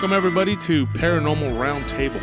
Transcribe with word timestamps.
Welcome, 0.00 0.16
everybody, 0.16 0.56
to 0.56 0.86
Paranormal 0.86 1.52
Roundtable. 1.58 2.22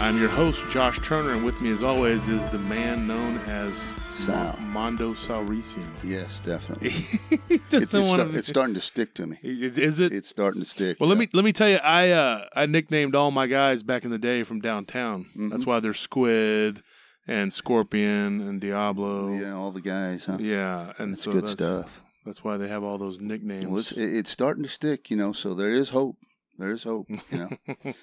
I'm 0.00 0.18
your 0.18 0.28
host, 0.28 0.68
Josh 0.72 0.98
Turner, 0.98 1.32
and 1.32 1.44
with 1.44 1.60
me, 1.60 1.70
as 1.70 1.84
always, 1.84 2.26
is 2.26 2.48
the 2.48 2.58
man 2.58 3.06
known 3.06 3.36
as 3.46 3.92
Sal. 4.10 4.58
Mondo 4.58 5.14
Salresian. 5.14 5.88
Yes, 6.02 6.40
definitely. 6.40 6.90
He 6.90 7.38
It's, 7.50 7.68
doesn't 7.70 8.00
it's, 8.00 8.10
wanna 8.10 8.24
sta- 8.30 8.38
it's 8.38 8.48
starting 8.48 8.74
to 8.74 8.80
stick 8.80 9.14
to 9.14 9.28
me. 9.28 9.38
Is 9.44 9.78
is 9.78 10.00
it? 10.00 10.12
It's 10.12 10.28
starting 10.28 10.60
to 10.60 10.66
stick. 10.68 10.98
well, 10.98 11.08
let 11.08 11.14
yeah. 11.18 11.20
me 11.20 11.28
let 11.34 11.44
me 11.44 11.52
tell 11.52 11.68
you, 11.68 11.76
I 11.76 12.10
uh, 12.10 12.46
I 12.56 12.66
nicknamed 12.66 13.14
all 13.14 13.30
my 13.30 13.46
guys 13.46 13.84
back 13.84 14.04
in 14.04 14.10
the 14.10 14.18
day 14.18 14.42
from 14.42 14.60
downtown. 14.60 15.26
Mm-hmm. 15.26 15.50
That's 15.50 15.66
why 15.66 15.78
they're 15.78 15.94
Squid 15.94 16.82
and 17.28 17.52
Scorpion 17.54 18.40
and 18.40 18.60
Diablo. 18.60 19.32
Yeah, 19.38 19.52
all 19.52 19.70
the 19.70 19.82
guys, 19.82 20.24
huh? 20.24 20.38
Yeah, 20.40 20.94
and 20.98 21.12
That's 21.12 21.22
so 21.22 21.30
good 21.30 21.42
that's, 21.42 21.52
stuff. 21.52 22.02
That's 22.26 22.42
why 22.42 22.56
they 22.56 22.66
have 22.66 22.82
all 22.82 22.98
those 22.98 23.20
nicknames. 23.20 23.66
Well, 23.66 23.78
it's, 23.78 23.92
it- 23.92 24.16
it's 24.16 24.30
starting 24.30 24.64
to 24.64 24.68
stick, 24.68 25.12
you 25.12 25.16
know. 25.16 25.32
So 25.32 25.54
there 25.54 25.70
is 25.70 25.90
hope. 25.90 26.16
There 26.58 26.72
is 26.72 26.82
hope, 26.82 27.06
you 27.08 27.38
know. 27.38 27.50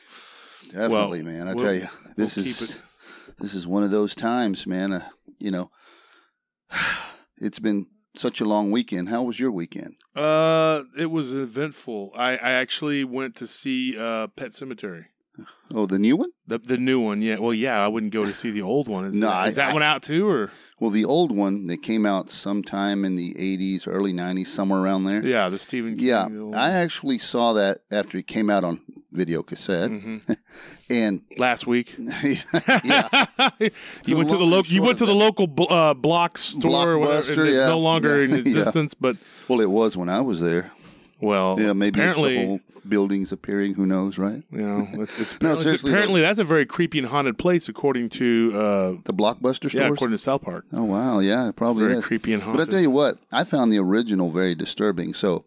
Definitely, 0.72 1.24
man. 1.24 1.48
I 1.48 1.54
we'll- 1.54 1.64
tell 1.64 1.74
you, 1.74 1.88
this 2.16 2.38
we'll 2.38 2.46
is 2.46 2.80
this 3.40 3.54
is 3.54 3.68
one 3.68 3.84
of 3.84 3.92
those 3.92 4.16
times, 4.16 4.66
man. 4.66 4.94
Uh, 4.94 5.10
you 5.40 5.52
know, 5.52 5.70
it's 7.38 7.60
been 7.60 7.88
such 8.16 8.40
a 8.40 8.46
long 8.46 8.72
weekend. 8.72 9.10
How 9.10 9.24
was 9.24 9.40
your 9.40 9.52
weekend? 9.52 9.96
uh, 10.16 10.84
it 10.98 11.08
was 11.08 11.34
eventful. 11.34 12.12
I 12.16 12.32
I 12.38 12.52
actually 12.52 13.04
went 13.04 13.36
to 13.38 13.48
see 13.48 13.98
uh, 13.98 14.28
Pet 14.28 14.52
Sematary. 14.52 15.08
Oh, 15.74 15.86
the 15.88 15.98
new 16.00 16.16
one? 16.16 16.30
The 16.48 16.60
the 16.60 16.78
new 16.78 17.00
one, 17.00 17.22
yeah. 17.24 17.40
Well, 17.40 17.54
yeah, 17.54 17.84
I 17.84 17.88
wouldn't 17.88 18.14
go 18.14 18.24
to 18.26 18.32
see 18.34 18.52
the 18.52 18.62
old 18.62 18.88
one. 18.88 19.06
Is, 19.06 19.16
No, 19.20 19.28
that, 19.30 19.48
is 19.48 19.58
I- 19.58 19.64
that 19.66 19.72
I- 19.72 19.74
one 19.74 19.84
out 19.84 20.04
too, 20.04 20.28
or 20.30 20.52
Well, 20.80 20.92
the 20.92 21.06
old 21.06 21.32
one 21.36 21.66
that 21.68 21.78
came 21.82 22.06
out 22.06 22.30
sometime 22.30 23.04
in 23.04 23.16
the 23.16 23.34
'80s, 23.34 23.88
early 23.88 24.14
'90s, 24.14 24.48
somewhere 24.48 24.80
around 24.80 25.06
there. 25.06 25.26
yeah, 25.26 25.50
the 25.50 25.58
Stephen 25.58 25.96
King. 25.98 26.06
Yeah, 26.06 26.28
I 26.54 26.72
actually 26.72 27.18
saw 27.18 27.54
that 27.54 27.80
after 27.92 28.18
it 28.18 28.28
came 28.28 28.50
out 28.50 28.64
on 28.64 28.80
video 29.12 29.42
cassette, 29.42 29.90
Mhm. 29.90 30.38
and 30.90 31.22
last 31.38 31.66
week. 31.66 31.96
yeah, 32.84 33.26
you 34.06 34.18
went 34.18 34.30
to 34.30 34.38
the 34.38 34.46
local. 34.46 34.72
You 34.72 34.82
went 34.84 34.98
to 35.00 35.06
the 35.06 35.16
local 35.16 35.48
bl- 35.48 35.72
uh, 35.72 35.94
block 35.94 36.38
store, 36.38 36.92
or 36.92 37.00
whatever. 37.00 37.32
And 37.34 37.48
it's 37.50 37.58
yeah. 37.58 37.68
no 37.68 37.80
longer 37.80 38.24
in 38.24 38.32
Yeah. 38.32 38.38
existence. 38.38 38.94
But 38.94 39.18
well, 39.48 39.62
it 39.62 39.70
was 39.70 39.98
when 39.98 40.10
I 40.10 40.22
was 40.22 40.42
there. 40.42 40.72
well, 41.20 41.56
Yeah, 41.60 41.74
maybe 41.74 42.00
apparently, 42.00 42.36
it's 42.38 42.42
the 42.42 42.48
whole 42.48 42.75
buildings 42.88 43.32
appearing. 43.32 43.74
Who 43.76 43.86
knows, 43.86 44.18
right? 44.18 44.44
you 44.52 44.62
know, 44.62 44.88
it's, 44.94 45.20
it's, 45.20 45.32
No, 45.34 45.38
apparently, 45.38 45.64
seriously, 45.64 45.92
apparently 45.92 46.22
that's 46.22 46.40
a 46.40 46.44
very 46.44 46.66
creepy 46.66 47.00
and 47.00 47.08
haunted 47.08 47.38
place, 47.38 47.68
according 47.70 48.10
to 48.10 48.52
uh, 48.56 48.92
The 49.06 49.14
blockbuster 49.14 49.74
yeah, 49.74 49.88
according 49.88 50.12
to 50.16 50.18
South 50.18 50.42
Park. 50.44 50.66
oh 50.74 50.84
wow, 50.84 51.20
yeah, 51.20 51.50
it 51.50 51.56
probably 51.56 51.84
Very 51.86 51.98
is. 51.98 52.06
creepy 52.08 52.34
and 52.34 52.44
haunted. 52.44 52.58
But 52.60 52.68
I 52.68 52.72
tell 52.72 52.82
you 52.82 52.92
what, 52.92 53.18
I 53.32 53.44
found 53.44 53.72
the 53.72 53.80
original 53.80 54.30
very 54.32 54.56
disturbing. 54.56 55.14
So 55.14 55.46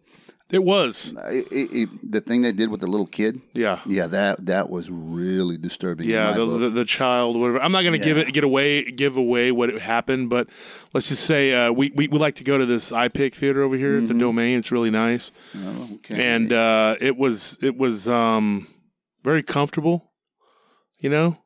it 0.51 0.65
was, 0.65 1.13
it, 1.27 1.47
it, 1.53 1.73
it, 1.75 2.11
the 2.11 2.23
thing 2.23 2.41
they 2.41 2.53
did 2.53 2.71
with 2.71 2.81
the 2.81 2.87
little 2.87 3.07
kid, 3.07 3.43
yeah. 3.53 3.81
yeah, 3.85 4.07
that 4.07 4.47
that 4.47 4.71
was 4.71 4.91
really 4.91 5.59
disturbing. 5.59 6.07
in 6.07 6.13
Yeah, 6.13 6.33
the, 6.33 6.47
the 6.47 6.71
the 6.71 6.85
child, 6.87 7.39
whatever. 7.39 7.61
I'm 7.61 7.71
not 7.71 7.83
going 7.83 7.99
to 7.99 8.05
give 8.05 8.17
it 8.17 8.33
get 8.33 8.45
away 8.45 8.91
give 8.91 9.19
away 9.19 9.53
what 9.53 9.69
happened, 9.79 10.31
but 10.31 10.49
let's 10.95 11.11
just 11.11 11.25
say 11.25 11.53
uh, 11.53 11.71
we, 11.71 11.93
we 11.95 12.09
we 12.09 12.19
like 12.19 12.37
to 12.37 12.45
go 12.45 12.57
to 12.57 12.65
this 12.65 12.93
iPic 12.93 13.35
theater 13.35 13.63
over 13.63 13.77
here 13.77 13.99
at 13.99 14.09
the 14.09 14.15
Domain. 14.15 14.59
It's 14.59 14.73
really 14.73 14.91
nice, 14.91 15.31
oh, 15.55 15.89
okay. 15.97 16.35
and 16.35 16.51
uh, 16.51 16.97
it 16.99 17.19
was 17.19 17.59
it 17.61 17.77
was 17.77 18.09
um, 18.09 18.69
very 19.23 19.43
comfortable, 19.43 20.13
you 20.99 21.11
know. 21.11 21.37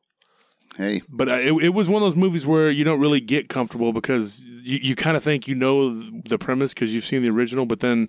hey, 0.77 1.01
But 1.09 1.27
uh, 1.27 1.33
it 1.33 1.51
it 1.61 1.69
was 1.73 1.89
one 1.89 2.01
of 2.01 2.07
those 2.07 2.15
movies 2.15 2.45
where 2.45 2.71
you 2.71 2.85
don't 2.85 3.01
really 3.01 3.19
get 3.19 3.49
comfortable 3.49 3.91
because 3.91 4.45
you, 4.45 4.79
you 4.81 4.95
kind 4.95 5.17
of 5.17 5.23
think 5.23 5.45
you 5.45 5.55
know 5.55 5.93
the 6.21 6.37
premise 6.37 6.73
because 6.73 6.93
you've 6.93 7.05
seen 7.05 7.21
the 7.21 7.29
original, 7.29 7.65
but 7.65 7.81
then 7.81 8.07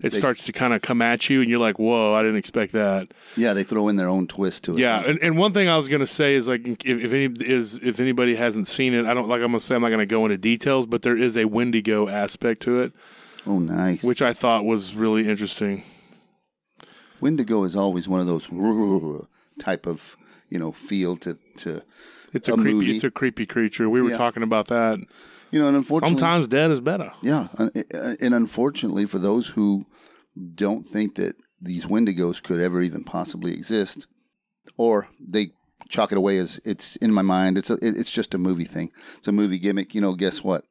it 0.00 0.12
starts 0.12 0.44
to 0.44 0.52
kind 0.52 0.74
of 0.74 0.82
come 0.82 1.00
at 1.00 1.30
you, 1.30 1.40
and 1.40 1.48
you're 1.48 1.60
like, 1.60 1.78
"Whoa, 1.78 2.14
I 2.14 2.22
didn't 2.22 2.36
expect 2.36 2.72
that." 2.72 3.08
yeah, 3.36 3.52
they 3.54 3.62
throw 3.62 3.88
in 3.88 3.96
their 3.96 4.08
own 4.08 4.26
twist 4.26 4.64
to 4.64 4.72
it. 4.72 4.78
Yeah, 4.78 5.00
and, 5.04 5.18
and 5.20 5.38
one 5.38 5.52
thing 5.52 5.68
I 5.68 5.76
was 5.76 5.88
gonna 5.88 6.06
say 6.06 6.34
is 6.34 6.48
like 6.48 6.66
if, 6.84 6.98
if 6.98 7.12
any 7.12 7.26
is 7.46 7.78
if 7.82 8.00
anybody 8.00 8.34
hasn't 8.34 8.66
seen 8.66 8.92
it, 8.94 9.06
I 9.06 9.14
don't 9.14 9.28
like 9.28 9.40
I'm 9.40 9.48
gonna 9.48 9.60
say 9.60 9.74
I'm 9.74 9.82
not 9.82 9.90
gonna 9.90 10.06
go 10.06 10.24
into 10.24 10.36
details, 10.38 10.86
but 10.86 11.02
there 11.02 11.16
is 11.16 11.36
a 11.36 11.44
Wendigo 11.46 12.08
aspect 12.08 12.60
to 12.62 12.80
it, 12.80 12.92
oh, 13.46 13.58
nice. 13.58 14.02
which 14.02 14.20
I 14.22 14.32
thought 14.32 14.64
was 14.64 14.94
really 14.94 15.28
interesting. 15.28 15.84
Wendigo 17.20 17.64
is 17.64 17.76
always 17.76 18.08
one 18.08 18.20
of 18.20 18.26
those 18.26 18.48
type 19.58 19.86
of 19.86 20.16
you 20.50 20.58
know 20.58 20.72
feel 20.72 21.16
to 21.18 21.38
to 21.58 21.82
It's 22.32 22.48
a, 22.48 22.54
A 22.54 22.56
creepy 22.56 22.72
movie. 22.74 22.94
it's 22.96 23.04
a 23.04 23.10
creepy 23.10 23.46
creature. 23.46 23.88
We 23.88 24.02
were 24.02 24.10
Yeah. 24.10 24.16
talking 24.16 24.42
about 24.42 24.66
that. 24.68 24.98
You 25.54 25.60
know, 25.60 25.68
and 25.68 25.76
unfortunately, 25.76 26.18
Sometimes 26.18 26.48
dead 26.48 26.70
is 26.70 26.80
better. 26.80 27.12
yeah, 27.22 27.48
and, 27.58 28.34
unfortunately 28.34 29.06
for 29.06 29.18
those 29.18 29.48
who 29.48 29.86
don't 30.54 30.84
think 30.84 31.14
that 31.14 31.36
these 31.60 31.86
Wendigos 31.86 32.42
could 32.42 32.60
ever 32.60 32.82
even 32.82 33.04
possibly 33.04 33.52
exist, 33.52 34.06
or 34.76 35.08
they 35.20 35.52
chalk 35.88 36.10
it 36.12 36.18
away 36.18 36.38
as 36.38 36.60
it's 36.64 36.96
in 36.96 37.12
my 37.12 37.22
mind. 37.22 37.56
It's 37.56 37.70
a, 37.70 37.78
it's 37.82 38.10
just 38.10 38.34
a 38.34 38.38
movie 38.38 38.64
thing. 38.64 38.90
It's 39.18 39.28
a 39.28 39.32
movie 39.32 39.58
gimmick. 39.58 39.94
You 39.94 40.00
know, 40.00 40.14
guess 40.14 40.42
what? 40.42 40.64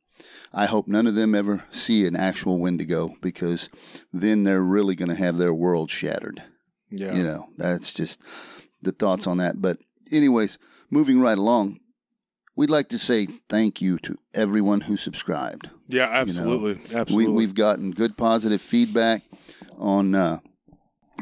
I 0.53 0.65
hope 0.65 0.87
none 0.87 1.07
of 1.07 1.15
them 1.15 1.33
ever 1.33 1.63
see 1.71 2.05
an 2.05 2.15
actual 2.15 2.59
Wendigo 2.59 3.15
because 3.21 3.69
then 4.11 4.43
they're 4.43 4.61
really 4.61 4.95
going 4.95 5.09
to 5.09 5.15
have 5.15 5.37
their 5.37 5.53
world 5.53 5.89
shattered. 5.89 6.43
Yeah. 6.91 7.13
You 7.13 7.23
know, 7.23 7.49
that's 7.57 7.93
just 7.93 8.21
the 8.81 8.91
thoughts 8.91 9.25
on 9.27 9.37
that. 9.37 9.61
But, 9.61 9.77
anyways, 10.11 10.57
moving 10.91 11.19
right 11.19 11.37
along, 11.37 11.79
we'd 12.55 12.69
like 12.69 12.89
to 12.89 12.99
say 12.99 13.27
thank 13.49 13.81
you 13.81 13.97
to 13.99 14.15
everyone 14.33 14.81
who 14.81 14.97
subscribed. 14.97 15.69
Yeah, 15.87 16.07
absolutely. 16.09 16.73
We, 16.89 16.95
absolutely. 16.95 17.33
we've 17.33 17.55
gotten 17.55 17.91
good 17.91 18.17
positive 18.17 18.61
feedback 18.61 19.23
on 19.77 20.15
uh, 20.15 20.39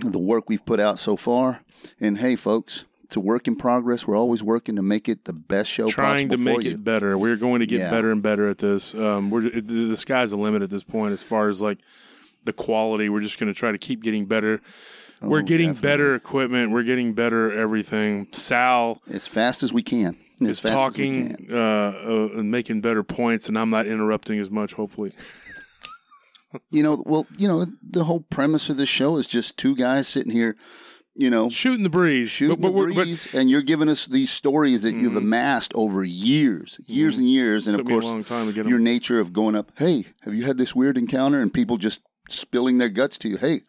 the 0.05 0.19
work 0.19 0.49
we've 0.49 0.65
put 0.65 0.79
out 0.79 0.99
so 0.99 1.15
far. 1.15 1.61
And 1.99 2.17
hey, 2.19 2.35
folks, 2.35 2.85
it's 3.03 3.15
a 3.15 3.19
work 3.19 3.47
in 3.47 3.55
progress. 3.55 4.07
We're 4.07 4.17
always 4.17 4.43
working 4.43 4.75
to 4.77 4.81
make 4.81 5.09
it 5.09 5.25
the 5.25 5.33
best 5.33 5.69
show 5.69 5.89
trying 5.89 6.29
to 6.29 6.35
possible 6.37 6.43
make 6.45 6.55
for 6.57 6.61
you. 6.63 6.71
it 6.71 6.83
better. 6.83 7.17
We're 7.17 7.35
going 7.35 7.59
to 7.61 7.65
get 7.65 7.81
Yeah. 7.81 7.89
better 7.91 8.11
and 8.11 8.21
better 8.21 8.47
at 8.49 8.59
this. 8.59 8.93
Um, 8.93 9.29
we're 9.29 9.49
the 9.49 9.97
sky's 9.97 10.31
the 10.31 10.37
limit 10.37 10.61
at 10.61 10.69
this 10.69 10.83
point 10.83 11.13
as 11.13 11.21
far 11.23 11.49
as 11.49 11.61
like 11.61 11.79
the 12.45 12.53
quality. 12.53 13.09
We're 13.09 13.21
just 13.21 13.39
going 13.39 13.51
to 13.53 13.57
try 13.57 13.71
to 13.71 13.77
keep 13.77 14.01
getting 14.01 14.25
better. 14.25 14.61
we're 15.21 15.39
Oh, 15.39 15.43
getting 15.43 15.69
definitely. 15.73 15.87
better 15.89 16.15
equipment. 16.15 16.71
We're 16.71 16.83
getting 16.83 17.13
better 17.13 17.51
everything. 17.51 18.27
Sal 18.31 19.01
as 19.11 19.27
fast 19.27 19.61
as 19.63 19.71
we 19.73 19.83
can. 19.83 20.17
Is 20.49 20.59
fast 20.59 20.73
as 20.73 20.97
we 20.97 21.11
talking 21.29 21.47
uh, 21.51 21.55
uh, 21.55 22.29
and 22.37 22.49
making 22.51 22.81
better 22.81 23.03
points, 23.03 23.47
and 23.47 23.57
I'm 23.57 23.69
not 23.69 23.85
interrupting 23.87 24.39
as 24.39 24.49
much. 24.49 24.73
Hopefully, 24.73 25.11
you 26.69 26.83
know, 26.83 27.03
well, 27.05 27.27
you 27.37 27.47
know, 27.47 27.65
the 27.81 28.03
whole 28.05 28.21
premise 28.21 28.69
of 28.69 28.77
the 28.77 28.85
show 28.85 29.17
is 29.17 29.27
just 29.27 29.57
two 29.57 29.75
guys 29.75 30.07
sitting 30.07 30.31
here, 30.31 30.55
you 31.15 31.29
know, 31.29 31.49
Shooting 31.49 31.83
the 31.83 31.89
breeze. 31.89 32.29
shooting 32.29 32.55
But- 32.57 32.61
but 32.61 32.67
the 32.69 32.77
we're- 32.77 32.93
but- 32.93 33.03
breeze, 33.03 33.27
and 33.33 33.49
you're 33.49 33.61
giving 33.61 33.87
us 33.89 34.05
these 34.05 34.31
stories 34.31 34.81
that 34.83 34.95
you've 34.95 35.15
amassed 35.15 35.71
over 35.75 36.03
years, 36.03 36.79
years 36.87 37.17
and 37.17 37.29
years, 37.29 37.67
and 37.67 37.79
of 37.79 37.85
course, 37.85 38.03
long 38.05 38.23
time 38.23 38.47
to 38.47 38.53
get 38.53 38.65
'em. 38.65 38.69
your 38.69 38.79
nature 38.79 39.19
of 39.19 39.31
going 39.33 39.55
up. 39.55 39.71
Hey, 39.77 40.05
have 40.23 40.33
you 40.33 40.43
had 40.43 40.57
this 40.57 40.75
weird 40.75 40.97
encounter? 40.97 41.39
And 41.41 41.53
people 41.53 41.77
just 41.77 42.01
spilling 42.29 42.77
their 42.79 42.89
guts 42.89 43.17
to 43.19 43.29
you. 43.29 43.37
Hey, 43.37 43.61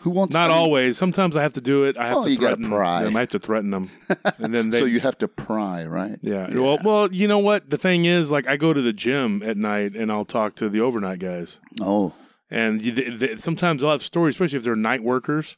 who 0.00 0.10
wants? 0.10 0.32
Not 0.32 0.50
always. 0.50 0.96
Sometimes 0.96 1.36
I 1.36 1.42
have 1.42 1.54
to 1.54 1.60
do 1.60 1.84
it. 1.84 1.96
I 1.96 2.08
have 2.08 2.16
Oh, 2.18 2.24
to 2.24 2.30
you 2.30 2.36
gotta 2.38 2.56
threaten 2.56 2.70
pry. 2.70 3.04
them. 3.04 3.16
I 3.16 3.20
have 3.20 3.28
to 3.30 3.38
threaten 3.38 3.70
them, 3.70 3.90
and 4.38 4.54
then 4.54 4.70
they. 4.70 4.78
So 4.80 4.84
you 4.84 5.00
have 5.00 5.18
to 5.18 5.28
pry, 5.28 5.84
right? 5.86 6.18
yeah. 6.22 6.48
Well, 6.52 6.78
well, 6.84 7.12
you 7.12 7.26
know 7.28 7.38
what? 7.40 7.70
The 7.70 7.78
thing 7.78 8.04
is, 8.04 8.30
like, 8.30 8.46
I 8.46 8.56
go 8.56 8.72
to 8.72 8.80
the 8.82 8.92
gym 8.92 9.42
at 9.44 9.56
night 9.56 9.94
and 9.96 10.10
I'll 10.12 10.24
talk 10.24 10.54
to 10.56 10.68
the 10.68 10.80
overnight 10.80 11.18
guys, 11.18 11.58
Oh, 11.80 12.12
and 12.50 12.80
you, 12.80 12.92
they, 12.92 13.10
they, 13.10 13.36
sometimes 13.38 13.82
they'll 13.82 13.90
have 13.90 14.02
stories, 14.02 14.34
especially 14.36 14.58
if 14.58 14.64
they're 14.64 14.76
night 14.76 15.02
workers. 15.02 15.56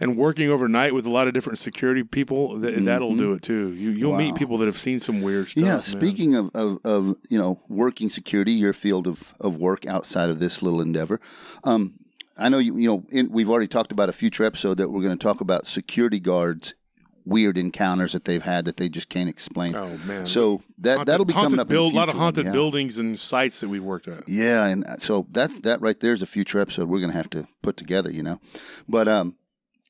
And 0.00 0.16
working 0.16 0.48
overnight 0.48 0.94
with 0.94 1.06
a 1.06 1.10
lot 1.10 1.26
of 1.26 1.34
different 1.34 1.58
security 1.58 2.04
people, 2.04 2.60
th- 2.60 2.78
that'll 2.84 3.16
do 3.16 3.32
it 3.32 3.42
too. 3.42 3.72
You, 3.72 3.90
you'll 3.90 4.14
meet 4.16 4.28
Mm-hmm. 4.28 4.36
People 4.36 4.58
that 4.58 4.66
have 4.66 4.78
seen 4.78 5.00
some 5.00 5.22
weird 5.22 5.48
stuff. 5.48 5.64
yeah. 5.64 5.80
Speaking 5.80 6.36
of, 6.36 6.50
of, 6.54 6.78
of 6.84 7.16
you 7.28 7.36
know 7.36 7.60
working 7.68 8.08
security, 8.08 8.52
your 8.52 8.72
field 8.72 9.08
of, 9.08 9.34
of 9.40 9.56
work 9.58 9.86
outside 9.86 10.30
of 10.30 10.38
this 10.38 10.62
little 10.62 10.80
endeavor, 10.80 11.20
um, 11.64 11.94
I 12.38 12.48
know 12.48 12.58
you 12.58 12.76
you 12.76 12.88
know 12.88 13.04
in, 13.10 13.30
we've 13.30 13.50
already 13.50 13.68
talked 13.68 13.92
about 13.92 14.08
a 14.08 14.12
future 14.12 14.44
episode 14.44 14.78
that 14.78 14.90
we're 14.90 15.02
going 15.02 15.16
to 15.16 15.22
talk 15.22 15.40
about 15.40 15.66
security 15.66 16.20
guards 16.20 16.74
weird 17.28 17.58
encounters 17.58 18.12
that 18.12 18.24
they've 18.24 18.42
had 18.42 18.64
that 18.64 18.78
they 18.78 18.88
just 18.88 19.08
can't 19.08 19.28
explain. 19.28 19.74
Oh 19.76 19.98
man. 20.06 20.26
So 20.26 20.62
that 20.78 20.96
Haunted- 20.96 21.06
that'll 21.12 21.26
be 21.26 21.34
coming 21.34 21.60
up. 21.60 21.68
build- 21.68 21.92
a 21.92 21.96
a 21.96 21.98
lot 21.98 22.08
of 22.08 22.14
haunted 22.14 22.46
yeah. 22.46 22.52
buildings 22.52 22.98
and 22.98 23.20
sites 23.20 23.60
that 23.60 23.68
we've 23.68 23.82
worked 23.82 24.08
at. 24.08 24.28
Yeah, 24.28 24.66
and 24.66 24.84
so 24.98 25.26
that 25.32 25.62
that 25.62 25.80
right 25.80 25.98
there 26.00 26.12
is 26.12 26.22
a 26.22 26.26
future 26.26 26.58
episode 26.58 26.88
we're 26.88 27.00
going 27.00 27.10
to 27.10 27.16
have 27.16 27.30
to 27.30 27.46
put 27.62 27.76
together, 27.76 28.10
you 28.10 28.22
know. 28.22 28.40
But 28.88 29.08
um, 29.08 29.36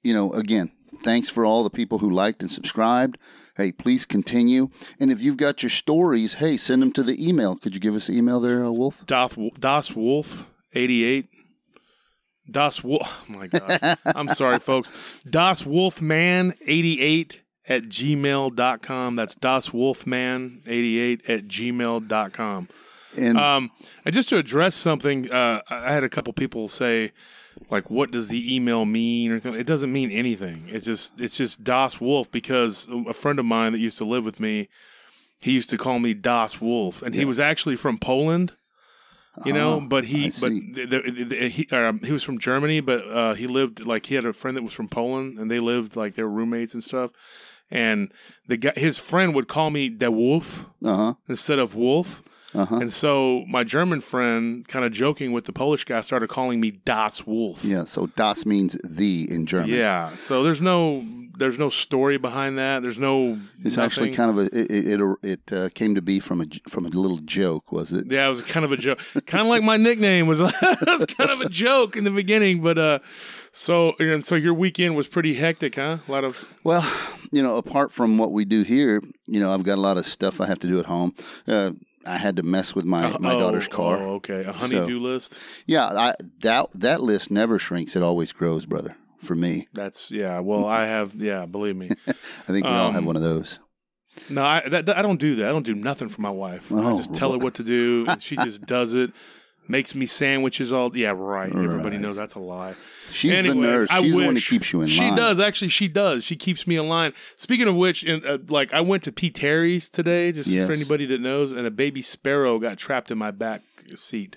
you 0.02 0.12
know, 0.12 0.32
again, 0.32 0.72
thanks 1.02 1.30
for 1.30 1.44
all 1.44 1.62
the 1.62 1.70
people 1.70 1.98
who 1.98 2.10
liked 2.10 2.42
and 2.42 2.50
subscribed. 2.50 3.18
Hey, 3.56 3.72
please 3.72 4.04
continue. 4.04 4.70
And 5.00 5.10
if 5.10 5.22
you've 5.22 5.36
got 5.36 5.62
your 5.62 5.70
stories, 5.70 6.34
hey, 6.34 6.56
send 6.56 6.82
them 6.82 6.92
to 6.92 7.02
the 7.02 7.26
email. 7.26 7.56
Could 7.56 7.74
you 7.74 7.80
give 7.80 7.94
us 7.94 8.06
the 8.06 8.16
email 8.16 8.40
there, 8.40 8.64
uh, 8.64 8.70
Wolf? 8.70 9.04
Doth, 9.06 9.36
Das 9.58 9.94
Wolf, 9.96 10.46
88. 10.74 11.28
Das 12.50 12.82
Wolf. 12.84 13.02
Oh 13.28 13.32
my 13.38 13.46
God. 13.46 13.98
I'm 14.06 14.28
sorry, 14.34 14.58
folks. 14.58 14.92
Das 15.28 15.64
Wolfman, 15.66 16.54
88 16.66 17.42
at 17.68 17.84
gmail.com. 17.84 19.16
That's 19.16 19.34
Das 19.34 19.72
Wolfman, 19.74 20.62
88 20.66 21.28
at 21.28 21.44
gmail.com. 21.48 22.68
And 23.16 23.38
Um, 23.38 23.70
and 24.04 24.14
just 24.14 24.28
to 24.30 24.36
address 24.38 24.74
something, 24.74 25.30
uh, 25.30 25.60
I 25.68 25.92
had 25.92 26.04
a 26.04 26.08
couple 26.08 26.32
people 26.32 26.68
say, 26.68 27.12
like, 27.70 27.90
what 27.90 28.10
does 28.10 28.28
the 28.28 28.54
email 28.54 28.84
mean? 28.84 29.30
Or 29.30 29.34
anything. 29.34 29.54
it 29.54 29.66
doesn't 29.66 29.92
mean 29.92 30.10
anything. 30.10 30.64
It's 30.68 30.86
just 30.86 31.18
it's 31.20 31.36
just 31.36 31.64
Das 31.64 32.00
Wolf 32.00 32.30
because 32.30 32.86
a 33.06 33.12
friend 33.12 33.38
of 33.38 33.44
mine 33.44 33.72
that 33.72 33.80
used 33.80 33.98
to 33.98 34.04
live 34.04 34.24
with 34.24 34.38
me, 34.38 34.68
he 35.40 35.52
used 35.52 35.70
to 35.70 35.78
call 35.78 35.98
me 35.98 36.14
Das 36.14 36.60
Wolf, 36.60 37.02
and 37.02 37.14
he 37.14 37.24
was 37.24 37.40
actually 37.40 37.76
from 37.76 37.98
Poland. 37.98 38.52
You 39.44 39.52
know, 39.52 39.74
Oh, 39.74 39.80
but 39.80 40.04
he 40.04 40.30
but 40.40 40.50
the, 40.50 40.86
the, 40.86 41.24
the, 41.24 41.48
he 41.48 41.68
um, 41.70 42.00
he 42.00 42.12
was 42.12 42.22
from 42.22 42.38
Germany, 42.38 42.80
but 42.80 43.06
uh, 43.08 43.34
he 43.34 43.46
lived 43.46 43.84
like 43.86 44.06
he 44.06 44.14
had 44.14 44.24
a 44.24 44.32
friend 44.32 44.56
that 44.56 44.62
was 44.62 44.72
from 44.72 44.88
Poland, 44.88 45.38
and 45.38 45.50
they 45.50 45.60
lived 45.60 45.96
like 45.96 46.14
they 46.14 46.22
were 46.22 46.30
roommates 46.30 46.74
and 46.74 46.82
stuff. 46.82 47.10
And 47.70 48.10
the 48.46 48.56
guy, 48.56 48.72
his 48.76 48.98
friend 48.98 49.34
would 49.34 49.46
call 49.46 49.70
me 49.70 49.88
the 49.90 50.10
Wolf 50.10 50.64
uh 50.84 50.96
huh, 50.96 51.14
instead 51.28 51.58
of 51.58 51.74
Wolf. 51.74 52.22
uh 52.54 52.64
huh. 52.64 52.76
And 52.76 52.90
so 52.92 53.44
my 53.46 53.62
German 53.62 54.00
friend, 54.00 54.66
kind 54.66 54.84
of 54.86 54.92
joking 54.92 55.32
with 55.32 55.44
the 55.44 55.52
Polish 55.52 55.84
guy, 55.84 56.00
started 56.00 56.28
calling 56.28 56.60
me 56.60 56.70
Das 56.70 57.26
Wolf. 57.26 57.64
Yeah. 57.64 57.84
So 57.84 58.06
Das 58.16 58.46
means 58.46 58.78
the 58.82 59.26
in 59.30 59.44
German. 59.44 59.68
Yeah. 59.68 60.16
So 60.16 60.42
there's 60.42 60.62
no 60.62 61.04
there's 61.38 61.58
no 61.58 61.68
story 61.68 62.18
behind 62.18 62.58
that. 62.58 62.82
There's 62.82 62.98
no. 62.98 63.38
It's 63.64 63.78
actually 63.78 64.10
kind 64.10 64.30
of 64.30 64.38
a 64.38 64.58
it 64.58 64.70
it, 64.70 65.18
it, 65.22 65.52
uh, 65.52 65.68
came 65.70 65.94
to 65.94 66.02
be 66.02 66.20
from 66.20 66.40
a 66.40 66.46
from 66.68 66.84
a 66.84 66.88
little 66.88 67.18
joke, 67.18 67.72
was 67.72 67.92
it? 67.92 68.10
Yeah, 68.10 68.26
it 68.26 68.30
was 68.30 68.42
kind 68.42 68.64
of 68.64 68.72
a 68.72 68.76
joke. 68.76 69.00
kind 69.26 69.42
of 69.42 69.46
like 69.46 69.62
my 69.62 69.76
nickname 69.76 70.26
was. 70.26 70.40
it 70.40 70.52
was 70.86 71.06
kind 71.06 71.30
of 71.30 71.40
a 71.40 71.48
joke 71.48 71.96
in 71.96 72.04
the 72.04 72.10
beginning, 72.10 72.60
but 72.60 72.76
uh, 72.76 72.98
so 73.52 73.94
and 73.98 74.24
so 74.24 74.34
your 74.34 74.54
weekend 74.54 74.96
was 74.96 75.06
pretty 75.06 75.34
hectic, 75.34 75.76
huh? 75.76 75.98
A 76.06 76.12
lot 76.12 76.24
of 76.24 76.48
Well, 76.64 76.84
you 77.30 77.42
know, 77.42 77.56
apart 77.56 77.92
from 77.92 78.18
what 78.18 78.32
we 78.32 78.44
do 78.44 78.62
here, 78.62 79.02
you 79.26 79.40
know, 79.40 79.52
I've 79.52 79.62
got 79.62 79.78
a 79.78 79.80
lot 79.80 79.96
of 79.96 80.06
stuff 80.06 80.40
I 80.40 80.46
have 80.46 80.58
to 80.60 80.66
do 80.66 80.80
at 80.80 80.86
home. 80.86 81.14
Uh, 81.46 81.72
I 82.06 82.16
had 82.16 82.36
to 82.36 82.42
mess 82.42 82.74
with 82.74 82.84
my, 82.84 83.16
my 83.18 83.34
oh, 83.34 83.40
daughter's 83.40 83.68
car. 83.68 83.98
Oh, 83.98 84.14
okay, 84.14 84.42
a 84.46 84.52
honeydew 84.52 84.98
list. 84.98 85.38
Yeah, 85.66 85.86
I, 85.86 86.14
that 86.40 86.68
that 86.74 87.02
list 87.02 87.30
never 87.30 87.58
shrinks; 87.58 87.96
it 87.96 88.02
always 88.02 88.32
grows, 88.32 88.66
brother. 88.66 88.96
For 89.20 89.34
me, 89.34 89.66
That's 89.72 90.10
yeah. 90.10 90.38
Well, 90.40 90.64
I 90.66 90.86
have 90.86 91.14
yeah. 91.14 91.44
Believe 91.46 91.76
me. 91.76 91.90
I 92.08 92.12
think 92.46 92.64
we 92.64 92.70
all 92.70 92.88
Um, 92.88 92.94
have 92.94 93.04
one 93.04 93.16
of 93.16 93.22
those. 93.22 93.58
No, 94.30 94.42
I 94.44 94.68
that, 94.68 94.86
that- 94.86 94.96
I 94.98 95.02
don't 95.02 95.20
do 95.20 95.34
that. 95.36 95.48
I 95.48 95.52
don't 95.52 95.66
do 95.66 95.74
nothing 95.74 96.08
for 96.08 96.20
my 96.20 96.30
wife. 96.30 96.70
I 96.72 96.76
Oh, 96.76 96.98
just 96.98 97.14
tell 97.14 97.32
her 97.32 97.38
what 97.38 97.54
to 97.54 97.64
do, 97.64 98.04
and 98.08 98.22
she 98.28 98.36
just 98.36 98.62
does 98.62 98.94
it. 98.94 99.10
Makes 99.70 99.94
me 99.94 100.06
sandwiches 100.06 100.72
all. 100.72 100.96
Yeah, 100.96 101.12
right. 101.14 101.54
Everybody 101.54 101.98
knows 101.98 102.16
that's 102.16 102.34
a 102.34 102.38
lie. 102.40 102.74
She's 103.10 103.32
the 103.32 103.54
nurse. 103.54 103.90
I 103.90 104.00
She's 104.00 104.12
the 104.12 104.16
one 104.16 104.26
that 104.28 104.34
wish. 104.34 104.48
keeps 104.48 104.72
you 104.72 104.80
in 104.80 104.86
line. 104.86 104.94
She 104.96 105.02
line. 105.02 105.14
does 105.16 105.38
actually. 105.38 105.68
She 105.68 105.88
does. 105.88 106.24
She 106.24 106.36
keeps 106.36 106.66
me 106.66 106.76
in 106.78 106.88
line. 106.88 107.12
Speaking 107.36 107.68
of 107.68 107.76
which, 107.76 108.02
in, 108.02 108.24
uh, 108.24 108.38
like 108.48 108.72
I 108.72 108.80
went 108.80 109.02
to 109.02 109.12
P. 109.12 109.28
Terry's 109.30 109.90
today, 109.90 110.32
just 110.32 110.48
Yes. 110.48 110.66
for 110.68 110.72
anybody 110.72 111.04
that 111.06 111.20
knows, 111.20 111.52
and 111.52 111.66
a 111.66 111.70
baby 111.70 112.00
sparrow 112.00 112.58
got 112.58 112.78
trapped 112.78 113.10
in 113.10 113.18
my 113.18 113.30
back 113.30 113.60
seat. 113.94 114.36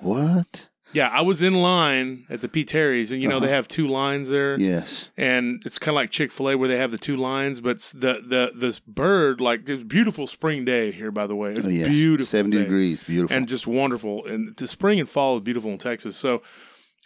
What? 0.00 0.69
Yeah, 0.92 1.08
I 1.12 1.22
was 1.22 1.40
in 1.42 1.54
line 1.54 2.26
at 2.28 2.40
the 2.40 2.48
P. 2.48 2.64
Terry's, 2.64 3.12
and 3.12 3.22
you 3.22 3.28
know 3.28 3.36
Uh-huh. 3.36 3.46
they 3.46 3.52
have 3.52 3.68
two 3.68 3.86
lines 3.86 4.28
there 4.28 4.58
Yes. 4.58 5.10
and 5.16 5.62
it's 5.64 5.78
kind 5.78 5.90
of 5.90 5.96
like 5.96 6.10
Chick 6.10 6.32
Fil 6.32 6.50
A 6.50 6.56
where 6.56 6.68
they 6.68 6.78
have 6.78 6.90
the 6.90 6.98
two 6.98 7.16
lines, 7.16 7.60
but 7.60 7.78
the 7.94 8.22
the 8.26 8.52
this 8.56 8.78
bird 8.80 9.40
like 9.40 9.68
a 9.68 9.76
beautiful 9.84 10.26
spring 10.26 10.64
day 10.64 10.90
here. 10.90 11.10
By 11.12 11.26
the 11.26 11.36
way, 11.36 11.52
it's 11.52 11.66
Oh, 11.66 11.70
yes. 11.70 11.88
beautiful, 11.88 12.26
Seventy 12.26 12.56
day. 12.56 12.62
degrees. 12.64 13.02
Beautiful. 13.04 13.36
and 13.36 13.46
just 13.48 13.66
wonderful. 13.66 14.26
And 14.26 14.56
the 14.56 14.66
spring 14.66 14.98
and 14.98 15.08
fall 15.08 15.36
is 15.36 15.42
beautiful 15.42 15.70
in 15.70 15.78
Texas. 15.78 16.16
So, 16.16 16.42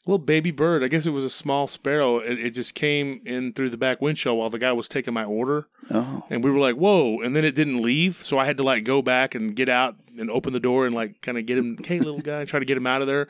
little 0.07 0.19
baby 0.19 0.51
bird, 0.51 0.83
I 0.83 0.89
guess 0.89 1.07
it 1.07 1.11
was 1.11 1.25
a 1.25 1.31
small 1.31 1.67
sparrow. 1.67 2.19
It, 2.19 2.39
it 2.39 2.51
just 2.51 2.75
came 2.75 3.21
in 3.27 3.53
through 3.53 3.71
the 3.71 3.77
back 3.79 4.01
windshield 4.03 4.39
while 4.39 4.51
the 4.51 4.59
guy 4.59 4.73
was 4.73 4.89
taking 4.89 5.15
my 5.15 5.25
order, 5.25 5.67
oh. 5.91 6.25
and 6.31 6.43
we 6.45 6.51
were 6.51 6.59
like, 6.59 6.77
"Whoa!" 6.77 7.21
And 7.21 7.35
then 7.37 7.45
it 7.45 7.55
didn't 7.55 7.83
leave, 7.83 8.17
so 8.17 8.39
I 8.39 8.45
had 8.47 8.57
to 8.59 8.63
like 8.63 8.85
go 8.85 9.03
back 9.03 9.35
and 9.35 9.55
get 9.57 9.69
out 9.69 9.97
and 10.19 10.31
open 10.31 10.53
the 10.53 10.61
door 10.61 10.87
and 10.87 10.95
like 10.95 11.21
kind 11.23 11.37
of 11.39 11.47
get 11.47 11.59
him, 11.59 11.79
hey, 11.85 11.99
little 11.99 12.21
guy, 12.21 12.45
try 12.45 12.59
to 12.59 12.65
get 12.67 12.77
him 12.77 12.87
out 12.87 13.01
of 13.03 13.07
there. 13.09 13.29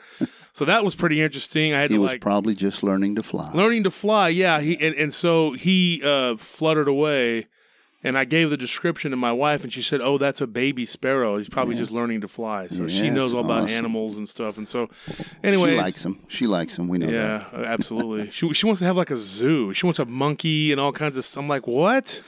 So 0.53 0.65
that 0.65 0.83
was 0.83 0.95
pretty 0.95 1.21
interesting. 1.21 1.73
I 1.73 1.81
had 1.81 1.89
He 1.89 1.95
to 1.97 2.01
was 2.01 2.11
like 2.13 2.21
probably 2.21 2.55
just 2.55 2.83
learning 2.83 3.15
to 3.15 3.23
fly. 3.23 3.51
learning 3.53 3.83
to 3.83 3.91
fly 3.91 4.29
yeah 4.29 4.59
he 4.61 4.77
and, 4.79 4.95
and 4.95 5.13
so 5.13 5.51
he 5.53 6.01
uh, 6.03 6.35
fluttered 6.37 6.87
away 6.87 7.47
and 8.03 8.17
i 8.17 8.23
gave 8.23 8.49
the 8.51 8.57
description 8.57 9.09
to 9.11 9.17
my 9.17 9.31
wife 9.31 9.63
and 9.63 9.73
she 9.73 9.81
said 9.81 9.99
oh 9.99 10.17
that's 10.19 10.39
a 10.39 10.45
baby 10.47 10.85
sparrow 10.85 11.37
he's 11.37 11.49
probably 11.49 11.75
just 11.75 11.89
learning 11.91 12.21
to 12.21 12.27
fly 12.27 12.67
so 12.67 12.87
she 12.87 13.09
knows 13.09 13.33
all 13.33 13.43
about 13.43 13.67
animals 13.69 14.17
and 14.17 14.29
stuff 14.29 14.57
and 14.59 14.69
so 14.69 14.87
anyway 15.43 15.71
she 15.71 15.77
likes 15.77 16.05
him. 16.05 16.19
She 16.27 16.45
likes 16.47 16.77
him. 16.77 16.87
We 16.87 16.99
know 16.99 17.07
that. 17.07 17.13
yeah 17.13 17.59
uh, 17.59 17.63
absolutely 17.65 18.29
she, 18.31 18.53
she 18.53 18.65
wants 18.67 18.79
to 18.79 18.85
have 18.85 18.95
like 18.95 19.09
a 19.11 19.17
zoo 19.17 19.73
she 19.73 19.85
wants 19.85 19.97
a 19.99 20.05
monkey 20.05 20.71
and 20.71 20.79
all 20.79 20.91
kinds 20.91 21.17
of 21.17 21.25
i'm 21.37 21.47
like 21.47 21.65
what 21.67 22.21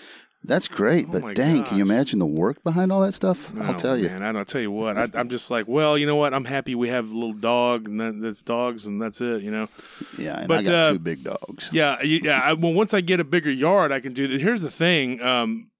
That's 0.44 0.68
great. 0.68 1.08
my 1.10 1.20
but 1.20 1.36
dang, 1.36 1.64
can 1.66 1.78
you 1.78 1.84
imagine 1.84 2.20
the 2.20 2.26
work 2.26 2.64
behind 2.64 2.92
all 2.92 3.02
that 3.02 3.14
stuff? 3.14 3.52
I'll 3.60 3.72
Oh, 3.72 3.78
tell 3.78 3.98
you. 3.98 4.08
man, 4.08 4.24
I 4.24 4.32
don't 4.32 4.48
tell 4.48 4.62
you 4.62 4.72
what. 4.72 4.98
I, 4.98 5.10
I'm 5.14 5.28
just 5.30 5.52
like, 5.52 5.68
well, 5.68 5.98
you 5.98 6.06
know 6.06 6.16
what? 6.16 6.34
I'm 6.34 6.46
happy 6.46 6.74
we 6.76 6.88
have 6.90 7.12
a 7.12 7.14
little 7.14 7.34
dog, 7.34 7.88
and 7.90 8.00
that, 8.00 8.22
that's 8.22 8.44
dogs, 8.44 8.86
and 8.86 9.02
that's 9.02 9.20
it. 9.20 9.42
You 9.42 9.52
know. 9.52 9.68
Yeah, 10.18 10.40
and 10.40 10.48
But, 10.48 10.60
I 10.60 10.64
got 10.64 10.74
uh, 10.74 10.92
two 10.94 11.00
big 11.00 11.24
dogs. 11.24 11.70
Yeah, 11.74 12.02
yeah. 12.02 12.40
I, 12.42 12.54
well, 12.54 12.74
once 12.74 12.94
I 12.94 13.02
get 13.02 13.20
a 13.20 13.24
bigger 13.26 13.52
yard, 13.52 13.92
I 13.92 14.00
can 14.00 14.14
do 14.14 14.28
that. 14.28 14.40
Here's 14.40 14.62
the 14.62 14.72
thing. 14.72 15.22
Um, 15.22 15.72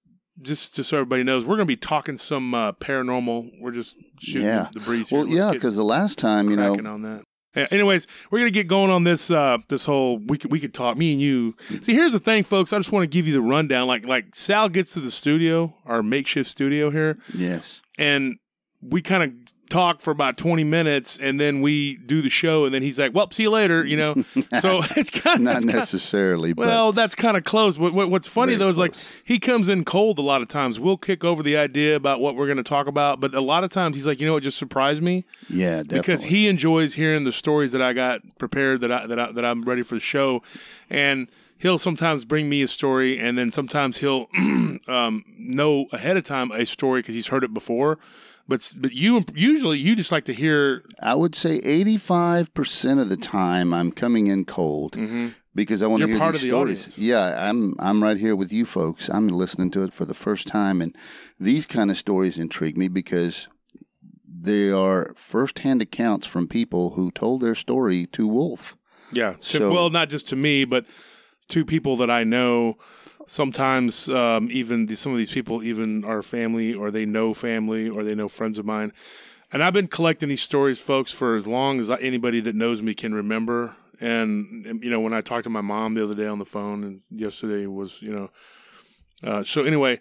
just 0.42 0.76
just 0.76 0.90
so 0.90 0.98
everybody 0.98 1.24
knows, 1.24 1.46
we're 1.46 1.56
going 1.56 1.66
to 1.68 1.72
be 1.72 1.78
talking 1.78 2.18
some 2.18 2.54
uh, 2.54 2.72
paranormal. 2.74 3.50
We're 3.62 3.72
just 3.72 3.96
shooting 4.20 4.48
Yeah. 4.48 4.68
the 4.74 4.80
breeze 4.82 5.10
here. 5.10 5.20
Well, 5.20 5.28
Let's 5.28 5.38
yeah, 5.38 5.52
because 5.52 5.76
the 5.78 5.84
last 5.84 6.18
time, 6.20 6.50
you 6.50 6.56
know, 6.58 6.74
on 6.74 7.02
that. 7.04 7.24
Anyways, 7.72 8.08
we're 8.30 8.40
gonna 8.40 8.52
get 8.52 8.68
going 8.68 8.92
on 8.92 9.04
this 9.04 9.32
uh 9.32 9.58
this 9.68 9.86
whole 9.86 10.20
we 10.20 10.38
could 10.38 10.52
we 10.52 10.60
could 10.60 10.74
talk 10.74 10.98
me 10.98 11.14
and 11.14 11.22
you. 11.22 11.56
See, 11.82 11.94
here's 11.94 12.14
the 12.14 12.20
thing, 12.20 12.44
folks. 12.44 12.72
I 12.74 12.78
just 12.78 12.92
want 12.92 13.04
to 13.04 13.08
give 13.08 13.28
you 13.28 13.34
the 13.34 13.42
rundown. 13.42 13.88
Like 13.88 14.06
like 14.06 14.36
Sal 14.36 14.70
gets 14.70 14.94
to 14.94 15.00
the 15.00 15.12
studio, 15.12 15.76
our 15.86 16.04
makeshift 16.04 16.50
studio 16.50 16.90
here, 16.90 17.18
yes, 17.34 17.82
and 17.98 18.38
we 18.82 19.02
kind 19.02 19.24
of 19.24 19.32
talk 19.70 20.02
for 20.02 20.12
about 20.12 20.38
20 20.38 20.64
minutes 20.64 21.18
and 21.18 21.40
then 21.40 21.62
we 21.62 21.98
do 21.98 22.22
the 22.22 22.30
show 22.30 22.66
and 22.66 22.74
then 22.74 22.82
he's 22.82 22.98
like 22.98 23.14
well 23.14 23.30
see 23.32 23.44
you 23.44 23.50
later 23.50 23.86
you 23.86 23.98
know 23.98 24.14
so 24.60 24.82
it's 24.96 25.10
kind 25.10 25.48
of 25.48 25.64
not 25.64 25.64
necessarily, 25.66 26.54
but 26.54 26.68
well, 26.68 26.92
that's 26.92 27.16
kind 27.16 27.38
of 27.38 27.44
close. 27.44 27.78
What, 27.78 27.94
what, 27.94 28.10
what's 28.10 28.28
funny 28.28 28.56
though 28.56 28.70
is 28.70 28.78
like 28.78 28.94
he 29.24 29.40
comes 29.40 29.70
in 29.70 29.86
cold 29.86 30.20
a 30.20 30.22
lot 30.22 30.42
of 30.42 30.48
times. 30.48 30.80
We'll 30.80 30.98
kick 30.98 31.24
over 31.24 31.44
the 31.44 31.58
idea 31.58 31.96
about 31.96 32.20
what 32.20 32.36
we're 32.36 32.46
going 32.46 32.58
to 32.58 32.64
talk 32.64 32.88
about, 32.88 33.20
but 33.20 33.34
a 33.34 33.42
lot 33.42 33.64
of 33.64 33.70
times 33.70 33.96
he's 33.96 34.08
like, 34.08 34.20
you 34.20 34.28
know, 34.28 34.34
what 34.34 34.44
just 34.44 34.58
surprised 34.58 35.02
me 35.02 35.26
yeah, 35.50 35.78
definitely. 35.78 36.00
because 36.00 36.24
he 36.24 36.48
enjoys 36.48 36.96
hearing 36.96 37.24
the 37.24 37.32
stories 37.32 37.72
that 37.72 37.82
I 37.82 37.94
got 37.94 38.22
prepared 38.38 38.82
that 38.82 38.92
I 38.92 39.08
that 39.08 39.20
I, 39.20 39.32
that 39.32 39.46
I'm 39.46 39.64
ready 39.64 39.84
for 39.84 39.96
the 39.96 40.02
show, 40.02 40.42
and 40.90 41.28
he'll 41.58 41.78
sometimes 41.78 42.26
bring 42.26 42.50
me 42.50 42.62
a 42.62 42.68
story, 42.68 43.20
and 43.20 43.38
then 43.38 43.52
sometimes 43.52 43.98
he'll 43.98 44.30
um, 44.88 45.24
know 45.38 45.88
ahead 45.92 46.18
of 46.18 46.24
time 46.24 46.52
a 46.52 46.66
story 46.66 47.02
because 47.02 47.16
he's 47.16 47.28
heard 47.28 47.44
it 47.44 47.54
before. 47.54 47.98
But 48.48 48.74
but 48.78 48.94
you 48.94 49.26
usually 49.34 49.78
you 49.80 49.96
just 49.96 50.12
like 50.12 50.26
to 50.26 50.34
hear 50.34 50.84
I 51.02 51.16
would 51.16 51.36
say 51.36 51.60
85% 51.62 53.02
of 53.02 53.10
the 53.10 53.18
time 53.18 53.74
I'm 53.74 53.92
coming 53.92 54.28
in 54.28 54.46
cold 54.46 54.94
mm-hmm. 54.94 55.30
because 55.54 55.84
I 55.84 55.88
want 55.88 56.02
to 56.02 56.08
hear 56.08 56.18
part 56.18 56.34
these 56.34 56.44
of 56.44 56.46
the 56.46 56.52
stories. 56.52 56.84
audience. 56.84 56.98
Yeah, 56.98 57.50
I'm 57.50 57.76
I'm 57.80 58.02
right 58.02 58.18
here 58.18 58.36
with 58.36 58.54
you 58.54 58.66
folks. 58.66 59.10
I'm 59.10 59.28
listening 59.28 59.72
to 59.72 59.84
it 59.84 59.94
for 59.94 60.06
the 60.06 60.14
first 60.14 60.48
time 60.48 60.82
and 60.82 60.96
these 61.40 61.68
kind 61.68 61.92
of 61.92 61.98
stories 61.98 62.40
intrigue 62.40 62.78
me 62.78 62.88
because 62.88 63.50
they 64.40 64.72
are 64.72 65.14
firsthand 65.18 65.82
accounts 65.82 66.26
from 66.26 66.48
people 66.48 66.92
who 66.92 67.12
told 67.12 67.42
their 67.42 67.56
story 67.56 68.06
to 68.08 68.28
Wolf. 68.28 68.78
Yeah. 69.12 69.34
To, 69.34 69.38
So- 69.42 69.72
well, 69.72 69.90
not 69.90 70.10
just 70.10 70.28
to 70.30 70.36
me, 70.36 70.64
but 70.64 70.86
to 71.50 71.66
people 71.66 71.98
that 71.98 72.10
I 72.10 72.24
know. 72.24 72.78
Sometimes, 73.28 74.10
um, 74.10 74.50
even 74.52 74.86
the, 74.86 74.96
some 74.96 75.12
of 75.12 75.18
these 75.18 75.32
people 75.32 75.62
even 75.64 76.06
are 76.06 76.22
family, 76.22 76.74
or 76.74 76.92
they 76.92 77.06
know 77.06 77.34
family, 77.34 77.90
or 77.90 78.04
they 78.04 78.16
know 78.16 78.28
friends 78.28 78.58
of 78.58 78.66
mine. 78.66 78.94
And 79.52 79.64
I've 79.64 79.74
been 79.74 79.88
collecting 79.88 80.30
these 80.30 80.42
stories, 80.42 80.80
folks, 80.80 81.12
for 81.12 81.36
as 81.36 81.48
long 81.48 81.80
as 81.80 81.90
anybody 81.90 82.40
that 82.42 82.56
knows 82.56 82.82
me 82.82 82.94
can 82.94 83.14
remember. 83.14 83.76
And, 84.00 84.66
and, 84.66 84.84
you 84.84 84.90
know, 84.90 85.00
when 85.00 85.14
I 85.14 85.22
talked 85.22 85.44
to 85.46 85.50
my 85.50 85.62
mom 85.62 85.94
the 85.94 86.04
other 86.04 86.16
day 86.16 86.28
on 86.28 86.40
the 86.40 86.46
phone, 86.46 86.84
and 86.84 87.02
yesterday 87.10 87.66
was, 87.66 88.02
you 88.02 88.14
know, 88.14 88.30
uh, 89.24 89.44
so 89.44 89.64
anyway, 89.64 90.00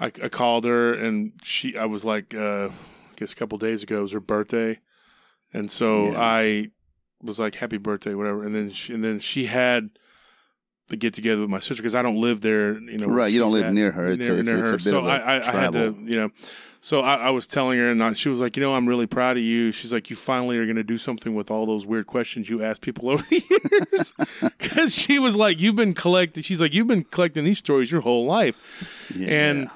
I, 0.00 0.06
I 0.06 0.28
called 0.28 0.64
her, 0.64 0.94
and 0.94 1.32
she, 1.42 1.76
I 1.76 1.84
was 1.84 2.04
like, 2.04 2.34
uh, 2.34 2.68
I 2.68 3.14
guess 3.16 3.32
a 3.32 3.36
couple 3.36 3.58
days 3.58 3.82
ago 3.82 3.98
it 3.98 4.02
was 4.02 4.12
her 4.12 4.20
birthday, 4.20 4.78
and 5.52 5.70
so 5.70 6.12
Yeah. 6.12 6.20
I 6.20 6.70
was 7.22 7.38
like, 7.38 7.56
"Happy 7.56 7.78
birthday," 7.78 8.14
whatever. 8.14 8.44
And 8.44 8.54
then 8.54 8.70
she, 8.70 8.92
and 8.92 9.02
then 9.02 9.18
she 9.20 9.46
had 9.46 9.90
the 10.88 10.96
get 10.96 11.14
together 11.14 11.40
with 11.42 11.50
my 11.50 11.58
sister 11.58 11.82
because 11.82 11.94
I 11.94 12.02
don't 12.02 12.20
live 12.20 12.40
there. 12.40 12.78
You 12.78 12.98
know, 12.98 13.06
Right, 13.06 13.32
you 13.32 13.38
don't 13.40 13.52
live 13.52 13.64
at, 13.66 13.72
near 13.72 13.92
her. 13.92 14.06
It's 14.12 14.18
near- 14.20 14.38
it's- 14.38 14.44
near 14.46 14.58
it's 14.60 14.70
her. 14.70 14.76
bit 14.76 14.82
so 14.82 14.98
of 14.98 15.06
a 15.06 15.08
I, 15.08 15.16
I, 15.16 15.36
I 15.38 15.60
had 15.60 15.72
to, 15.72 15.96
you 16.04 16.16
know. 16.16 16.30
So 16.82 17.00
I, 17.00 17.14
I 17.14 17.30
was 17.30 17.48
telling 17.48 17.78
her, 17.80 17.90
and 17.90 18.00
I, 18.04 18.12
she 18.12 18.28
was 18.28 18.40
like, 18.40 18.56
"You 18.56 18.62
know, 18.62 18.74
I'm 18.74 18.86
really 18.88 19.06
proud 19.08 19.36
of 19.36 19.42
you." 19.42 19.72
She's 19.72 19.92
like, 19.92 20.08
"You 20.08 20.14
finally 20.14 20.56
are 20.58 20.64
going 20.66 20.76
to 20.76 20.84
do 20.84 20.98
something 20.98 21.34
with 21.34 21.50
all 21.50 21.66
those 21.66 21.84
weird 21.84 22.06
questions 22.06 22.48
you 22.48 22.62
ask 22.62 22.80
people 22.80 23.08
over 23.10 23.24
the 23.24 23.42
years." 23.50 24.12
Because 24.58 24.94
she 24.94 25.18
was 25.18 25.34
like, 25.34 25.58
"You've 25.60 25.74
been 25.74 25.94
collecting." 25.94 26.42
She's 26.44 26.60
like, 26.60 26.72
"You've 26.74 26.86
been 26.86 27.02
collecting 27.04 27.44
these 27.44 27.58
stories 27.58 27.90
your 27.90 28.02
whole 28.02 28.24
life." 28.26 28.60
Yeah. 29.12 29.28
And 29.28 29.70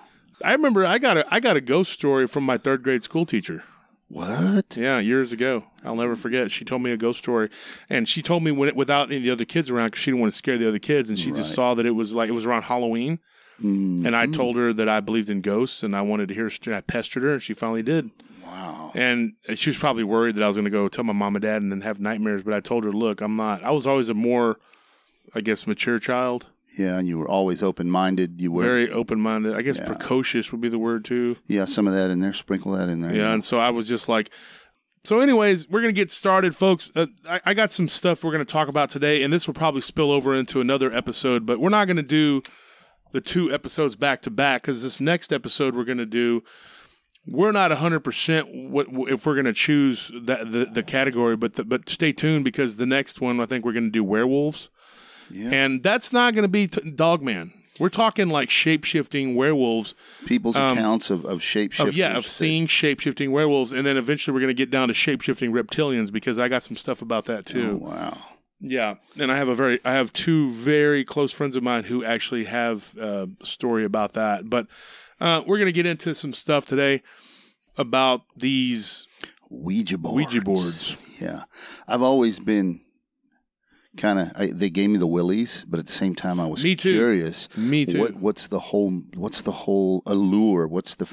I 0.45 0.52
remember 0.52 0.85
I 0.87 0.99
got 0.99 1.17
a 1.17 1.35
I 1.35 1.40
got 1.40 1.57
a 1.57 1.61
ghost 1.61 1.93
story 1.93 2.26
from 2.29 2.45
my 2.45 2.59
third 2.59 2.83
grade 2.85 3.02
school 3.02 3.26
teacher. 3.26 3.64
What? 4.11 4.76
Yeah, 4.76 4.99
years 4.99 5.33
ago. 5.33 5.64
I'll 5.85 5.95
never 5.97 6.17
forget. 6.17 6.50
She 6.50 6.64
told 6.64 6.83
me 6.83 6.90
a 6.90 6.97
ghost 6.97 7.21
story, 7.21 7.49
and 7.88 8.09
she 8.09 8.23
told 8.23 8.43
me 8.43 8.50
when 8.50 8.69
it, 8.69 8.76
without 8.76 9.07
any 9.09 9.17
of 9.19 9.23
the 9.23 9.31
other 9.31 9.45
kids 9.45 9.71
around 9.71 9.87
because 9.88 10.00
she 10.00 10.11
didn't 10.11 10.21
want 10.21 10.33
to 10.33 10.37
scare 10.38 10.59
the 10.59 10.69
other 10.69 10.79
kids, 10.81 11.09
and 11.11 11.19
she 11.19 11.31
just 11.31 11.52
saw 11.55 11.75
that 11.75 11.87
it 11.87 11.93
was 11.93 12.12
like 12.12 12.29
it 12.29 12.33
was 12.33 12.45
around 12.45 12.62
Halloween. 12.62 13.21
Mm, 13.62 14.07
And 14.07 14.17
I 14.17 14.26
told 14.26 14.57
her 14.57 14.73
that 14.73 14.88
I 14.88 15.00
believed 15.00 15.31
in 15.31 15.40
ghosts, 15.43 15.83
and 15.83 15.95
I 15.95 16.00
wanted 16.02 16.29
to 16.29 16.35
hear. 16.35 16.50
her. 16.67 16.75
I 16.75 16.81
pestered 16.81 17.23
her, 17.23 17.33
and 17.35 17.43
she 17.43 17.52
finally 17.55 17.83
did. 17.83 18.11
wow. 18.45 18.90
And 18.95 19.35
she 19.55 19.71
was 19.71 19.76
probably 19.76 20.02
worried 20.05 20.35
that 20.37 20.43
I 20.43 20.47
was 20.49 20.57
going 20.57 20.64
to 20.64 20.71
go 20.71 20.88
tell 20.88 21.05
my 21.05 21.12
mom 21.12 21.37
and 21.37 21.43
dad 21.43 21.62
and 21.62 21.71
then 21.71 21.83
have 21.83 22.00
nightmares. 22.00 22.43
But 22.43 22.55
I 22.55 22.61
told 22.61 22.85
her, 22.85 22.93
look, 22.93 23.21
I'm 23.21 23.37
not. 23.37 23.62
I 23.62 23.71
was 23.71 23.87
always 23.87 24.09
a 24.09 24.14
more, 24.14 24.59
I 25.35 25.40
guess, 25.40 25.67
mature 25.67 25.99
child, 25.99 26.47
Yeah, 26.78 26.98
and 26.98 27.08
you 27.08 27.18
were 27.18 27.28
always 27.28 27.62
open-minded. 27.62 28.40
You 28.40 28.52
were 28.52 28.62
very 28.62 28.90
open 28.90 29.20
minded. 29.20 29.54
I 29.54 29.62
guess 29.62 29.78
Yeah. 29.78 29.86
precocious 29.86 30.52
would 30.52 30.60
be 30.60 30.68
the 30.68 30.78
word 30.78 31.04
too. 31.04 31.36
Yeah, 31.46 31.64
some 31.64 31.86
of 31.86 31.94
that 31.94 32.10
in 32.10 32.20
there. 32.20 32.32
Sprinkle 32.32 32.72
that 32.72 32.88
in 32.88 33.00
there. 33.00 33.14
Yeah, 33.14 33.32
and 33.32 33.42
so 33.44 33.58
I 33.58 33.70
was 33.70 33.88
just 33.88 34.08
like, 34.08 34.30
so. 35.02 35.18
Anyways, 35.20 35.68
we're 35.68 35.80
gonna 35.80 35.92
get 35.92 36.10
started, 36.10 36.54
folks. 36.54 36.90
Uh, 36.94 37.06
I, 37.28 37.40
I 37.46 37.54
got 37.54 37.70
some 37.70 37.88
stuff 37.88 38.22
we're 38.22 38.32
gonna 38.32 38.44
talk 38.44 38.68
about 38.68 38.90
today, 38.90 39.22
and 39.22 39.32
this 39.32 39.46
will 39.46 39.54
probably 39.54 39.80
spill 39.80 40.12
over 40.12 40.34
into 40.34 40.60
another 40.60 40.92
episode. 40.92 41.44
But 41.46 41.58
we're 41.58 41.70
not 41.70 41.86
gonna 41.88 42.02
do 42.02 42.42
the 43.12 43.20
two 43.20 43.52
episodes 43.52 43.96
back 43.96 44.22
to 44.22 44.30
back 44.30 44.62
because 44.62 44.82
this 44.84 45.00
next 45.00 45.32
episode 45.32 45.74
we're 45.74 45.84
gonna 45.84 46.06
do. 46.06 46.42
We're 47.26 47.52
not 47.52 47.70
hundred 47.72 48.00
percent 48.00 48.46
what 48.70 48.86
if 49.08 49.26
we're 49.26 49.36
gonna 49.36 49.52
choose 49.52 50.10
that 50.22 50.52
the, 50.52 50.66
the 50.66 50.82
category, 50.82 51.36
but 51.36 51.54
the, 51.54 51.64
but 51.64 51.88
stay 51.88 52.12
tuned 52.12 52.44
because 52.44 52.76
the 52.76 52.86
next 52.86 53.20
one 53.20 53.40
I 53.40 53.46
think 53.46 53.64
we're 53.64 53.72
gonna 53.72 53.90
do 53.90 54.04
werewolves, 54.04 54.68
Yeah. 55.30 55.50
and 55.52 55.82
that's 55.82 56.12
not 56.12 56.34
gonna 56.34 56.49
be 56.49 56.68
t- 56.68 56.90
Dogman. 56.90 57.52
We're 57.78 57.88
talking 57.88 58.28
like 58.28 58.50
shape 58.50 58.84
shifting 58.84 59.34
werewolves 59.37 59.94
people's 60.26 60.54
accounts 60.54 61.08
of, 61.08 61.25
of 61.25 61.38
shapeshifters. 61.40 61.80
um, 61.80 61.88
of 61.88 61.94
yeah 61.94 62.16
of 62.16 62.26
seeing 62.26 62.66
shape 62.66 63.00
shifting 63.00 63.32
werewolves, 63.32 63.72
and 63.72 63.87
then 63.87 63.96
eventually 63.96 64.34
we're 64.34 64.40
going 64.40 64.49
to 64.54 64.54
get 64.54 64.70
down 64.70 64.88
to 64.88 64.94
shape 64.94 65.22
shifting 65.22 65.50
reptilians 65.52 66.12
because 66.12 66.38
I 66.38 66.49
got 66.49 66.62
some 66.62 66.76
stuff 66.76 67.00
about 67.00 67.25
that 67.26 67.38
Oh, 67.50 67.52
too. 67.52 67.76
wow. 67.78 68.18
Yeah, 68.62 68.96
and 69.18 69.32
I 69.32 69.37
have 69.37 69.49
a 69.49 69.54
very 69.54 69.80
I 69.87 69.92
have 69.92 70.12
two 70.12 70.50
very 70.50 71.02
close 71.06 71.32
friends 71.32 71.56
of 71.56 71.62
mine 71.62 71.84
who 71.84 72.04
actually 72.04 72.44
have 72.44 72.94
uh, 73.00 73.28
a 73.40 73.46
story 73.46 73.84
about 73.87 74.12
that. 74.12 74.50
But 74.50 74.66
uh, 75.18 75.42
we're 75.46 75.56
going 75.56 75.64
to 75.66 75.72
get 75.72 75.87
into 75.87 76.14
some 76.14 76.34
stuff 76.34 76.66
today 76.66 77.02
about 77.78 78.22
these 78.37 79.06
Ouija 79.49 79.96
boards. 79.96 80.14
Ouija 80.34 80.40
boards. 80.44 80.96
Yeah. 81.18 81.44
I've 81.88 82.02
always 82.02 82.38
been 82.38 82.82
kind 83.97 84.18
of, 84.18 84.59
they 84.59 84.70
gave 84.70 84.90
me 84.90 84.99
the 84.99 85.06
willies, 85.06 85.64
but 85.68 85.78
at 85.80 85.87
the 85.87 85.92
same 85.92 86.14
time, 86.14 86.38
I 86.40 86.47
was 86.47 86.62
Me 86.64 86.76
too. 86.76 86.92
curious. 86.92 87.49
Me 87.56 87.85
too. 87.87 87.99
What, 87.99 88.14
what's 88.16 88.47
the 88.49 88.61
whole, 88.61 88.90
what's 89.14 89.42
the 89.42 89.52
whole 89.52 90.02
allure? 90.06 90.66
What's 90.68 90.94
the, 90.94 91.06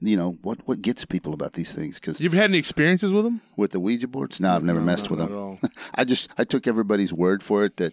you 0.00 0.16
know, 0.16 0.38
what, 0.42 0.58
what 0.66 0.82
gets 0.82 1.04
people 1.04 1.32
about 1.32 1.54
these 1.54 1.72
things? 1.72 1.98
Because 1.98 2.20
You've 2.20 2.34
had 2.34 2.50
any 2.50 2.58
experiences 2.58 3.12
with 3.12 3.24
them? 3.24 3.40
with 3.56 3.72
the 3.72 3.80
Ouija 3.80 4.06
boards, 4.08 4.40
no, 4.40 4.54
I've 4.54 4.62
never 4.64 4.80
messed 4.80 5.10
with 5.10 5.18
them. 5.18 5.58
I 5.94 6.04
just, 6.04 6.30
I 6.38 6.44
took 6.44 6.66
everybody's 6.66 7.12
word 7.12 7.42
for 7.42 7.64
it 7.64 7.76
that 7.78 7.92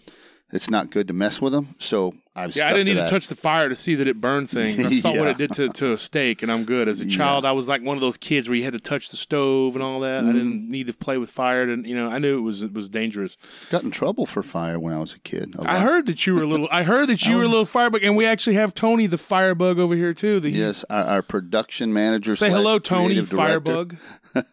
it's 0.56 0.70
not 0.70 0.90
good 0.90 1.08
to 1.10 1.14
mess 1.14 1.42
with 1.42 1.54
them. 1.54 1.76
So 1.80 2.14
I've 2.36 2.56
Yeah, 2.56 2.68
I 2.68 2.72
didn't 2.72 2.86
need 2.88 2.96
to 2.96 3.04
to 3.04 3.10
touch 3.10 3.28
the 3.28 3.36
fire 3.36 3.70
to 3.70 3.76
see 3.76 3.96
that 3.96 4.08
it 4.08 4.20
burned 4.20 4.50
things. 4.50 4.84
I 4.84 4.92
saw 4.92 5.12
what 5.18 5.28
it 5.28 5.38
did 5.44 5.54
to, 5.54 5.70
to 5.70 5.92
a 5.94 5.98
steak, 5.98 6.42
and 6.44 6.52
I'm 6.52 6.64
good. 6.66 6.88
As 6.88 7.00
a 7.02 7.06
child, 7.08 7.46
I 7.46 7.52
was 7.54 7.68
like 7.68 7.82
one 7.82 7.96
of 7.98 8.02
those 8.02 8.18
kids 8.18 8.50
where 8.50 8.56
you 8.58 8.64
had 8.64 8.74
to 8.74 8.80
touch 8.80 9.10
the 9.10 9.18
stove 9.18 9.76
and 9.76 9.84
all 9.84 10.00
that. 10.02 10.24
I 10.24 10.28
Mm-hmm. 10.28 10.38
didn't 10.38 10.70
need 10.72 10.88
to 10.88 10.94
play 10.94 11.18
with 11.18 11.30
fire, 11.30 11.64
and 11.64 11.86
you 11.86 11.96
know, 11.96 12.10
I 12.10 12.20
knew 12.20 12.38
it 12.38 12.42
was 12.42 12.62
it 12.64 12.74
was 12.74 12.90
dangerous. 12.90 13.38
Got 13.70 13.84
in 13.84 13.92
trouble 13.92 14.26
for 14.26 14.42
fire 14.44 14.80
when 14.80 14.94
I 14.94 14.98
was 15.00 15.14
a 15.14 15.20
kid. 15.20 15.56
a 15.60 15.70
I 15.70 15.80
heard 15.80 16.06
that 16.08 16.26
you 16.26 16.36
were 16.36 16.44
a 16.44 16.48
little. 16.48 16.68
I 16.72 16.84
heard 16.84 17.08
that 17.10 17.26
you 17.28 17.38
were 17.38 17.44
a 17.44 17.48
little 17.48 17.66
firebug, 17.66 18.04
and 18.04 18.16
we 18.18 18.26
actually 18.26 18.56
have 18.56 18.74
Tony 18.74 19.08
the 19.08 19.18
firebug 19.18 19.78
over 19.80 19.96
here 19.96 20.14
too. 20.14 20.40
The, 20.40 20.50
Yes, 20.50 20.84
our, 20.90 21.04
our 21.04 21.22
production 21.22 21.94
manager. 21.94 22.36
Say 22.36 22.50
hello, 22.50 22.80
Tony. 22.80 23.22
Firebug. 23.24 23.96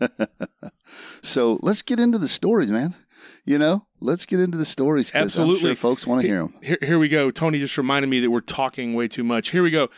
So 1.23 1.59
let's 1.63 1.83
get 1.83 1.99
into 2.01 2.19
the 2.19 2.29
stories, 2.29 2.71
man. 2.71 2.95
You 3.45 3.59
know, 3.59 3.87
let's 4.03 4.27
get 4.27 4.41
into 4.41 4.59
the 4.59 4.65
stories 4.65 5.09
because 5.09 5.21
I'm 5.21 5.27
Absolutely. 5.27 5.71
sure 5.71 5.75
folks 5.77 6.07
want 6.07 6.23
to 6.23 6.27
hear 6.27 6.39
them. 6.39 6.55
Here, 6.63 6.79
here 6.83 6.99
we 6.99 7.09
go. 7.09 7.31
Tony 7.31 7.59
just 7.59 7.77
reminded 7.79 8.09
me 8.09 8.21
that 8.21 8.31
we're 8.31 8.41
talking 8.41 8.95
way 8.95 9.09
too 9.09 9.25
much. 9.25 9.51
Here 9.51 9.63
we 9.63 9.71
go. 9.71 9.89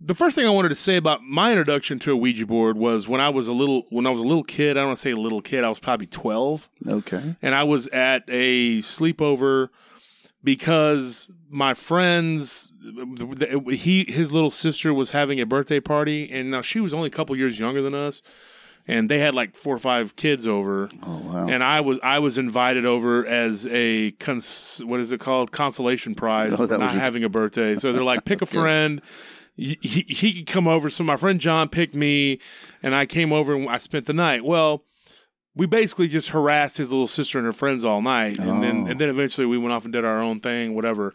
The 0.00 0.14
first 0.14 0.36
thing 0.36 0.46
I 0.46 0.50
wanted 0.50 0.68
to 0.68 0.74
say 0.76 0.96
about 0.96 1.22
my 1.22 1.50
introduction 1.50 1.98
to 2.00 2.12
a 2.12 2.16
Ouija 2.16 2.46
board 2.46 2.76
was 2.76 3.08
when 3.08 3.20
I 3.20 3.30
was 3.30 3.48
a 3.48 3.52
little 3.52 3.86
when 3.90 4.06
I 4.06 4.10
was 4.10 4.20
a 4.20 4.24
little 4.24 4.44
kid. 4.44 4.76
I 4.76 4.80
don't 4.80 4.88
want 4.88 4.96
to 4.98 5.02
say 5.02 5.10
a 5.10 5.16
little 5.16 5.42
kid. 5.42 5.64
I 5.64 5.68
was 5.68 5.80
probably 5.80 6.06
twelve. 6.06 6.68
Okay. 6.86 7.34
and 7.42 7.54
I 7.54 7.64
was 7.64 7.88
at 7.88 8.22
a 8.28 8.78
sleepover 8.78 9.70
because 10.44 11.30
my 11.50 11.74
friends 11.74 12.72
he 13.70 14.04
his 14.08 14.30
little 14.30 14.50
sister 14.50 14.94
was 14.94 15.10
having 15.10 15.40
a 15.40 15.46
birthday 15.46 15.80
party 15.80 16.30
and 16.30 16.50
now 16.50 16.62
she 16.62 16.78
was 16.78 16.94
only 16.94 17.08
a 17.08 17.10
couple 17.10 17.34
years 17.36 17.58
younger 17.58 17.82
than 17.82 17.94
us 17.94 18.22
and 18.88 19.08
they 19.10 19.18
had 19.18 19.34
like 19.34 19.54
four 19.54 19.74
or 19.74 19.78
five 19.78 20.16
kids 20.16 20.46
over 20.46 20.88
Oh 21.04 21.18
wow. 21.24 21.46
and 21.46 21.62
I 21.62 21.80
was 21.82 21.98
I 22.02 22.18
was 22.18 22.38
invited 22.38 22.84
over 22.86 23.24
as 23.26 23.66
a 23.70 24.12
cons- 24.12 24.82
what 24.84 24.98
is 24.98 25.12
it 25.12 25.20
called 25.20 25.52
consolation 25.52 26.14
prize 26.14 26.58
Oh, 26.58 26.66
for 26.66 26.78
not 26.78 26.92
your- 26.92 27.00
having 27.00 27.22
a 27.22 27.28
birthday. 27.28 27.76
So 27.76 27.92
they're 27.92 28.02
like, 28.02 28.24
pick 28.24 28.42
a 28.42 28.46
friend. 28.58 29.00
He, 29.56 29.76
he 29.82 30.04
he 30.08 30.32
could 30.34 30.46
come 30.52 30.66
over. 30.68 30.88
So 30.88 31.04
my 31.04 31.16
friend 31.16 31.40
John 31.40 31.68
picked 31.68 31.94
me, 31.94 32.38
and 32.82 32.94
I 32.94 33.06
came 33.06 33.32
over 33.32 33.54
and 33.54 33.68
I 33.68 33.78
spent 33.78 34.06
the 34.06 34.12
night. 34.12 34.44
Well, 34.44 34.84
we 35.56 35.66
basically 35.66 36.06
just 36.06 36.28
harassed 36.28 36.76
his 36.78 36.90
little 36.92 37.08
sister 37.08 37.38
and 37.38 37.44
her 37.44 37.52
friends 37.52 37.84
all 37.84 38.00
night, 38.00 38.38
and 38.38 38.62
then 38.62 38.84
Oh. 38.86 38.90
and 38.90 39.00
then 39.00 39.08
eventually 39.08 39.46
we 39.48 39.58
went 39.58 39.72
off 39.72 39.82
and 39.84 39.92
did 39.92 40.04
our 40.04 40.22
own 40.22 40.38
thing. 40.40 40.74
Whatever. 40.76 41.12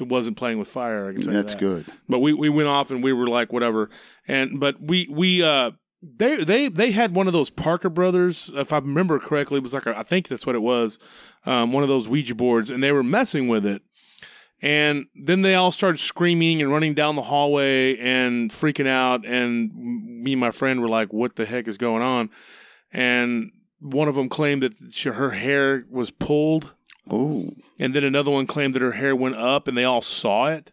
It 0.00 0.08
wasn't 0.08 0.36
playing 0.36 0.58
with 0.58 0.66
fire. 0.66 1.08
I 1.08 1.12
can 1.12 1.22
tell 1.22 1.32
That's 1.34 1.52
that. 1.52 1.60
good. 1.60 1.86
But 2.08 2.18
we, 2.18 2.32
we 2.32 2.48
went 2.48 2.66
off 2.66 2.90
and 2.90 3.00
we 3.00 3.12
were 3.12 3.28
like 3.28 3.52
whatever. 3.52 3.90
And 4.26 4.58
but 4.58 4.80
we 4.82 5.06
we 5.08 5.40
uh 5.44 5.70
they 6.16 6.44
they 6.44 6.68
they 6.68 6.90
had 6.90 7.14
one 7.14 7.26
of 7.26 7.32
those 7.32 7.50
Parker 7.50 7.88
Brothers, 7.88 8.50
if 8.54 8.72
I 8.72 8.78
remember 8.78 9.18
correctly, 9.18 9.58
it 9.58 9.62
was 9.62 9.74
like 9.74 9.86
a, 9.86 9.96
I 9.96 10.02
think 10.02 10.28
that's 10.28 10.46
what 10.46 10.54
it 10.54 10.62
was, 10.62 10.98
um, 11.46 11.72
one 11.72 11.82
of 11.82 11.88
those 11.88 12.08
Ouija 12.08 12.34
boards, 12.34 12.70
and 12.70 12.82
they 12.82 12.92
were 12.92 13.02
messing 13.02 13.48
with 13.48 13.64
it. 13.64 13.82
And 14.62 15.06
then 15.14 15.42
they 15.42 15.54
all 15.54 15.72
started 15.72 15.98
screaming 15.98 16.62
and 16.62 16.70
running 16.70 16.94
down 16.94 17.16
the 17.16 17.22
hallway 17.22 17.98
and 17.98 18.50
freaking 18.50 18.86
out. 18.86 19.26
And 19.26 19.74
me 19.74 20.32
and 20.32 20.40
my 20.40 20.50
friend 20.50 20.80
were 20.80 20.88
like, 20.88 21.12
"What 21.12 21.36
the 21.36 21.44
heck 21.44 21.68
is 21.68 21.76
going 21.76 22.02
on?" 22.02 22.30
And 22.92 23.50
one 23.80 24.08
of 24.08 24.14
them 24.14 24.28
claimed 24.28 24.62
that 24.62 24.72
she, 24.90 25.10
her 25.10 25.30
hair 25.30 25.84
was 25.90 26.10
pulled, 26.10 26.72
Oh, 27.10 27.50
and 27.78 27.92
then 27.94 28.04
another 28.04 28.30
one 28.30 28.46
claimed 28.46 28.74
that 28.74 28.82
her 28.82 28.92
hair 28.92 29.14
went 29.14 29.36
up, 29.36 29.68
and 29.68 29.76
they 29.76 29.84
all 29.84 30.02
saw 30.02 30.46
it. 30.46 30.70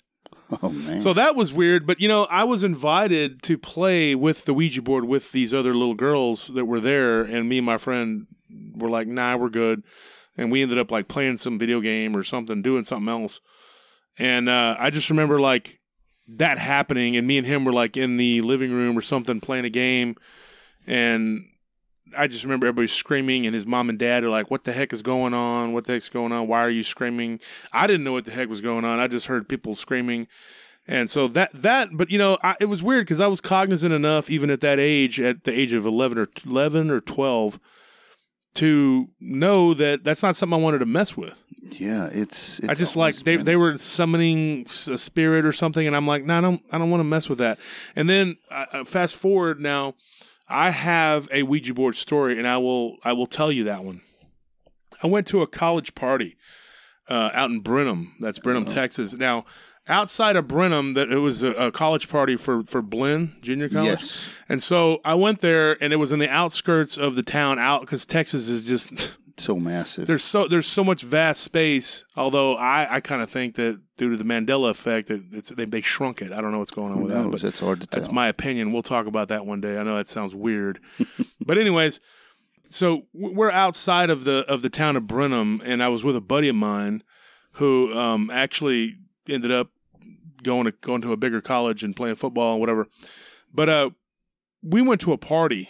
oh 0.64 0.70
man. 0.70 1.02
So 1.02 1.14
that 1.14 1.36
was 1.36 1.54
weird, 1.54 1.86
but 1.86 2.00
you 2.00 2.08
know, 2.08 2.26
I 2.26 2.44
was 2.44 2.64
invited 2.64 3.42
to 3.44 3.58
play 3.58 4.16
with 4.16 4.46
the 4.46 4.54
Ouija 4.54 4.82
board 4.82 5.06
with 5.06 5.32
these 5.32 5.54
other 5.54 5.74
little 5.74 5.96
girls 5.96 6.48
that 6.48 6.66
were 6.66 6.80
there, 6.80 7.22
and 7.22 7.48
me 7.48 7.60
and 7.60 7.66
my 7.66 7.78
friend 7.78 8.28
were 8.76 8.90
like, 8.90 9.08
"Nah, 9.08 9.38
we're 9.38 9.50
good," 9.50 9.84
and 10.38 10.52
we 10.52 10.62
ended 10.62 10.78
up 10.78 10.92
like 10.92 11.08
playing 11.08 11.38
some 11.38 11.58
video 11.60 11.80
game 11.80 12.16
or 12.16 12.24
something, 12.24 12.62
doing 12.62 12.84
something 12.84 13.10
else, 13.10 13.40
and 14.18 14.50
uh, 14.50 14.76
I 14.80 14.90
just 14.90 15.10
remember 15.10 15.40
like 15.40 15.80
that 16.28 16.58
happening, 16.58 17.16
and 17.16 17.28
me 17.28 17.38
and 17.38 17.48
him 17.48 17.66
were 17.66 17.74
like 17.74 17.98
in 17.98 18.18
the 18.18 18.42
living 18.42 18.72
room 18.72 18.98
or 18.98 19.02
something 19.02 19.40
playing 19.40 19.66
a 19.66 19.70
game, 19.70 20.16
and 20.88 21.46
I 22.18 22.28
just 22.28 22.44
remember 22.44 22.68
everybody 22.68 22.88
screaming, 22.88 23.46
and 23.46 23.56
his 23.56 23.66
mom 23.66 23.90
and 23.90 23.98
dad 24.00 24.24
are 24.24 24.30
like, 24.30 24.50
"What 24.52 24.64
the 24.64 24.72
heck 24.74 24.94
is 24.94 25.02
going 25.02 25.34
on? 25.34 25.74
What 25.74 25.86
the 25.86 25.94
heck's 25.94 26.10
going 26.10 26.32
on? 26.32 26.48
Why 26.48 26.62
are 26.62 26.70
you 26.70 26.84
screaming?" 26.84 27.40
I 27.72 27.88
didn't 27.88 28.04
know 28.04 28.14
what 28.14 28.26
the 28.26 28.32
heck 28.32 28.50
was 28.50 28.62
going 28.62 28.86
on. 28.86 29.00
I 29.00 29.08
just 29.08 29.28
heard 29.28 29.48
people 29.50 29.76
screaming, 29.76 30.28
and 30.88 31.10
so 31.10 31.28
that 31.30 31.52
that. 31.54 31.90
But 31.94 32.10
you 32.10 32.18
know, 32.18 32.38
I, 32.44 32.56
it 32.60 32.66
was 32.66 32.82
weird 32.84 33.06
because 33.06 33.20
I 33.20 33.28
was 33.28 33.42
cognizant 33.42 33.94
enough, 33.94 34.30
even 34.30 34.50
at 34.50 34.62
that 34.62 34.80
age, 34.80 35.20
at 35.20 35.44
the 35.44 35.52
age 35.58 35.74
of 35.74 35.86
eleven 35.86 36.18
or 36.18 36.28
eleven 36.46 36.90
or 36.90 37.00
twelve, 37.02 37.60
to 38.56 39.10
know 39.20 39.74
that 39.74 40.04
that's 40.04 40.24
not 40.24 40.36
something 40.36 40.60
I 40.60 40.62
wanted 40.62 40.80
to 40.80 40.86
mess 40.86 41.16
with. 41.16 41.44
Yeah, 41.80 42.08
it's. 42.08 42.60
it's 42.60 42.70
I 42.70 42.74
just 42.74 42.96
like 42.98 43.16
they 43.18 43.38
been- 43.38 43.46
they 43.46 43.56
were 43.56 43.78
summoning 43.78 44.66
a 44.90 44.98
spirit 44.98 45.46
or 45.46 45.54
something, 45.54 45.88
and 45.88 45.96
I'm 45.96 46.06
like, 46.08 46.26
no, 46.26 46.38
I 46.38 46.42
don't 46.42 46.62
I 46.72 46.78
don't 46.78 46.90
want 46.92 47.00
to 47.02 47.06
mess 47.06 47.30
with 47.30 47.38
that. 47.38 47.60
And 47.96 48.10
then 48.10 48.38
uh, 48.50 48.66
uh, 48.72 48.84
fast 48.84 49.16
forward 49.16 49.62
now, 49.62 49.96
I 50.52 50.70
have 50.72 51.28
a 51.32 51.44
Ouija 51.44 51.74
board 51.74 51.96
story, 51.96 52.38
and 52.38 52.48
I 52.48 52.58
will 52.58 52.98
I 53.04 53.14
will 53.14 53.28
tell 53.28 53.52
you 53.52 53.64
that 53.66 53.84
one. 53.84 54.02
I 55.04 55.08
went 55.08 55.26
to 55.28 55.42
a 55.42 55.48
college 55.48 55.96
party 55.96 56.38
uh, 57.10 57.32
out 57.34 57.50
in 57.50 57.62
Brenham. 57.62 58.16
That's 58.20 58.40
Brenham, 58.40 58.66
Texas. 58.66 59.14
Now. 59.16 59.46
Outside 59.88 60.36
of 60.36 60.48
Brenham, 60.48 60.94
that 60.94 61.12
it 61.12 61.18
was 61.18 61.42
a, 61.42 61.54
a 61.54 61.72
college 61.72 62.08
party 62.08 62.36
for 62.36 62.62
for 62.64 62.84
Blinn 62.84 63.36
Junior 63.42 63.68
College, 63.68 64.00
Yes. 64.02 64.30
and 64.48 64.62
so 64.62 65.02
I 65.04 65.16
went 65.16 65.42
there, 65.42 65.76
and 65.84 65.92
it 65.92 65.96
was 65.96 66.12
in 66.12 66.20
the 66.20 66.30
outskirts 66.30 67.00
of 67.00 67.16
the 67.16 67.24
town, 67.24 67.58
out 67.58 67.82
because 67.82 68.06
Texas 68.06 68.48
is 68.48 68.68
just 68.68 69.18
so 69.38 69.56
massive. 69.56 70.08
there's 70.08 70.24
so 70.24 70.48
there's 70.48 70.68
so 70.68 70.84
much 70.84 71.02
vast 71.04 71.42
space. 71.42 72.06
Although 72.16 72.56
I, 72.56 72.96
I 72.96 73.00
kind 73.00 73.22
of 73.22 73.30
think 73.30 73.56
that 73.56 73.80
due 73.98 74.10
to 74.10 74.18
the 74.18 74.24
Mandela 74.24 74.70
effect, 74.70 75.08
that 75.10 75.24
it's 75.32 75.50
they, 75.50 75.66
they 75.66 75.82
shrunk 75.82 76.22
it. 76.22 76.32
I 76.32 76.42
don't 76.42 76.52
know 76.52 76.60
what's 76.60 76.72
going 76.72 76.92
on 76.92 76.98
Who 77.00 77.04
with 77.06 77.14
that, 77.14 77.30
but 77.32 77.42
That's 77.42 77.60
hard 77.60 77.82
to 77.82 77.88
tell. 77.88 78.00
that's 78.02 78.12
my 78.12 78.28
opinion. 78.28 78.72
We'll 78.72 78.84
talk 78.84 79.06
about 79.06 79.28
that 79.30 79.46
one 79.46 79.62
day. 79.62 79.78
I 79.78 79.84
know 79.84 79.96
that 79.98 80.08
sounds 80.08 80.34
weird, 80.34 80.80
but 81.46 81.58
anyways, 81.58 82.00
so 82.68 83.04
we're 83.14 83.52
outside 83.52 84.10
of 84.10 84.24
the 84.24 84.46
of 84.48 84.62
the 84.62 84.70
town 84.70 84.96
of 84.96 85.08
Brenham, 85.08 85.62
and 85.64 85.82
I 85.84 85.88
was 85.90 86.04
with 86.04 86.16
a 86.16 86.22
buddy 86.22 86.50
of 86.50 86.56
mine 86.56 87.04
who 87.54 87.94
um, 87.98 88.30
actually 88.32 88.98
ended 89.28 89.52
up 89.52 89.70
going 90.44 90.66
to 90.66 90.72
going 90.72 91.02
to 91.02 91.12
a 91.12 91.18
bigger 91.18 91.42
college 91.42 91.84
and 91.84 91.96
playing 91.96 92.16
football 92.16 92.54
and 92.54 92.60
whatever. 92.60 92.88
But 93.54 93.70
uh, 93.70 93.90
we 94.64 94.82
went 94.82 95.02
to 95.02 95.12
a 95.14 95.18
party, 95.18 95.70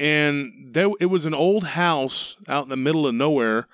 and 0.00 0.70
there 0.72 0.88
it 0.98 1.06
was 1.06 1.26
an 1.26 1.34
old 1.34 1.64
house 1.64 2.34
out 2.48 2.64
in 2.64 2.70
the 2.70 2.76
middle 2.76 3.06
of 3.06 3.14
nowhere, 3.14 3.68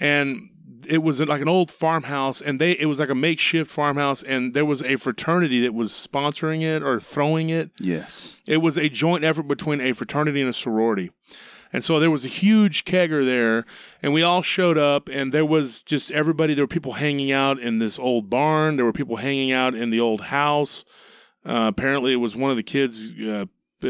and 0.00 0.48
it 0.88 1.02
was 1.02 1.20
like 1.20 1.42
an 1.42 1.48
old 1.48 1.70
farmhouse, 1.70 2.40
and 2.40 2.58
they 2.58 2.72
it 2.72 2.86
was 2.86 2.98
like 2.98 3.10
a 3.10 3.14
makeshift 3.14 3.70
farmhouse, 3.70 4.22
and 4.22 4.54
there 4.54 4.64
was 4.64 4.82
a 4.82 4.96
fraternity 4.96 5.60
that 5.60 5.74
was 5.74 5.92
sponsoring 5.92 6.62
it 6.62 6.82
or 6.82 6.98
throwing 6.98 7.50
it. 7.50 7.70
yes. 7.78 8.36
It 8.46 8.58
was 8.58 8.78
a 8.78 8.88
joint 8.88 9.22
effort 9.22 9.44
between 9.44 9.80
a 9.80 9.92
fraternity 9.92 10.40
and 10.40 10.50
a 10.50 10.54
sorority. 10.54 11.10
And 11.72 11.84
so 11.84 12.00
there 12.00 12.10
was 12.10 12.24
a 12.24 12.28
huge 12.28 12.84
kegger 12.84 13.24
there, 13.24 13.64
and 14.02 14.12
we 14.12 14.22
all 14.24 14.42
showed 14.42 14.76
up, 14.76 15.08
and 15.08 15.32
there 15.32 15.44
was 15.44 15.84
just 15.84 16.10
everybody. 16.10 16.54
There 16.54 16.64
were 16.64 16.68
people 16.68 16.94
hanging 16.94 17.30
out 17.30 17.60
in 17.60 17.78
this 17.78 17.96
old 17.98 18.28
barn. 18.28 18.76
There 18.76 18.84
were 18.84 18.92
people 18.92 19.16
hanging 19.16 19.52
out 19.52 19.74
in 19.74 19.90
the 19.90 20.00
old 20.00 20.22
house. 20.22 20.84
Uh, 21.46 21.66
apparently, 21.68 22.12
it 22.12 22.16
was 22.16 22.34
one 22.34 22.50
of 22.50 22.56
the 22.56 22.64
kids' 22.64 23.14
uh, 23.20 23.44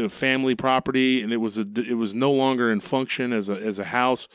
family 0.09 0.55
property, 0.55 1.21
and 1.21 1.31
it 1.31 1.37
was 1.37 1.57
a, 1.57 1.65
it 1.75 1.97
was 1.97 2.13
no 2.13 2.31
longer 2.31 2.71
in 2.71 2.79
function 2.79 3.33
as 3.33 3.49
a 3.49 3.53
as 3.53 3.79
a 3.79 3.85
house. 3.85 4.27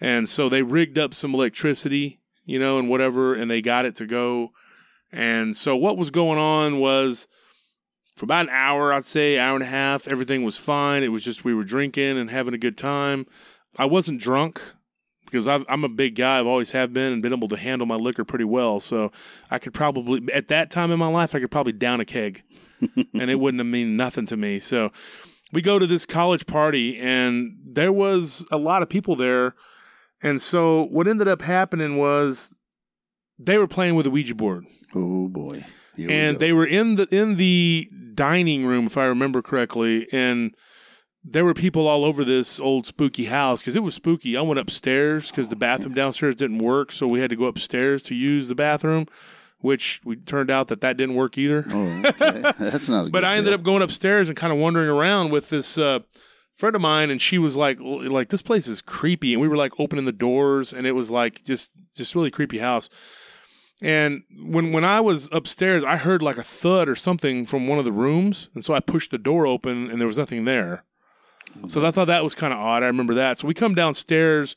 And 0.00 0.28
so 0.28 0.48
they 0.48 0.62
rigged 0.62 0.98
up 0.98 1.12
some 1.12 1.34
electricity, 1.34 2.20
you 2.44 2.58
know, 2.58 2.78
and 2.78 2.88
whatever, 2.88 3.34
and 3.34 3.50
they 3.50 3.60
got 3.60 3.84
it 3.84 3.96
to 3.96 4.06
go. 4.06 4.52
And 5.10 5.56
so 5.56 5.76
what 5.76 5.96
was 5.96 6.10
going 6.10 6.38
on 6.38 6.78
was 6.78 7.26
for 8.16 8.24
about 8.24 8.46
an 8.46 8.52
hour, 8.52 8.92
I'd 8.92 9.04
say, 9.04 9.38
hour 9.38 9.54
and 9.54 9.62
a 9.62 9.68
half, 9.68 10.08
everything 10.08 10.44
was 10.44 10.56
fine. 10.56 11.02
It 11.02 11.08
was 11.08 11.24
just 11.24 11.44
we 11.44 11.54
were 11.54 11.64
drinking 11.64 12.18
and 12.18 12.30
having 12.30 12.54
a 12.54 12.58
good 12.58 12.76
time. 12.76 13.26
I 13.76 13.86
wasn't 13.86 14.20
drunk 14.20 14.60
because 15.30 15.46
I've, 15.46 15.64
I'm 15.68 15.84
a 15.84 15.88
big 15.88 16.14
guy. 16.14 16.38
I've 16.38 16.46
always 16.46 16.70
have 16.72 16.92
been 16.92 17.12
and 17.12 17.22
been 17.22 17.32
able 17.32 17.48
to 17.48 17.56
handle 17.56 17.86
my 17.86 17.96
liquor 17.96 18.24
pretty 18.24 18.44
well. 18.44 18.80
So 18.80 19.12
I 19.50 19.58
could 19.58 19.74
probably, 19.74 20.22
at 20.32 20.48
that 20.48 20.70
time 20.70 20.90
in 20.90 20.98
my 20.98 21.08
life, 21.08 21.34
I 21.34 21.40
could 21.40 21.50
probably 21.50 21.72
down 21.72 22.00
a 22.00 22.04
keg 22.04 22.42
and 22.96 23.30
it 23.30 23.40
wouldn't 23.40 23.60
have 23.60 23.66
mean 23.66 23.96
nothing 23.96 24.26
to 24.26 24.36
me. 24.36 24.58
So 24.58 24.90
we 25.52 25.62
go 25.62 25.78
to 25.78 25.86
this 25.86 26.04
college 26.06 26.46
party 26.46 26.98
and 26.98 27.56
there 27.64 27.92
was 27.92 28.46
a 28.50 28.58
lot 28.58 28.82
of 28.82 28.88
people 28.88 29.16
there. 29.16 29.54
And 30.22 30.42
so 30.42 30.84
what 30.90 31.06
ended 31.06 31.28
up 31.28 31.42
happening 31.42 31.96
was 31.96 32.52
they 33.38 33.56
were 33.58 33.68
playing 33.68 33.94
with 33.94 34.06
a 34.06 34.10
Ouija 34.10 34.34
board 34.34 34.66
Oh 34.94 35.28
boy. 35.28 35.64
Here 35.96 36.10
and 36.10 36.36
go. 36.36 36.38
they 36.40 36.52
were 36.52 36.66
in 36.66 36.94
the 36.94 37.06
in 37.14 37.36
the 37.36 37.88
dining 38.14 38.64
room 38.66 38.86
if 38.86 38.96
i 38.96 39.04
remember 39.04 39.42
correctly 39.42 40.06
and 40.12 40.54
there 41.32 41.44
were 41.44 41.54
people 41.54 41.86
all 41.86 42.04
over 42.04 42.24
this 42.24 42.58
old 42.60 42.86
spooky 42.86 43.26
house 43.26 43.60
because 43.60 43.76
it 43.76 43.82
was 43.82 43.94
spooky 43.94 44.36
i 44.36 44.40
went 44.40 44.58
upstairs 44.58 45.30
because 45.30 45.48
the 45.48 45.56
bathroom 45.56 45.94
downstairs 45.94 46.36
didn't 46.36 46.58
work 46.58 46.90
so 46.92 47.06
we 47.06 47.20
had 47.20 47.30
to 47.30 47.36
go 47.36 47.44
upstairs 47.44 48.02
to 48.02 48.14
use 48.14 48.48
the 48.48 48.54
bathroom 48.54 49.06
which 49.60 50.00
we 50.04 50.14
turned 50.16 50.50
out 50.50 50.68
that 50.68 50.80
that 50.80 50.96
didn't 50.96 51.16
work 51.16 51.36
either 51.36 51.66
Oh, 51.68 52.02
okay. 52.06 52.40
That's 52.58 52.88
not. 52.88 53.06
A 53.06 53.10
but 53.10 53.24
i 53.24 53.36
ended 53.36 53.46
deal. 53.50 53.54
up 53.54 53.62
going 53.62 53.82
upstairs 53.82 54.28
and 54.28 54.36
kind 54.36 54.52
of 54.52 54.58
wandering 54.58 54.88
around 54.88 55.30
with 55.30 55.48
this 55.50 55.76
uh, 55.78 56.00
friend 56.56 56.74
of 56.76 56.82
mine 56.82 57.10
and 57.10 57.20
she 57.20 57.38
was 57.38 57.56
like 57.56 57.78
like 57.80 58.28
this 58.30 58.42
place 58.42 58.66
is 58.66 58.80
creepy 58.82 59.32
and 59.32 59.40
we 59.42 59.48
were 59.48 59.56
like 59.56 59.78
opening 59.78 60.04
the 60.04 60.12
doors 60.12 60.72
and 60.72 60.86
it 60.86 60.92
was 60.92 61.10
like 61.10 61.44
just 61.44 61.72
just 61.94 62.14
really 62.14 62.30
creepy 62.30 62.58
house 62.58 62.88
and 63.80 64.22
when 64.44 64.72
when 64.72 64.84
I 64.84 64.98
was 65.00 65.28
upstairs, 65.30 65.84
I 65.84 65.96
heard 65.98 66.20
like 66.20 66.36
a 66.36 66.42
thud 66.42 66.88
or 66.88 66.96
something 66.96 67.46
from 67.46 67.68
one 67.68 67.78
of 67.78 67.84
the 67.84 67.92
rooms, 67.92 68.48
and 68.52 68.64
so 68.64 68.74
I 68.74 68.80
pushed 68.80 69.12
the 69.12 69.18
door 69.18 69.46
open, 69.46 69.88
and 69.88 70.00
there 70.00 70.08
was 70.08 70.18
nothing 70.18 70.46
there. 70.46 70.82
So 71.68 71.84
I 71.84 71.90
thought 71.90 72.06
that 72.06 72.24
was 72.24 72.34
kind 72.34 72.52
of 72.52 72.58
odd. 72.58 72.82
I 72.82 72.86
remember 72.86 73.14
that. 73.14 73.38
So 73.38 73.46
we 73.46 73.54
come 73.54 73.74
downstairs, 73.74 74.56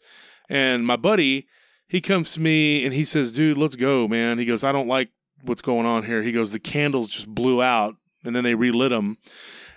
and 0.49 0.86
my 0.86 0.95
buddy 0.95 1.47
he 1.88 1.99
comes 1.99 2.34
to 2.34 2.39
me 2.39 2.86
and 2.86 2.93
he 2.93 3.04
says, 3.04 3.34
"Dude, 3.34 3.58
let's 3.58 3.75
go, 3.75 4.08
man." 4.08 4.39
He 4.39 4.45
goes, 4.45 4.63
"I 4.63 4.71
don't 4.71 4.88
like 4.88 5.10
what's 5.43 5.62
going 5.62 5.86
on 5.86 6.06
here." 6.06 6.23
He 6.23 6.32
goes, 6.32 6.54
"The 6.54 6.60
candles 6.60 7.10
just 7.10 7.27
blew 7.27 7.62
out, 7.62 7.97
and 8.23 8.34
then 8.34 8.45
they 8.45 8.56
relit 8.56 8.91
them." 8.91 9.17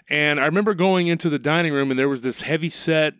And 0.09 0.39
I 0.39 0.45
remember 0.45 0.75
going 0.75 1.09
into 1.09 1.29
the 1.29 1.41
dining 1.41 1.73
room, 1.73 1.91
and 1.91 1.99
there 1.99 2.09
was 2.09 2.23
this 2.23 2.43
heavy 2.43 2.69
set, 2.69 3.15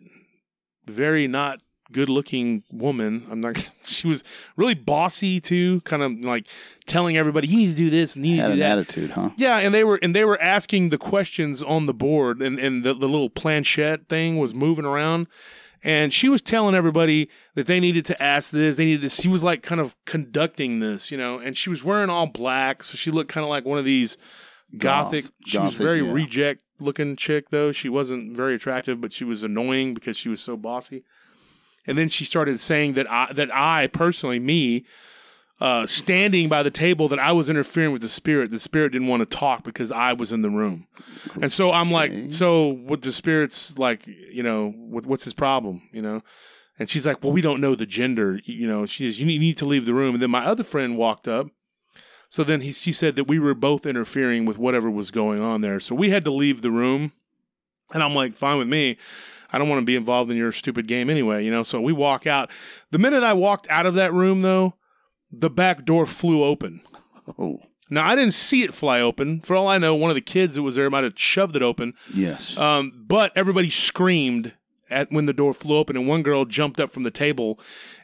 very 0.85 1.27
not 1.27 1.59
good 1.95 2.09
looking 2.09 2.61
woman. 2.69 3.25
I'm 3.31 3.39
not. 3.39 3.71
She 3.85 4.07
was 4.07 4.23
really 4.57 4.73
bossy 4.73 5.39
too, 5.39 5.79
kind 5.81 6.01
of 6.01 6.11
like 6.19 6.47
telling 6.85 7.15
everybody 7.15 7.47
you 7.47 7.57
need 7.57 7.69
to 7.69 7.75
do 7.75 7.89
this 7.89 8.15
and 8.15 8.25
you 8.25 8.33
need 8.33 8.41
had 8.41 8.47
to 8.47 8.55
do 8.55 8.61
an 8.61 8.67
that. 8.67 8.79
attitude, 8.79 9.11
huh? 9.11 9.29
Yeah, 9.37 9.59
and 9.59 9.73
they 9.73 9.83
were 9.83 9.97
and 10.01 10.13
they 10.13 10.25
were 10.25 10.41
asking 10.41 10.89
the 10.89 10.97
questions 10.97 11.63
on 11.63 11.85
the 11.85 11.93
board, 11.93 12.41
and 12.41 12.59
and 12.59 12.83
the, 12.83 12.93
the 12.93 13.07
little 13.07 13.29
planchette 13.29 14.09
thing 14.09 14.37
was 14.37 14.53
moving 14.53 14.83
around, 14.83 15.27
and 15.83 16.11
she 16.11 16.27
was 16.27 16.41
telling 16.41 16.75
everybody 16.75 17.29
that 17.53 17.67
they 17.67 17.79
needed 17.79 18.05
to 18.05 18.21
ask 18.21 18.49
this, 18.51 18.75
they 18.75 18.85
needed 18.85 19.01
this. 19.01 19.21
She 19.21 19.29
was 19.29 19.43
like 19.43 19.63
kind 19.63 19.79
of 19.79 19.95
conducting 20.05 20.79
this, 20.79 21.11
you 21.11 21.17
know, 21.17 21.39
and 21.39 21.55
she 21.55 21.69
was 21.69 21.83
wearing 21.83 22.09
all 22.09 22.25
black, 22.25 22.83
so 22.83 22.97
she 22.97 23.11
looked 23.11 23.31
kind 23.31 23.43
of 23.43 23.49
like 23.49 23.65
one 23.65 23.77
of 23.77 23.85
these 23.85 24.17
gothic. 24.77 25.25
Goth- 25.25 25.31
she 25.45 25.57
was 25.59 25.75
very 25.75 26.01
yeah. 26.01 26.11
reject 26.11 26.61
looking 26.79 27.15
chick 27.15 27.49
though. 27.51 27.71
She 27.71 27.87
wasn't 27.87 28.35
very 28.35 28.55
attractive, 28.55 28.99
but 28.99 29.13
she 29.13 29.23
was 29.23 29.43
annoying 29.43 29.93
because 29.93 30.17
she 30.17 30.27
was 30.27 30.41
so 30.41 30.57
bossy. 30.57 31.03
And 31.87 31.97
then 31.97 32.09
she 32.09 32.25
started 32.25 32.59
saying 32.59 32.93
that 32.93 33.09
I 33.11 33.31
that 33.33 33.53
I 33.53 33.87
personally 33.87 34.39
me 34.39 34.85
uh, 35.61 35.85
standing 35.85 36.49
by 36.49 36.63
the 36.63 36.71
table 36.71 37.07
that 37.07 37.19
I 37.19 37.31
was 37.31 37.49
interfering 37.49 37.91
with 37.93 38.01
the 38.01 38.09
spirit. 38.09 38.51
The 38.51 38.59
spirit 38.59 38.91
didn't 38.91 39.07
want 39.07 39.21
to 39.21 39.37
talk 39.37 39.63
because 39.63 39.91
I 39.91 40.13
was 40.13 40.31
in 40.31 40.41
the 40.41 40.49
room, 40.49 40.87
and 41.41 41.51
so 41.51 41.71
I'm 41.71 41.93
Okay. 41.93 42.21
like, 42.23 42.31
so 42.31 42.67
what? 42.67 43.01
The 43.01 43.11
spirit's 43.13 43.77
like, 43.77 44.05
you 44.07 44.43
know, 44.43 44.71
what, 44.71 45.05
what's 45.05 45.23
his 45.23 45.33
problem? 45.33 45.83
You 45.93 46.01
know, 46.01 46.21
and 46.77 46.89
she's 46.89 47.05
like, 47.05 47.23
well, 47.23 47.31
we 47.31 47.39
don't 47.41 47.61
know 47.61 47.73
the 47.75 47.85
gender. 47.85 48.39
You 48.43 48.67
know, 48.67 48.85
she 48.85 49.05
says 49.09 49.19
you 49.19 49.25
need, 49.25 49.33
you 49.35 49.39
need 49.39 49.57
to 49.57 49.65
leave 49.65 49.85
the 49.85 49.93
room. 49.93 50.15
And 50.15 50.21
then 50.21 50.31
my 50.31 50.45
other 50.45 50.63
friend 50.63 50.97
walked 50.97 51.27
up. 51.27 51.47
So 52.29 52.43
then 52.43 52.59
he 52.61 52.73
she 52.73 52.91
said 52.91 53.15
that 53.15 53.25
we 53.25 53.39
were 53.39 53.53
both 53.53 53.85
interfering 53.85 54.45
with 54.45 54.57
whatever 54.57 54.89
was 54.91 55.09
going 55.09 55.39
on 55.39 55.61
there. 55.61 55.79
So 55.79 55.95
we 55.95 56.09
had 56.09 56.25
to 56.25 56.31
leave 56.31 56.63
the 56.63 56.71
room, 56.71 57.13
and 57.93 58.03
I'm 58.03 58.13
like, 58.15 58.33
fine 58.33 58.57
with 58.57 58.67
me. 58.67 58.97
I 59.55 59.57
don't 59.57 59.69
want 59.69 59.81
to 59.81 59.85
be 59.85 59.95
involved 59.95 60.29
in 60.29 60.35
your 60.37 60.51
stupid 60.51 60.85
game 60.85 61.09
anyway, 61.09 61.45
you 61.45 61.49
know. 61.49 61.63
So 61.63 61.79
we 61.79 61.93
walk 61.93 62.27
out. 62.27 62.49
The 62.91 62.97
minute 62.99 63.23
I 63.23 63.31
walked 63.31 63.67
out 63.69 63.85
of 63.85 63.93
that 63.95 64.11
room, 64.13 64.41
though, 64.41 64.73
the 65.31 65.49
back 65.49 65.85
door 65.85 66.05
flew 66.05 66.43
open. 66.43 66.81
Oh, 67.39 67.59
Now 67.89 68.05
I 68.05 68.15
didn't 68.15 68.33
see 68.33 68.63
it 68.63 68.73
fly 68.73 68.99
open. 68.99 69.39
For 69.39 69.55
all 69.55 69.67
I 69.67 69.77
know, 69.77 69.95
one 69.95 70.11
of 70.11 70.15
the 70.15 70.21
kids 70.21 70.55
that 70.55 70.61
was 70.61 70.75
there 70.75 70.89
might 70.89 71.05
have 71.05 71.17
shoved 71.17 71.55
it 71.55 71.61
open. 71.61 71.93
yes. 72.13 72.57
Um, 72.57 73.05
but 73.07 73.31
everybody 73.35 73.69
screamed 73.69 74.53
at 74.89 75.11
when 75.11 75.25
the 75.25 75.33
door 75.33 75.53
flew 75.53 75.77
open, 75.77 75.95
and 75.95 76.07
one 76.07 76.21
girl 76.21 76.43
jumped 76.45 76.79
up 76.81 76.89
from 76.91 77.03
the 77.03 77.11
table, 77.11 77.57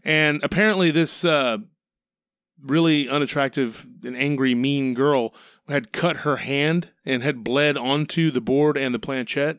and 0.03 0.39
apparently 0.43 0.89
this 0.89 1.23
uh, 1.25 1.57
really 2.63 3.07
unattractive 3.09 3.85
and 4.03 4.15
angry, 4.15 4.55
mean 4.55 4.93
girl 4.93 5.33
had 5.67 5.91
cut 5.91 6.17
her 6.17 6.37
hand 6.37 6.89
and 7.05 7.23
had 7.23 7.43
bled 7.43 7.77
onto 7.77 8.31
the 8.31 8.41
board 8.41 8.77
and 8.77 8.93
the 8.95 8.99
planchette. 8.99 9.57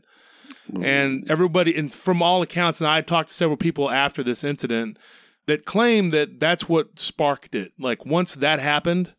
Mm-hmm. 0.72 0.84
And 0.84 1.30
everybody, 1.30 1.76
and 1.76 1.92
from 1.92 2.22
all 2.22 2.40
accounts, 2.40 2.80
and 2.80 2.88
I 2.88 3.02
talked 3.02 3.28
to 3.28 3.34
several 3.34 3.56
people 3.58 3.90
after 3.90 4.22
this 4.22 4.42
incident 4.42 4.98
that 5.46 5.64
claim 5.64 6.10
that 6.10 6.40
that's 6.40 6.68
what 6.68 6.98
sparked 6.98 7.54
it. 7.54 7.72
Like 7.78 8.06
once 8.06 8.34
that 8.34 8.60
happened, 8.60 9.12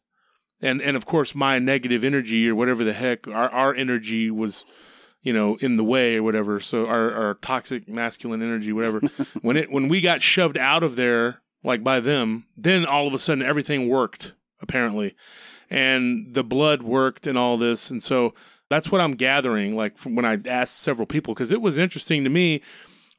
and 0.61 0.81
and 0.81 0.97
of 0.97 1.05
course 1.05 1.35
my 1.35 1.59
negative 1.59 2.03
energy 2.03 2.49
or 2.49 2.55
whatever 2.55 2.83
the 2.83 2.93
heck 2.93 3.27
our 3.27 3.49
our 3.49 3.75
energy 3.75 4.31
was, 4.31 4.65
you 5.21 5.31
know, 5.31 5.57
in 5.57 5.77
the 5.77 5.83
way 5.83 6.15
or 6.15 6.23
whatever. 6.23 6.59
So 6.59 6.87
our, 6.87 7.11
our 7.11 7.33
toxic 7.35 7.87
masculine 7.87 8.41
energy, 8.41 8.73
whatever. 8.73 9.01
when 9.41 9.57
it 9.57 9.71
when 9.71 9.87
we 9.87 10.01
got 10.01 10.21
shoved 10.21 10.57
out 10.57 10.83
of 10.83 10.95
there, 10.95 11.41
like 11.63 11.83
by 11.83 11.99
them, 11.99 12.47
then 12.57 12.85
all 12.85 13.05
of 13.05 13.13
a 13.13 13.19
sudden 13.19 13.43
everything 13.43 13.89
worked 13.89 14.33
apparently, 14.59 15.13
and 15.69 16.33
the 16.33 16.43
blood 16.43 16.81
worked 16.81 17.27
and 17.27 17.37
all 17.37 17.57
this, 17.57 17.91
and 17.91 18.01
so 18.01 18.33
that's 18.73 18.91
what 18.91 19.01
I'm 19.01 19.13
gathering. 19.13 19.75
Like 19.75 19.97
from 19.97 20.15
when 20.15 20.25
I 20.25 20.39
asked 20.45 20.79
several 20.79 21.05
people, 21.05 21.33
because 21.33 21.51
it 21.51 21.61
was 21.61 21.77
interesting 21.77 22.23
to 22.23 22.29
me. 22.29 22.61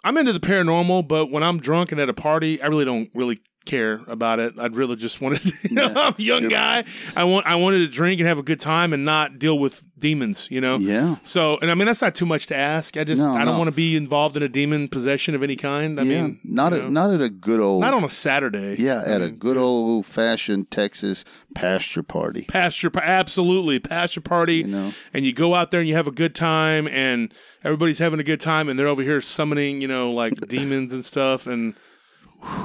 I'm 0.06 0.18
into 0.18 0.34
the 0.34 0.40
paranormal, 0.40 1.08
but 1.08 1.30
when 1.30 1.42
I'm 1.42 1.58
drunk 1.58 1.90
and 1.90 1.98
at 1.98 2.10
a 2.10 2.14
party, 2.14 2.60
I 2.60 2.66
really 2.66 2.84
don't 2.84 3.08
really 3.14 3.40
care 3.64 4.00
about 4.06 4.40
it. 4.40 4.54
I'd 4.58 4.76
really 4.76 4.96
just 4.96 5.20
wanted 5.20 5.40
to, 5.42 5.52
you 5.68 5.74
know, 5.74 5.92
I'm 5.94 6.14
a 6.18 6.22
young 6.22 6.48
guy. 6.48 6.84
I 7.16 7.24
want 7.24 7.46
I 7.46 7.54
wanted 7.56 7.78
to 7.78 7.88
drink 7.88 8.20
and 8.20 8.28
have 8.28 8.38
a 8.38 8.42
good 8.42 8.60
time 8.60 8.92
and 8.92 9.04
not 9.04 9.38
deal 9.38 9.58
with 9.58 9.82
demons, 9.98 10.48
you 10.50 10.60
know? 10.60 10.76
Yeah. 10.76 11.16
So 11.24 11.58
and 11.62 11.70
I 11.70 11.74
mean 11.74 11.86
that's 11.86 12.02
not 12.02 12.14
too 12.14 12.26
much 12.26 12.46
to 12.48 12.56
ask. 12.56 12.96
I 12.96 13.04
just 13.04 13.22
No, 13.22 13.32
I 13.32 13.44
don't 13.44 13.56
want 13.58 13.68
to 13.68 13.74
be 13.76 13.96
involved 13.96 14.36
in 14.36 14.42
a 14.42 14.48
demon 14.48 14.88
possession 14.88 15.34
of 15.34 15.42
any 15.42 15.56
kind. 15.56 15.98
I 15.98 16.02
yeah. 16.02 16.22
mean 16.22 16.40
not 16.44 16.72
at 16.74 16.82
know, 16.82 16.88
not 16.90 17.10
at 17.10 17.20
a 17.22 17.30
good 17.30 17.60
old 17.60 17.80
not 17.80 17.94
on 17.94 18.04
a 18.04 18.08
Saturday. 18.08 18.76
yeah 18.78 19.02
I 19.06 19.10
at 19.12 19.20
a 19.22 19.26
mean, 19.26 19.36
good 19.36 19.56
old 19.56 20.06
fashioned 20.06 20.70
Texas 20.70 21.24
pasture 21.54 22.02
party. 22.02 22.42
pasture 22.48 22.90
absolutely 22.94 23.78
pasture 23.78 24.20
party 24.20 24.56
You 24.56 24.66
know. 24.66 24.92
and 25.12 25.24
you 25.24 25.32
go 25.32 25.54
out 25.54 25.70
there 25.70 25.80
and 25.80 25.88
you 25.88 25.94
have 25.94 26.08
a 26.08 26.12
good 26.12 26.34
time 26.34 26.86
and 26.88 27.32
everybody's 27.62 27.98
having 27.98 28.20
a 28.20 28.24
good 28.24 28.40
time 28.40 28.68
and 28.68 28.78
they're 28.78 28.88
over 28.88 29.02
here 29.02 29.20
summoning 29.20 29.80
you 29.80 29.88
know 29.88 30.10
like 30.12 30.34
demons 30.48 30.92
and 30.92 31.04
stuff 31.04 31.46
and 31.46 31.74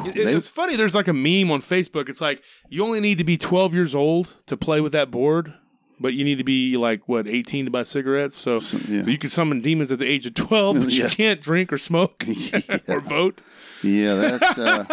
it- 0.06 0.16
They- 0.16 0.34
it's 0.36 0.48
funny 0.48 0.76
there's 0.76 0.96
like 0.96 1.08
a 1.08 1.14
meme 1.14 1.52
on 1.52 1.62
facebook 1.62 2.10
it's 2.10 2.22
like 2.22 2.42
you 2.70 2.84
only 2.84 3.00
need 3.00 3.18
to 3.18 3.24
be 3.24 3.38
12 3.38 3.74
years 3.74 3.96
old 3.96 4.36
to 4.48 4.58
play 4.58 4.82
with 4.82 4.92
that 4.94 5.10
board 5.12 5.54
but 6.02 6.14
you 6.14 6.24
need 6.24 6.38
to 6.38 6.44
be 6.44 6.78
like 6.78 7.08
what 7.10 7.28
18 7.28 7.66
to 7.66 7.72
buy 7.72 7.84
cigarettes 7.84 8.36
so, 8.36 8.62
yeah. 8.88 9.02
so 9.02 9.10
you 9.10 9.18
can 9.18 9.30
summon 9.30 9.62
demons 9.62 9.92
at 9.92 10.00
the 10.00 10.08
age 10.08 10.26
of 10.26 10.34
12 10.34 10.80
but 10.80 10.92
you 10.94 11.08
can't 11.10 11.42
drink 11.42 11.72
or 11.74 11.78
smoke 11.78 12.26
or 12.88 13.00
vote 13.02 13.42
Yeah, 13.82 14.16
that's 14.16 14.58
uh, 14.60 14.84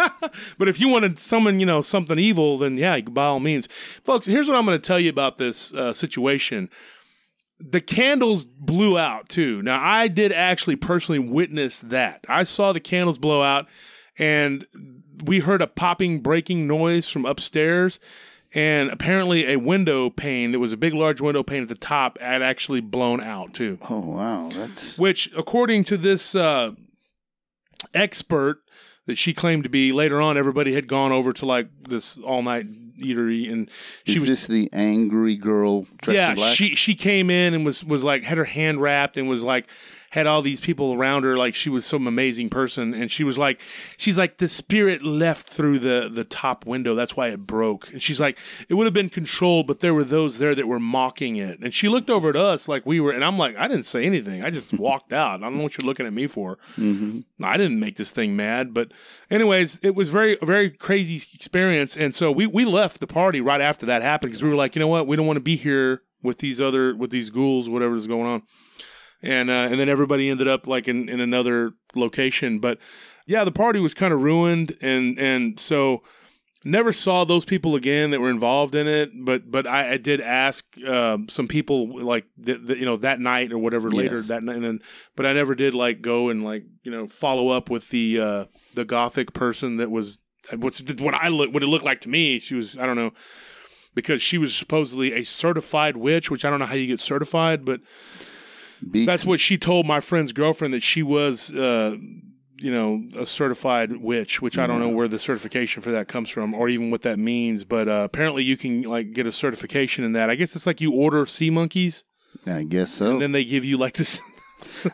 but 0.57 0.67
if 0.69 0.79
you 0.79 0.87
want 0.87 1.03
to 1.03 1.21
summon, 1.21 1.59
you 1.59 1.65
know, 1.65 1.81
something 1.81 2.17
evil, 2.17 2.57
then 2.57 2.77
yeah, 2.77 2.97
by 3.01 3.25
all 3.25 3.41
means, 3.41 3.67
folks. 4.05 4.25
Here's 4.27 4.47
what 4.47 4.55
I'm 4.57 4.65
going 4.65 4.79
to 4.79 4.87
tell 4.87 4.97
you 4.97 5.09
about 5.09 5.37
this 5.37 5.73
uh, 5.73 5.91
situation. 5.91 6.69
The 7.59 7.81
candles 7.81 8.45
blew 8.45 8.97
out 8.97 9.27
too. 9.27 9.61
Now 9.61 9.81
I 9.83 10.07
did 10.07 10.31
actually 10.31 10.77
personally 10.77 11.19
witness 11.19 11.81
that. 11.81 12.23
I 12.29 12.43
saw 12.43 12.71
the 12.71 12.79
candles 12.79 13.17
blow 13.17 13.41
out, 13.43 13.67
and 14.17 14.65
we 15.23 15.39
heard 15.39 15.61
a 15.61 15.67
popping, 15.67 16.19
breaking 16.19 16.67
noise 16.67 17.09
from 17.09 17.25
upstairs. 17.25 17.99
And 18.53 18.89
apparently, 18.89 19.45
a 19.51 19.57
window 19.57 20.09
pane. 20.09 20.53
It 20.53 20.57
was 20.57 20.71
a 20.71 20.77
big, 20.77 20.93
large 20.93 21.19
window 21.19 21.43
pane 21.43 21.63
at 21.63 21.67
the 21.67 21.75
top. 21.75 22.17
Had 22.19 22.41
actually 22.41 22.79
blown 22.79 23.21
out 23.21 23.53
too 23.53 23.77
oh 23.89 23.99
wow, 23.99 24.49
that's 24.53 24.97
which 24.97 25.29
according 25.35 25.83
to 25.85 25.97
this 25.97 26.33
uh, 26.33 26.71
expert 27.93 28.61
that 29.05 29.17
she 29.17 29.33
claimed 29.33 29.63
to 29.63 29.69
be 29.69 29.91
later 29.91 30.21
on 30.21 30.37
everybody 30.37 30.73
had 30.73 30.87
gone 30.87 31.11
over 31.11 31.31
to 31.33 31.45
like 31.45 31.67
this 31.87 32.17
all 32.19 32.41
night 32.41 32.65
eatery 32.99 33.51
and 33.51 33.69
she 34.05 34.13
is 34.13 34.19
was 34.21 34.29
this 34.29 34.47
the 34.47 34.69
angry 34.73 35.35
girl 35.35 35.83
dressed 36.01 36.15
yeah 36.15 36.29
in 36.31 36.35
black? 36.35 36.55
she 36.55 36.75
she 36.75 36.95
came 36.95 37.29
in 37.29 37.53
and 37.53 37.65
was 37.65 37.83
was 37.83 38.03
like 38.03 38.23
had 38.23 38.37
her 38.37 38.45
hand 38.45 38.81
wrapped 38.81 39.17
and 39.17 39.29
was 39.29 39.43
like 39.43 39.67
had 40.11 40.27
all 40.27 40.41
these 40.41 40.59
people 40.59 40.93
around 40.93 41.23
her 41.23 41.37
like 41.37 41.55
she 41.55 41.69
was 41.69 41.85
some 41.85 42.07
amazing 42.07 42.49
person. 42.49 42.93
And 42.93 43.11
she 43.11 43.23
was 43.23 43.37
like 43.37 43.59
she's 43.97 44.17
like 44.17 44.37
the 44.37 44.47
spirit 44.47 45.03
left 45.03 45.47
through 45.47 45.79
the 45.79 46.09
the 46.11 46.23
top 46.23 46.65
window. 46.65 46.95
That's 46.95 47.15
why 47.15 47.29
it 47.29 47.45
broke. 47.45 47.91
And 47.91 48.01
she's 48.01 48.19
like 48.19 48.37
it 48.69 48.75
would 48.75 48.85
have 48.85 48.93
been 48.93 49.09
controlled 49.09 49.67
but 49.67 49.79
there 49.79 49.93
were 49.93 50.03
those 50.03 50.37
there 50.37 50.55
that 50.55 50.67
were 50.67 50.79
mocking 50.79 51.35
it. 51.35 51.59
And 51.59 51.73
she 51.73 51.87
looked 51.87 52.09
over 52.09 52.29
at 52.29 52.35
us 52.35 52.67
like 52.67 52.85
we 52.85 52.99
were 52.99 53.11
and 53.11 53.23
i'm 53.23 53.37
like 53.37 53.55
i 53.57 53.67
didn't 53.67 53.85
say 53.85 54.05
anything. 54.05 54.43
I 54.43 54.49
just 54.49 54.73
walked 54.79 55.13
out. 55.13 55.41
I 55.41 55.43
don't 55.43 55.57
know 55.57 55.63
what 55.63 55.77
you're 55.77 55.85
looking 55.85 56.05
at 56.05 56.13
me 56.13 56.27
for. 56.27 56.57
Mm-hmm. 56.77 57.43
I 57.43 57.57
didn't 57.57 57.79
make 57.79 57.97
this 57.97 58.11
thing 58.11 58.35
mad, 58.35 58.73
but 58.73 58.91
anyways, 59.29 59.79
it 59.83 59.95
was 59.95 60.09
very 60.09 60.37
very 60.41 60.69
crazy 60.69 61.15
experience, 61.33 61.97
and 61.97 62.13
so 62.13 62.31
we 62.31 62.45
we 62.47 62.65
left 62.65 62.99
the 62.99 63.07
party 63.07 63.41
right 63.41 63.61
after 63.61 63.85
that 63.85 64.01
happened 64.01 64.31
because 64.31 64.43
we 64.43 64.49
were 64.49 64.55
like, 64.55 64.75
you 64.75 64.79
know 64.79 64.87
what, 64.87 65.07
we 65.07 65.15
don't 65.15 65.27
want 65.27 65.37
to 65.37 65.41
be 65.41 65.55
here 65.55 66.03
with 66.21 66.39
these 66.39 66.59
other 66.59 66.95
with 66.95 67.11
these 67.11 67.29
ghouls, 67.29 67.69
whatever 67.69 67.95
is 67.95 68.07
going 68.07 68.27
on, 68.27 68.43
and 69.21 69.49
uh, 69.49 69.67
and 69.71 69.79
then 69.79 69.89
everybody 69.89 70.29
ended 70.29 70.47
up 70.47 70.67
like 70.67 70.87
in 70.87 71.09
in 71.09 71.19
another 71.19 71.73
location, 71.95 72.59
but 72.59 72.77
yeah, 73.25 73.43
the 73.43 73.51
party 73.51 73.79
was 73.79 73.93
kind 73.93 74.13
of 74.13 74.21
ruined, 74.21 74.75
and 74.81 75.17
and 75.19 75.59
so 75.59 76.03
never 76.65 76.91
saw 76.91 77.23
those 77.23 77.45
people 77.45 77.75
again 77.75 78.11
that 78.11 78.19
were 78.19 78.29
involved 78.29 78.73
in 78.75 78.87
it. 78.87 79.11
But 79.25 79.49
but 79.51 79.67
i, 79.67 79.93
I 79.93 79.97
did 79.97 80.19
ask 80.21 80.65
uh, 80.85 81.17
some 81.29 81.47
people 81.47 82.03
like 82.03 82.25
th- 82.43 82.65
th- 82.67 82.79
you 82.79 82.85
know 82.85 82.97
that 82.97 83.19
night 83.19 83.51
or 83.51 83.57
whatever 83.57 83.89
later 83.89 84.17
Yes. 84.17 84.27
that 84.29 84.43
night. 84.43 84.55
And 84.57 84.65
then 84.65 84.79
but 85.15 85.25
i 85.25 85.33
never 85.33 85.55
did 85.55 85.73
like 85.75 86.01
go 86.01 86.29
and 86.29 86.43
like 86.43 86.63
you 86.83 86.91
know 86.91 87.05
follow 87.07 87.49
up 87.49 87.69
with 87.69 87.89
the 87.89 88.19
uh 88.19 88.45
the 88.73 88.85
gothic 88.85 89.33
person 89.33 89.77
that 89.77 89.91
was 89.91 90.19
what's 90.55 90.79
what 90.99 91.13
i 91.15 91.27
look 91.27 91.53
what 91.53 91.63
it 91.63 91.67
looked 91.67 91.85
like 91.85 92.01
to 92.01 92.09
me. 92.09 92.39
She 92.39 92.55
was 92.55 92.77
i 92.77 92.85
don't 92.85 92.95
know 92.97 93.11
because 93.93 94.21
she 94.21 94.37
was 94.37 94.55
supposedly 94.55 95.13
a 95.13 95.23
certified 95.23 95.95
witch 95.97 96.29
which 96.31 96.43
i 96.43 96.49
don't 96.49 96.59
know 96.59 96.65
how 96.65 96.75
you 96.75 96.87
get 96.87 96.99
certified 96.99 97.65
but 97.65 97.81
Beats, 98.89 99.07
that's 99.07 99.25
what 99.25 99.39
she 99.39 99.57
told 99.57 99.85
my 99.85 99.99
friend's 99.99 100.33
girlfriend 100.33 100.73
that 100.73 100.83
she 100.83 101.03
was 101.03 101.51
uh 101.51 101.97
you 102.59 102.71
know 102.71 103.03
a 103.15 103.25
certified 103.25 103.97
witch 103.97 104.41
which 104.41 104.57
i 104.57 104.65
don't 104.65 104.79
know 104.79 104.89
where 104.89 105.07
the 105.07 105.19
certification 105.19 105.81
for 105.83 105.91
that 105.91 106.07
comes 106.07 106.27
from 106.29 106.55
or 106.55 106.67
even 106.69 106.89
what 106.89 107.03
that 107.03 107.19
means 107.19 107.63
but 107.63 107.87
uh, 107.87 108.01
apparently 108.03 108.43
you 108.43 108.57
can 108.57 108.81
like 108.81 109.13
get 109.13 109.27
a 109.27 109.31
certification 109.31 110.03
in 110.03 110.13
that. 110.13 110.29
I 110.29 110.35
guess 110.35 110.55
it's 110.55 110.65
like 110.65 110.81
you 110.81 110.91
order 110.91 111.25
sea 111.25 111.49
monkeys. 111.49 112.03
I 112.45 112.63
guess 112.63 112.91
so. 112.91 113.11
and 113.11 113.21
then 113.21 113.31
they 113.31 113.45
give 113.45 113.63
you 113.65 113.77
like 113.77 113.93
this. 113.93 114.19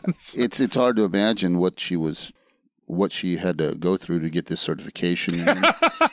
It's 0.04 0.34
it's 0.36 0.76
hard 0.76 0.96
to 0.96 1.04
imagine 1.04 1.58
what 1.58 1.80
she 1.80 1.96
was 1.96 2.32
what 2.86 3.12
she 3.12 3.36
had 3.36 3.56
to 3.58 3.74
go 3.76 3.96
through 3.96 4.20
to 4.20 4.30
get 4.30 4.46
this 4.46 4.60
certification. 4.60 5.34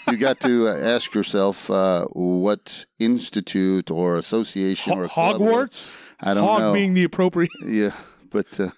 you 0.10 0.18
got 0.18 0.40
to 0.42 0.68
uh, 0.68 0.78
ask 0.78 1.14
yourself 1.14 1.70
uh, 1.70 2.06
what 2.14 2.86
institute 3.00 3.92
or 3.92 4.18
association 4.18 4.94
or 4.98 5.06
hogwarts 5.08 5.94
I 6.20 6.34
don't 6.34 6.44
hog 6.48 6.60
know. 6.60 6.74
being 6.74 6.94
the 6.94 7.04
appropriate 7.04 7.52
Yeah, 7.66 7.96
but 8.30 8.60
uh, 8.60 8.70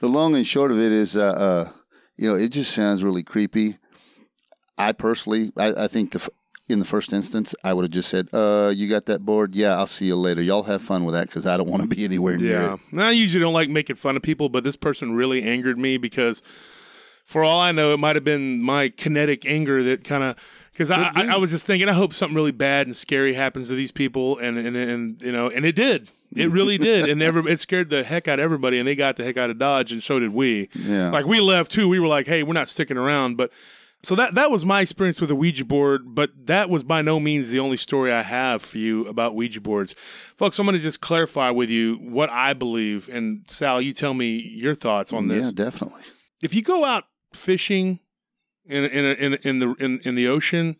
the 0.00 0.08
long 0.08 0.34
and 0.36 0.46
short 0.46 0.70
of 0.70 0.78
it 0.78 0.92
is, 0.92 1.16
uh, 1.16 1.22
uh, 1.22 1.68
you 2.16 2.28
know, 2.28 2.34
it 2.36 2.48
just 2.50 2.72
sounds 2.72 3.02
really 3.02 3.22
creepy. 3.22 3.78
I 4.76 4.92
personally, 4.92 5.52
I, 5.56 5.84
I 5.84 5.88
think 5.88 6.12
the 6.12 6.18
f- 6.20 6.28
in 6.68 6.78
the 6.78 6.84
first 6.84 7.12
instance, 7.12 7.54
I 7.64 7.72
would 7.74 7.82
have 7.84 7.90
just 7.90 8.08
said, 8.08 8.28
"Uh, 8.32 8.72
you 8.74 8.88
got 8.88 9.06
that 9.06 9.24
board? 9.24 9.54
Yeah, 9.56 9.76
I'll 9.76 9.86
see 9.88 10.06
you 10.06 10.16
later. 10.16 10.40
Y'all 10.40 10.62
have 10.64 10.80
fun 10.80 11.04
with 11.04 11.14
that 11.14 11.26
because 11.26 11.44
I 11.46 11.56
don't 11.56 11.68
want 11.68 11.82
to 11.82 11.88
be 11.88 12.04
anywhere 12.04 12.36
near 12.36 12.60
Yeah. 12.62 12.74
it." 12.74 12.80
Now, 12.92 13.08
I 13.08 13.10
usually 13.10 13.42
don't 13.42 13.52
like 13.52 13.68
making 13.68 13.96
fun 13.96 14.16
of 14.16 14.22
people, 14.22 14.48
but 14.48 14.62
this 14.64 14.76
person 14.76 15.12
really 15.14 15.42
angered 15.42 15.78
me 15.78 15.96
because, 15.98 16.42
for 17.30 17.44
all 17.44 17.60
I 17.60 17.70
know, 17.70 17.94
it 17.94 17.98
might 17.98 18.16
have 18.16 18.24
been 18.24 18.60
my 18.60 18.88
kinetic 18.88 19.46
anger 19.46 19.84
that 19.84 20.02
kind 20.02 20.24
of. 20.24 20.36
Because 20.72 20.90
I, 20.90 21.12
I, 21.14 21.26
I 21.34 21.36
was 21.36 21.50
just 21.50 21.64
thinking, 21.64 21.88
I 21.88 21.92
hope 21.92 22.12
something 22.12 22.34
really 22.34 22.50
bad 22.50 22.88
and 22.88 22.96
scary 22.96 23.34
happens 23.34 23.68
to 23.68 23.76
these 23.76 23.92
people, 23.92 24.36
and 24.38 24.58
and, 24.58 24.76
and 24.76 25.22
you 25.22 25.30
know, 25.30 25.48
and 25.48 25.64
it 25.64 25.76
did. 25.76 26.08
It 26.34 26.50
really 26.50 26.76
did, 26.90 27.08
and 27.08 27.22
every, 27.22 27.52
it 27.52 27.60
scared 27.60 27.88
the 27.88 28.02
heck 28.02 28.26
out 28.26 28.40
of 28.40 28.44
everybody, 28.44 28.80
and 28.80 28.88
they 28.88 28.96
got 28.96 29.16
the 29.16 29.22
heck 29.22 29.36
out 29.36 29.48
of 29.48 29.58
Dodge, 29.58 29.92
and 29.92 30.02
so 30.02 30.18
did 30.18 30.32
we. 30.32 30.70
Yeah. 30.74 31.10
Like 31.10 31.24
we 31.24 31.40
left 31.40 31.70
too. 31.70 31.88
We 31.88 32.00
were 32.00 32.08
like, 32.08 32.26
hey, 32.26 32.42
we're 32.42 32.52
not 32.52 32.68
sticking 32.68 32.96
around, 32.96 33.36
but. 33.36 33.52
So 34.02 34.14
that 34.14 34.34
that 34.34 34.50
was 34.50 34.64
my 34.64 34.80
experience 34.80 35.20
with 35.20 35.28
the 35.28 35.36
Ouija 35.36 35.66
board, 35.66 36.14
but 36.14 36.30
that 36.46 36.70
was 36.70 36.82
by 36.82 37.02
no 37.02 37.20
means 37.20 37.50
the 37.50 37.58
only 37.58 37.76
story 37.76 38.10
I 38.10 38.22
have 38.22 38.62
for 38.62 38.78
you 38.78 39.06
about 39.06 39.34
Ouija 39.34 39.60
boards. 39.60 39.94
Folks, 40.36 40.58
I'm 40.58 40.64
going 40.64 40.74
to 40.74 40.82
just 40.82 41.02
clarify 41.02 41.50
with 41.50 41.68
you 41.68 41.96
what 41.96 42.30
I 42.30 42.54
believe 42.54 43.10
and 43.10 43.44
Sal, 43.46 43.82
you 43.82 43.92
tell 43.92 44.14
me 44.14 44.38
your 44.54 44.74
thoughts 44.74 45.12
on 45.12 45.28
this. 45.28 45.48
Yeah, 45.48 45.52
definitely. 45.66 46.00
If 46.42 46.54
you 46.54 46.62
go 46.62 46.86
out 46.86 47.04
fishing 47.32 48.00
in 48.66 48.84
in 48.84 49.04
in, 49.16 49.34
in 49.42 49.58
the 49.58 49.74
in, 49.78 49.98
in 50.04 50.14
the 50.14 50.28
ocean 50.28 50.76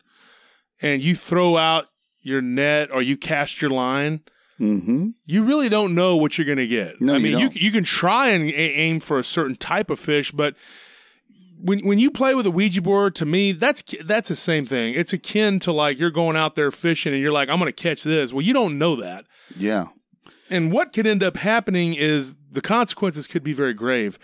and 0.83 1.03
you 1.03 1.15
throw 1.15 1.57
out 1.57 1.87
your 2.21 2.41
net 2.43 2.93
or 2.93 3.03
you 3.03 3.17
cast 3.17 3.61
your 3.63 3.71
line, 3.71 4.21
Mm-hmm. 4.61 5.09
you 5.25 5.43
really 5.43 5.71
don't 5.71 5.95
know 5.95 6.17
what 6.17 6.37
you're 6.37 6.45
going 6.45 6.59
to 6.59 6.67
get. 6.67 7.01
No, 7.01 7.15
I 7.15 7.19
mean, 7.19 7.33
you 7.39 7.49
don't. 7.49 7.57
you 7.57 7.71
can 7.73 7.83
try 7.83 8.29
and 8.29 8.51
aim 8.51 9.01
for 9.01 9.19
a 9.19 9.25
certain 9.25 9.57
type 9.57 9.89
of 9.89 9.99
fish, 9.99 10.33
but 10.33 10.55
when 11.63 11.79
when 11.81 11.99
you 11.99 12.11
play 12.11 12.35
with 12.35 12.45
a 12.47 12.51
Ouija 12.51 12.83
board, 12.83 13.15
to 13.17 13.25
me, 13.25 13.53
that's 13.53 13.83
that's 14.05 14.29
the 14.29 14.35
same 14.37 14.67
thing. 14.67 14.93
It's 14.95 15.15
akin 15.15 15.61
to 15.61 15.73
like 15.73 15.99
you're 15.99 16.11
going 16.11 16.37
out 16.37 16.57
there 16.57 16.71
fishing 16.71 17.15
and 17.15 17.23
you're 17.23 17.33
like, 17.33 17.49
I'm 17.49 17.59
going 17.59 17.73
to 17.73 17.83
catch 17.83 18.03
this. 18.03 18.35
Well, 18.35 18.43
you 18.43 18.53
don't 18.53 18.77
know 18.79 18.97
that, 18.97 19.25
Yeah. 19.57 19.87
and 20.51 20.71
what 20.71 20.93
could 20.93 21.07
end 21.07 21.23
up 21.23 21.39
happening 21.39 21.95
is 21.95 22.37
the 22.51 22.61
consequences 22.61 23.27
could 23.27 23.43
be 23.43 23.55
very 23.55 23.73
grave. 23.75 24.19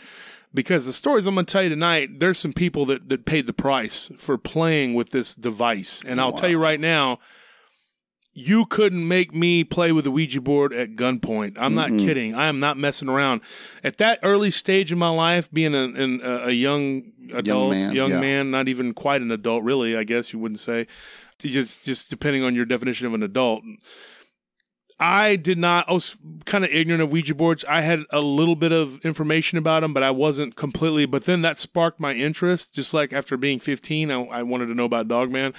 Because 0.57 0.87
the 0.87 0.93
stories 0.95 1.27
I'm 1.27 1.35
going 1.35 1.45
to 1.45 1.53
tell 1.53 1.63
you 1.63 1.69
tonight, 1.69 2.19
there's 2.19 2.39
some 2.39 2.55
people 2.55 2.87
that, 2.87 3.11
that 3.11 3.27
paid 3.27 3.47
the 3.47 3.53
price 3.53 4.09
for 4.17 4.39
playing 4.39 4.95
with 4.95 5.11
this 5.11 5.35
device. 5.35 6.03
And 6.05 6.19
I'll 6.19 6.33
tell 6.33 6.49
you 6.49 6.59
right 6.59 6.81
now, 6.81 7.19
you 8.33 8.65
couldn't 8.65 9.07
make 9.07 9.35
me 9.35 9.65
play 9.65 9.93
with 9.93 10.07
a 10.07 10.11
Ouija 10.11 10.41
board 10.41 10.73
at 10.73 10.97
gunpoint. 10.97 11.57
I'm 11.59 11.75
not 11.75 11.91
kidding. 11.99 12.35
I 12.35 12.47
am 12.49 12.59
not 12.59 12.79
messing 12.79 13.09
around. 13.09 13.43
At 13.85 13.99
that 13.99 14.19
early 14.23 14.51
stage 14.51 14.91
in 14.91 14.99
my 14.99 15.11
life, 15.11 15.51
being 15.53 15.75
a, 15.75 15.85
an- 15.85 16.21
a, 16.23 16.49
a 16.49 16.51
young 16.53 17.13
adult, 17.35 17.77
young, 17.77 18.11
man, 18.11 18.21
man, 18.21 18.47
yeah. 18.47 18.51
not 18.51 18.69
even 18.69 18.95
quite 18.95 19.21
an 19.21 19.31
adult, 19.31 19.63
really, 19.63 19.95
I 19.95 20.05
guess 20.05 20.33
you 20.33 20.39
wouldn't 20.39 20.61
say, 20.61 20.87
just 21.39 21.85
just 21.85 22.09
depending 22.09 22.43
on 22.43 22.55
your 22.55 22.65
definition 22.65 23.07
of 23.07 23.15
an 23.15 23.23
adult. 23.23 23.63
I 24.99 25.37
did 25.37 25.59
not. 25.59 25.89
I 25.89 25.93
was 25.93 26.19
kind 26.47 26.65
of 26.65 26.71
ignorant 26.71 27.03
of 27.03 27.13
Ouija 27.13 27.35
boards. 27.35 27.65
I 27.69 27.83
had 27.83 28.05
a 28.11 28.21
little 28.21 28.57
bit 28.57 28.73
of 28.73 29.05
information 29.05 29.59
about 29.59 29.81
them, 29.81 29.93
but 29.93 30.03
I 30.03 30.11
wasn't 30.11 30.57
completely. 30.57 31.05
But 31.05 31.27
then 31.27 31.43
that 31.43 31.59
sparked 31.59 32.01
my 32.01 32.15
interest. 32.15 32.75
Just 32.75 32.95
like 32.95 33.13
after 33.13 33.37
being 33.37 33.61
15, 33.61 34.11
I, 34.11 34.23
I 34.25 34.43
wanted 34.43 34.67
to 34.67 34.75
know 34.75 34.85
about 34.85 35.09
Dogman. 35.09 35.53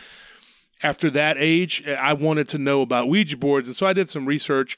After 0.82 1.10
that 1.12 1.38
age, 1.39 1.88
I 1.88 2.13
wanted 2.13 2.47
to 2.50 2.58
know 2.58 2.82
about 2.82 3.10
Ouija 3.10 3.38
boards, 3.38 3.67
and 3.67 3.76
so 3.76 3.86
I 3.86 3.93
did 3.93 4.10
some 4.10 4.26
research. 4.26 4.78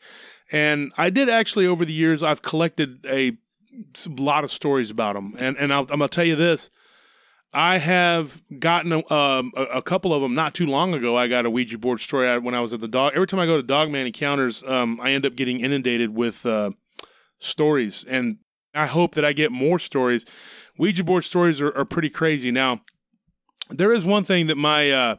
And 0.51 0.91
I 0.97 1.09
did 1.09 1.29
actually 1.29 1.67
over 1.67 1.85
the 1.85 1.93
years. 1.93 2.23
I've 2.23 2.41
collected 2.41 3.05
a 3.05 3.37
lot 4.07 4.43
of 4.43 4.51
stories 4.51 4.91
about 4.91 5.15
them, 5.15 5.35
and 5.37 5.57
and 5.57 5.71
I'll, 5.71 5.81
I'm 5.83 5.99
gonna 5.99 6.09
tell 6.09 6.25
you 6.25 6.35
this. 6.35 6.69
I 7.53 7.79
have 7.79 8.43
gotten 8.59 8.91
a, 8.91 9.11
um, 9.11 9.51
a, 9.55 9.63
a 9.63 9.81
couple 9.81 10.13
of 10.13 10.21
them 10.21 10.35
not 10.35 10.53
too 10.53 10.67
long 10.67 10.93
ago. 10.93 11.17
I 11.17 11.27
got 11.27 11.45
a 11.45 11.49
Ouija 11.49 11.77
board 11.77 11.99
story 11.99 12.37
when 12.39 12.53
I 12.53 12.61
was 12.61 12.73
at 12.73 12.79
the 12.79 12.87
dog. 12.87 13.13
Every 13.15 13.25
time 13.25 13.39
I 13.39 13.47
go 13.47 13.57
to 13.57 13.63
Dogman 13.63 14.05
Encounters, 14.05 14.63
um, 14.63 14.99
I 15.01 15.11
end 15.11 15.25
up 15.25 15.35
getting 15.35 15.59
inundated 15.59 16.13
with 16.13 16.45
uh, 16.45 16.71
stories, 17.39 18.05
and 18.07 18.37
I 18.75 18.85
hope 18.85 19.15
that 19.15 19.25
I 19.25 19.33
get 19.33 19.51
more 19.51 19.79
stories. 19.79 20.25
Ouija 20.77 21.03
board 21.03 21.25
stories 21.25 21.59
are, 21.59 21.75
are 21.75 21.85
pretty 21.85 22.09
crazy. 22.09 22.51
Now, 22.51 22.81
there 23.69 23.91
is 23.93 24.05
one 24.05 24.23
thing 24.23 24.47
that 24.47 24.55
my 24.55 24.91
uh, 24.91 25.15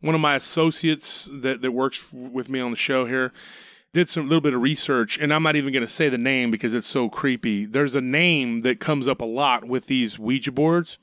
one 0.00 0.16
of 0.16 0.20
my 0.20 0.34
associates 0.34 1.28
that 1.32 1.62
that 1.62 1.72
works 1.72 2.12
with 2.12 2.48
me 2.48 2.58
on 2.58 2.72
the 2.72 2.76
show 2.76 3.06
here 3.06 3.32
did 3.92 4.08
some 4.08 4.24
little 4.28 4.40
bit 4.40 4.52
of 4.52 4.60
research, 4.60 5.16
and 5.16 5.32
I'm 5.32 5.44
not 5.44 5.54
even 5.54 5.72
going 5.72 5.86
to 5.86 5.92
say 5.92 6.08
the 6.08 6.18
name 6.18 6.50
because 6.50 6.74
it's 6.74 6.88
so 6.88 7.08
creepy. 7.08 7.66
There's 7.66 7.94
a 7.94 8.00
name 8.00 8.62
that 8.62 8.80
comes 8.80 9.06
up 9.06 9.20
a 9.20 9.24
lot 9.24 9.64
with 9.64 9.86
these 9.86 10.18
Ouija 10.18 10.50
boards 10.50 10.98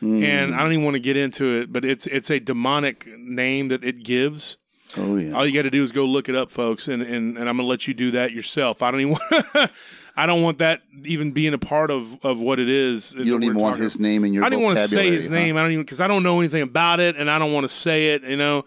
and 0.00 0.52
mm. 0.52 0.54
I 0.54 0.58
don't 0.62 0.72
even 0.72 0.84
want 0.84 0.94
to 0.94 1.00
get 1.00 1.16
into 1.16 1.60
it, 1.60 1.72
but 1.72 1.84
it's 1.84 2.06
it's 2.06 2.30
a 2.30 2.38
demonic 2.38 3.06
name 3.06 3.68
that 3.68 3.84
it 3.84 4.04
gives. 4.04 4.56
Oh 4.96 5.16
yeah. 5.16 5.32
All 5.32 5.46
you 5.46 5.52
got 5.52 5.62
to 5.62 5.70
do 5.70 5.82
is 5.82 5.92
go 5.92 6.04
look 6.04 6.28
it 6.28 6.34
up, 6.34 6.50
folks, 6.50 6.88
and 6.88 7.02
and, 7.02 7.36
and 7.36 7.48
I'm 7.48 7.56
gonna 7.56 7.68
let 7.68 7.88
you 7.88 7.94
do 7.94 8.10
that 8.12 8.32
yourself. 8.32 8.82
I 8.82 8.90
don't 8.90 9.00
even. 9.00 9.12
Want, 9.12 9.70
I 10.18 10.24
don't 10.24 10.40
want 10.40 10.58
that 10.58 10.80
even 11.04 11.32
being 11.32 11.52
a 11.52 11.58
part 11.58 11.90
of, 11.90 12.18
of 12.24 12.40
what 12.40 12.58
it 12.58 12.70
is. 12.70 13.12
You 13.12 13.32
don't 13.32 13.42
even 13.42 13.58
want 13.58 13.78
his 13.78 14.00
name 14.00 14.24
in 14.24 14.32
your. 14.32 14.44
I 14.44 14.48
didn't 14.48 14.64
want 14.64 14.78
to 14.78 14.88
say 14.88 15.10
his 15.10 15.28
huh? 15.28 15.34
name. 15.34 15.58
I 15.58 15.62
don't 15.62 15.72
even 15.72 15.84
because 15.84 16.00
I 16.00 16.08
don't 16.08 16.22
know 16.22 16.40
anything 16.40 16.62
about 16.62 17.00
it, 17.00 17.16
and 17.16 17.30
I 17.30 17.38
don't 17.38 17.52
want 17.52 17.64
to 17.64 17.68
say 17.68 18.14
it. 18.14 18.22
You 18.22 18.36
know, 18.36 18.64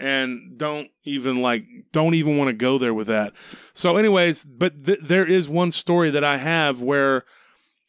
and 0.00 0.58
don't 0.58 0.90
even 1.04 1.40
like 1.40 1.64
don't 1.92 2.14
even 2.14 2.36
want 2.36 2.48
to 2.48 2.54
go 2.54 2.78
there 2.78 2.92
with 2.92 3.06
that. 3.06 3.32
So, 3.74 3.96
anyways, 3.96 4.44
but 4.44 4.84
th- 4.84 4.98
there 5.00 5.24
is 5.24 5.48
one 5.48 5.70
story 5.70 6.10
that 6.10 6.24
I 6.24 6.38
have 6.38 6.82
where 6.82 7.24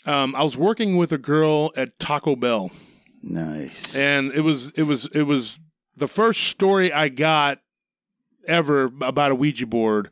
um, 0.05 0.35
I 0.35 0.43
was 0.43 0.57
working 0.57 0.97
with 0.97 1.11
a 1.11 1.17
girl 1.17 1.71
at 1.75 1.97
Taco 1.99 2.35
Bell, 2.35 2.71
Nice. 3.21 3.95
and 3.95 4.31
it 4.33 4.41
was 4.41 4.71
it 4.71 4.83
was 4.83 5.07
it 5.13 5.23
was 5.23 5.59
the 5.95 6.07
first 6.07 6.45
story 6.45 6.91
I 6.91 7.09
got 7.09 7.59
ever 8.47 8.91
about 9.01 9.31
a 9.31 9.35
Ouija 9.35 9.65
board 9.65 10.09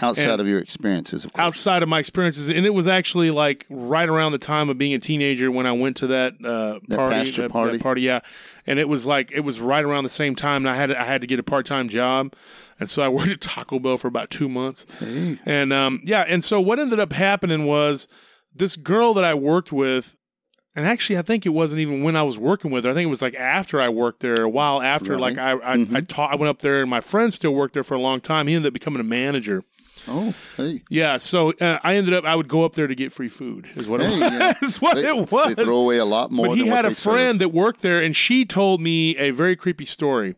Outside 0.00 0.30
and- 0.32 0.40
of 0.40 0.46
your 0.46 0.60
experiences, 0.60 1.24
of 1.24 1.32
course. 1.32 1.44
outside 1.44 1.82
of 1.82 1.88
my 1.88 1.98
experiences, 1.98 2.48
and 2.48 2.64
it 2.64 2.72
was 2.74 2.86
actually 2.86 3.30
like 3.32 3.66
right 3.68 4.08
around 4.08 4.30
the 4.32 4.38
time 4.38 4.68
of 4.68 4.78
being 4.78 4.94
a 4.94 4.98
teenager 5.00 5.50
when 5.50 5.66
I 5.66 5.72
went 5.72 5.96
to 5.98 6.06
that 6.08 6.34
uh, 6.44 6.78
That 6.88 6.96
party, 6.96 7.14
pastor 7.14 7.42
that- 7.42 7.50
party? 7.52 7.76
that 7.78 7.82
party, 7.82 8.02
yeah. 8.02 8.20
And 8.66 8.78
it 8.78 8.88
was 8.88 9.06
like 9.06 9.32
it 9.32 9.40
was 9.40 9.60
right 9.60 9.84
around 9.84 10.04
the 10.04 10.10
same 10.10 10.34
time, 10.36 10.66
and 10.66 10.70
I 10.70 10.76
had 10.76 10.92
I 10.92 11.04
had 11.04 11.20
to 11.22 11.26
get 11.26 11.38
a 11.40 11.42
part 11.42 11.66
time 11.66 11.88
job, 11.88 12.32
and 12.78 12.88
so 12.88 13.02
I 13.02 13.08
worked 13.16 13.30
at 13.30 13.40
Taco 13.40 13.78
Bell 13.80 13.96
for 13.96 14.06
about 14.08 14.30
two 14.30 14.48
months. 14.48 14.86
Hey. 15.00 15.38
And 15.44 15.72
um, 15.72 16.00
yeah, 16.04 16.24
and 16.28 16.44
so 16.44 16.60
what 16.60 16.78
ended 16.78 17.00
up 17.00 17.12
happening 17.12 17.66
was 17.66 18.06
this 18.58 18.76
girl 18.76 19.14
that 19.14 19.24
I 19.24 19.34
worked 19.34 19.72
with, 19.72 20.16
and 20.74 20.86
actually 20.86 21.18
I 21.18 21.22
think 21.22 21.46
it 21.46 21.50
wasn't 21.50 21.80
even 21.80 22.02
when 22.02 22.16
I 22.16 22.22
was 22.22 22.38
working 22.38 22.70
with 22.70 22.84
her. 22.84 22.90
I 22.90 22.94
think 22.94 23.06
it 23.06 23.10
was 23.10 23.22
like 23.22 23.34
after 23.34 23.80
I 23.80 23.88
worked 23.88 24.20
there, 24.20 24.42
a 24.42 24.48
while 24.48 24.82
after. 24.82 25.12
Right. 25.12 25.20
Like 25.20 25.38
I 25.38 25.52
I, 25.52 25.86
I 25.94 26.00
taught, 26.02 26.32
I 26.32 26.36
went 26.36 26.50
up 26.50 26.60
there, 26.62 26.80
and 26.82 26.90
my 26.90 27.00
friend 27.00 27.32
still 27.32 27.52
worked 27.54 27.74
there 27.74 27.82
for 27.84 27.94
a 27.94 28.00
long 28.00 28.20
time. 28.20 28.46
He 28.46 28.54
ended 28.54 28.68
up 28.70 28.74
becoming 28.74 29.00
a 29.00 29.04
manager. 29.04 29.62
Oh, 30.06 30.32
hey. 30.56 30.82
Yeah, 30.88 31.16
so 31.16 31.52
uh, 31.60 31.80
I 31.82 31.96
ended 31.96 32.14
up 32.14 32.24
I 32.24 32.36
would 32.36 32.48
go 32.48 32.64
up 32.64 32.74
there 32.74 32.86
to 32.86 32.94
get 32.94 33.10
free 33.12 33.28
food. 33.28 33.68
Is 33.74 33.88
what 33.88 34.00
Hey, 34.00 34.14
it 34.14 34.18
yeah. 34.20 34.54
was. 34.60 34.62
Is 34.70 34.80
what 34.80 34.94
They, 34.94 35.06
it 35.08 35.30
was. 35.30 35.54
they 35.56 35.64
throw 35.64 35.78
away 35.80 35.98
a 35.98 36.04
lot 36.04 36.30
more. 36.30 36.46
but 36.48 36.56
he 36.56 36.68
had 36.68 36.84
a 36.84 36.88
they 36.88 36.94
serve. 36.94 37.12
friend 37.14 37.40
that 37.40 37.48
worked 37.50 37.82
there, 37.82 38.00
and 38.00 38.14
she 38.14 38.44
told 38.44 38.80
me 38.80 39.16
a 39.18 39.30
very 39.32 39.56
creepy 39.56 39.84
story. 39.84 40.36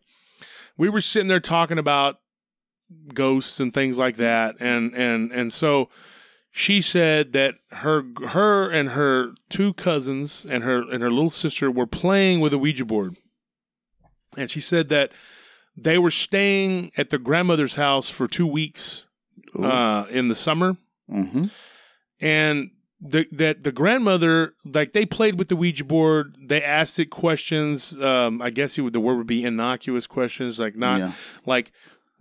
We 0.77 0.89
were 0.89 0.99
sitting 1.01 1.27
there 1.27 1.39
talking 1.39 1.77
about 1.77 2.17
ghosts 3.13 3.59
and 3.59 3.73
things 3.73 3.97
like 3.99 4.17
that, 4.17 4.55
and 4.59 4.93
and 4.95 5.31
and 5.31 5.53
so 5.53 5.89
she 6.51 6.81
said 6.81 7.31
that 7.33 7.55
her 7.71 8.03
her 8.29 8.69
and 8.69 8.89
her 8.89 9.33
two 9.49 9.73
cousins 9.73 10.45
and 10.47 10.63
her 10.63 10.81
and 10.91 11.01
her 11.01 11.09
little 11.09 11.29
sister 11.29 11.71
were 11.71 11.87
playing 11.87 12.39
with 12.41 12.53
a 12.53 12.57
Ouija 12.57 12.85
board, 12.85 13.15
and 14.37 14.49
she 14.49 14.59
said 14.59 14.89
that 14.89 15.11
they 15.77 15.97
were 15.97 16.11
staying 16.11 16.91
at 16.97 17.09
the 17.09 17.17
grandmother's 17.17 17.75
house 17.75 18.09
for 18.09 18.27
two 18.27 18.45
weeks 18.47 19.07
uh, 19.57 20.05
in 20.09 20.27
the 20.27 20.35
summer 20.35 20.75
Mhm. 21.09 21.49
and 22.19 22.71
the, 22.99 23.25
that 23.31 23.63
the 23.63 23.71
grandmother 23.71 24.53
like 24.65 24.93
they 24.93 25.05
played 25.05 25.39
with 25.39 25.47
the 25.47 25.55
Ouija 25.55 25.83
board. 25.83 26.35
They 26.39 26.61
asked 26.61 26.99
it 26.99 27.05
questions. 27.09 27.95
Um, 27.99 28.41
I 28.41 28.49
guess 28.51 28.77
it 28.77 28.81
would, 28.83 28.93
the 28.93 28.99
word 28.99 29.17
would 29.17 29.25
be 29.27 29.43
innocuous 29.43 30.05
questions, 30.05 30.59
like 30.59 30.75
not 30.75 30.99
Yeah. 30.99 31.11
like 31.45 31.71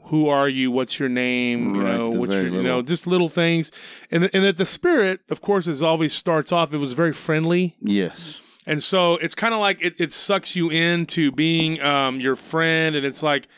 who 0.05 0.29
are 0.29 0.49
you? 0.49 0.71
What's 0.71 0.99
your 0.99 1.09
name? 1.09 1.75
You 1.75 1.83
Right, 1.83 1.97
know, 1.97 2.11
what's 2.11 2.35
your 2.35 2.49
you 2.49 2.63
know, 2.63 2.83
just 2.83 3.07
little 3.07 3.29
things. 3.29 3.71
And 4.11 4.25
the, 4.25 4.37
and 4.37 4.45
that 4.45 4.57
the 4.57 4.67
spirit, 4.67 5.21
of 5.29 5.41
course, 5.41 5.69
as 5.69 5.83
always 5.83 6.13
starts 6.13 6.53
off. 6.53 6.75
It 6.75 6.79
was 6.79 6.93
very 6.93 7.13
friendly. 7.13 7.77
Yes. 7.81 8.41
And 8.67 8.83
so 8.83 9.15
it's 9.17 9.35
kind 9.35 9.55
of 9.55 9.61
like 9.61 9.83
it, 9.83 10.01
it 10.01 10.13
sucks 10.13 10.55
you 10.55 10.71
into 10.71 11.33
being 11.33 11.81
um, 11.81 12.21
your 12.21 12.37
friend, 12.37 12.95
and 12.95 13.07
it's 13.07 13.23
like, 13.23 13.49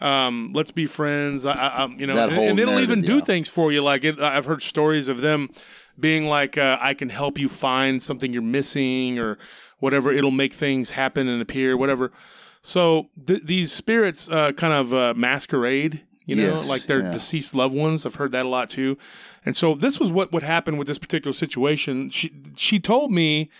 um, 0.00 0.52
let's 0.54 0.70
be 0.70 0.86
friends. 0.86 1.44
I, 1.44 1.52
I, 1.52 1.82
um, 1.82 1.96
you 1.98 2.06
know, 2.06 2.16
and, 2.16 2.32
and 2.32 2.60
it'll 2.60 2.80
even 2.80 3.02
do 3.02 3.16
yeah. 3.16 3.24
things 3.24 3.48
for 3.48 3.72
you. 3.72 3.82
Like 3.82 4.04
it, 4.04 4.20
I've 4.20 4.46
heard 4.46 4.62
stories 4.62 5.08
of 5.08 5.20
them 5.20 5.50
being 5.98 6.26
like, 6.26 6.56
uh, 6.56 6.78
I 6.80 6.94
can 6.94 7.10
help 7.10 7.38
you 7.38 7.48
find 7.48 8.02
something 8.02 8.32
you're 8.32 8.42
missing 8.42 9.18
or 9.18 9.38
whatever. 9.78 10.12
It'll 10.12 10.30
make 10.30 10.52
things 10.52 10.92
happen 10.92 11.28
and 11.28 11.42
appear, 11.42 11.76
whatever. 11.76 12.12
So 12.62 13.08
th- 13.26 13.42
these 13.44 13.72
spirits 13.72 14.28
uh, 14.28 14.52
kind 14.52 14.72
of 14.72 14.92
uh, 14.94 15.14
masquerade. 15.16 16.02
You 16.26 16.36
know, 16.36 16.58
Yes, 16.58 16.68
like 16.68 16.82
their 16.84 17.00
yeah. 17.00 17.12
deceased 17.12 17.56
loved 17.56 17.74
ones. 17.74 18.06
I've 18.06 18.14
heard 18.14 18.30
that 18.32 18.46
a 18.46 18.48
lot 18.48 18.70
too. 18.70 18.96
And 19.44 19.56
so 19.56 19.74
this 19.74 19.98
was 19.98 20.12
what 20.12 20.30
what 20.32 20.44
happened 20.44 20.78
with 20.78 20.86
this 20.86 20.98
particular 20.98 21.32
situation. 21.32 22.10
She 22.10 22.30
she 22.56 22.78
told 22.78 23.10
me 23.10 23.50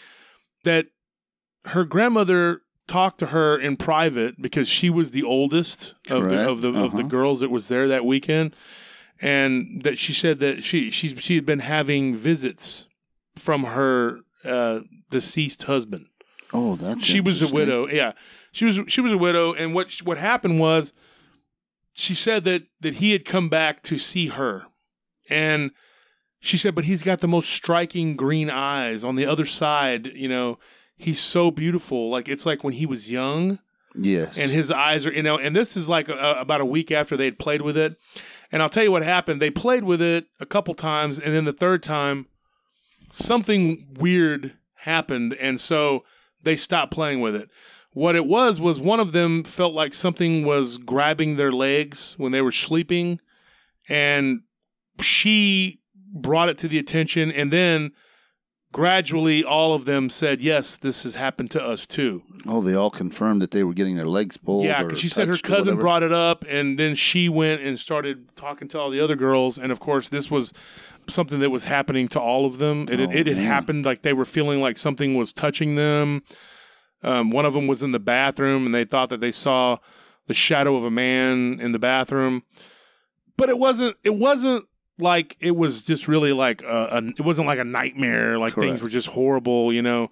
that 0.62 0.86
her 1.64 1.84
grandmother 1.84 2.62
talked 2.86 3.18
to 3.20 3.26
her 3.26 3.58
in 3.58 3.76
private 3.76 4.40
because 4.40 4.68
she 4.68 4.88
was 4.88 5.10
the 5.10 5.24
oldest 5.24 5.94
of 6.08 6.24
the 6.24 6.28
Correct. 6.36 6.48
of 6.50 6.62
the 6.62 6.68
of 6.68 6.92
the 6.92 6.98
Uh-huh. 6.98 7.08
girls 7.08 7.40
that 7.40 7.50
was 7.50 7.66
there 7.68 7.88
that 7.88 8.04
weekend, 8.04 8.54
and 9.20 9.82
that 9.82 9.98
she 9.98 10.12
said 10.12 10.38
that 10.40 10.62
she 10.62 10.90
she 10.92 11.08
she 11.08 11.34
had 11.34 11.46
been 11.46 11.60
having 11.60 12.14
visits 12.14 12.86
from 13.36 13.64
her 13.64 14.20
uh, 14.44 14.80
deceased 15.10 15.64
husband. 15.64 16.06
Oh, 16.52 16.76
that's 16.76 17.04
She 17.04 17.20
was 17.20 17.42
a 17.42 17.48
widow. 17.48 17.88
Yeah, 17.88 18.12
she 18.52 18.64
was 18.64 18.80
she 18.88 19.00
was 19.00 19.12
a 19.12 19.18
widow, 19.18 19.52
and 19.52 19.74
what 19.74 19.92
what 20.04 20.18
happened 20.18 20.58
was, 20.60 20.92
she 21.92 22.14
said 22.14 22.44
that 22.44 22.64
that 22.80 22.96
he 22.96 23.12
had 23.12 23.24
come 23.24 23.48
back 23.48 23.82
to 23.84 23.98
see 23.98 24.28
her, 24.28 24.66
and 25.28 25.70
she 26.42 26.56
said, 26.56 26.74
but 26.74 26.84
he's 26.86 27.02
got 27.02 27.20
the 27.20 27.28
most 27.28 27.50
striking 27.50 28.16
green 28.16 28.48
eyes 28.48 29.04
on 29.04 29.14
the 29.16 29.26
other 29.26 29.44
side. 29.44 30.06
You 30.06 30.26
know, 30.28 30.58
he's 30.96 31.20
so 31.20 31.50
beautiful. 31.50 32.08
Like 32.10 32.28
it's 32.28 32.46
like 32.46 32.64
when 32.64 32.72
he 32.74 32.86
was 32.86 33.10
young, 33.10 33.58
Yes. 33.94 34.38
and 34.38 34.50
his 34.50 34.70
eyes 34.70 35.06
are 35.06 35.12
you 35.12 35.22
know. 35.22 35.36
And 35.38 35.54
this 35.54 35.76
is 35.76 35.88
like 35.88 36.08
a, 36.08 36.36
about 36.38 36.60
a 36.60 36.64
week 36.66 36.90
after 36.90 37.16
they'd 37.16 37.38
played 37.38 37.60
with 37.62 37.76
it, 37.76 37.96
and 38.50 38.62
I'll 38.62 38.68
tell 38.70 38.82
you 38.84 38.90
what 38.92 39.02
happened. 39.02 39.40
They 39.42 39.50
played 39.50 39.84
with 39.84 40.00
it 40.00 40.26
a 40.40 40.46
couple 40.46 40.74
times, 40.74 41.20
and 41.20 41.34
then 41.34 41.44
the 41.44 41.52
third 41.52 41.82
time, 41.82 42.26
something 43.10 43.86
weird 43.98 44.54
happened, 44.76 45.34
and 45.34 45.60
so 45.60 46.04
they 46.42 46.56
stopped 46.56 46.92
playing 46.92 47.20
with 47.20 47.34
it. 47.36 47.50
What 47.92 48.14
it 48.14 48.26
was 48.26 48.60
was 48.60 48.80
one 48.80 49.00
of 49.00 49.12
them 49.12 49.42
felt 49.42 49.74
like 49.74 49.94
something 49.94 50.44
was 50.44 50.78
grabbing 50.78 51.36
their 51.36 51.50
legs 51.50 52.14
when 52.18 52.30
they 52.32 52.40
were 52.40 52.52
sleeping, 52.52 53.20
and 53.88 54.42
she 55.00 55.80
brought 56.12 56.48
it 56.48 56.58
to 56.58 56.68
the 56.68 56.78
attention, 56.78 57.32
and 57.32 57.52
then 57.52 57.92
gradually 58.72 59.42
all 59.42 59.74
of 59.74 59.84
them 59.86 60.08
said, 60.08 60.40
"Yes, 60.40 60.76
this 60.76 61.02
has 61.02 61.16
happened 61.16 61.50
to 61.52 61.62
us 61.62 61.86
too." 61.86 62.22
oh, 62.46 62.62
they 62.62 62.74
all 62.74 62.90
confirmed 62.90 63.42
that 63.42 63.50
they 63.50 63.62
were 63.64 63.74
getting 63.74 63.96
their 63.96 64.06
legs 64.06 64.36
pulled. 64.36 64.64
Yeah, 64.64 64.82
because 64.82 64.98
she 64.98 65.08
said 65.08 65.28
her 65.28 65.36
cousin 65.36 65.76
brought 65.76 66.02
it 66.02 66.12
up, 66.12 66.44
and 66.48 66.78
then 66.78 66.94
she 66.94 67.28
went 67.28 67.60
and 67.60 67.78
started 67.78 68.34
talking 68.36 68.68
to 68.68 68.78
all 68.78 68.90
the 68.90 69.00
other 69.00 69.16
girls, 69.16 69.58
and 69.58 69.70
of 69.72 69.80
course, 69.80 70.08
this 70.08 70.30
was 70.30 70.52
something 71.08 71.40
that 71.40 71.50
was 71.50 71.64
happening 71.64 72.08
to 72.08 72.20
all 72.20 72.46
of 72.46 72.58
them. 72.58 72.86
It, 72.90 73.00
Oh, 73.00 73.02
it, 73.04 73.26
it 73.26 73.26
had 73.26 73.36
happened 73.38 73.84
like 73.84 74.02
they 74.02 74.12
were 74.12 74.24
feeling 74.24 74.60
like 74.60 74.78
something 74.78 75.16
was 75.16 75.32
touching 75.32 75.74
them. 75.74 76.22
Um, 77.02 77.30
one 77.30 77.46
of 77.46 77.54
them 77.54 77.66
was 77.66 77.82
in 77.82 77.92
the 77.92 77.98
bathroom, 77.98 78.66
and 78.66 78.74
they 78.74 78.84
thought 78.84 79.08
that 79.08 79.20
they 79.20 79.32
saw 79.32 79.78
the 80.26 80.34
shadow 80.34 80.76
of 80.76 80.84
a 80.84 80.90
man 80.90 81.58
in 81.60 81.72
the 81.72 81.78
bathroom, 81.78 82.42
but 83.36 83.48
it 83.48 83.58
wasn't. 83.58 83.96
It 84.04 84.14
wasn't 84.14 84.66
like 84.98 85.36
it 85.40 85.56
was 85.56 85.82
just 85.84 86.08
really 86.08 86.32
like 86.32 86.62
a, 86.62 86.88
a 86.92 87.06
it 87.08 87.20
wasn't 87.20 87.48
like 87.48 87.58
a 87.58 87.64
nightmare. 87.64 88.38
Like 88.38 88.54
things 88.54 88.82
were 88.82 88.88
just 88.88 89.08
horrible, 89.08 89.72
you 89.72 89.82
know. 89.82 90.10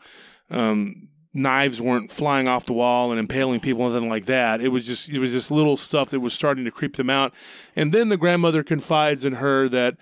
Um, 0.50 1.08
knives 1.34 1.80
weren't 1.80 2.10
flying 2.10 2.48
off 2.48 2.66
the 2.66 2.72
wall 2.72 3.10
and 3.10 3.20
impaling 3.20 3.60
people, 3.60 3.86
anything 3.86 4.08
like 4.08 4.26
that. 4.26 4.60
It 4.60 4.68
was 4.68 4.86
just 4.86 5.08
it 5.08 5.18
was 5.18 5.32
just 5.32 5.50
little 5.50 5.76
stuff 5.76 6.10
that 6.10 6.20
was 6.20 6.34
starting 6.34 6.64
to 6.64 6.70
creep 6.70 6.96
them 6.96 7.10
out. 7.10 7.32
And 7.76 7.92
then 7.92 8.08
the 8.08 8.16
grandmother 8.16 8.62
confides 8.62 9.24
in 9.24 9.34
her 9.34 9.68
that 9.68 9.96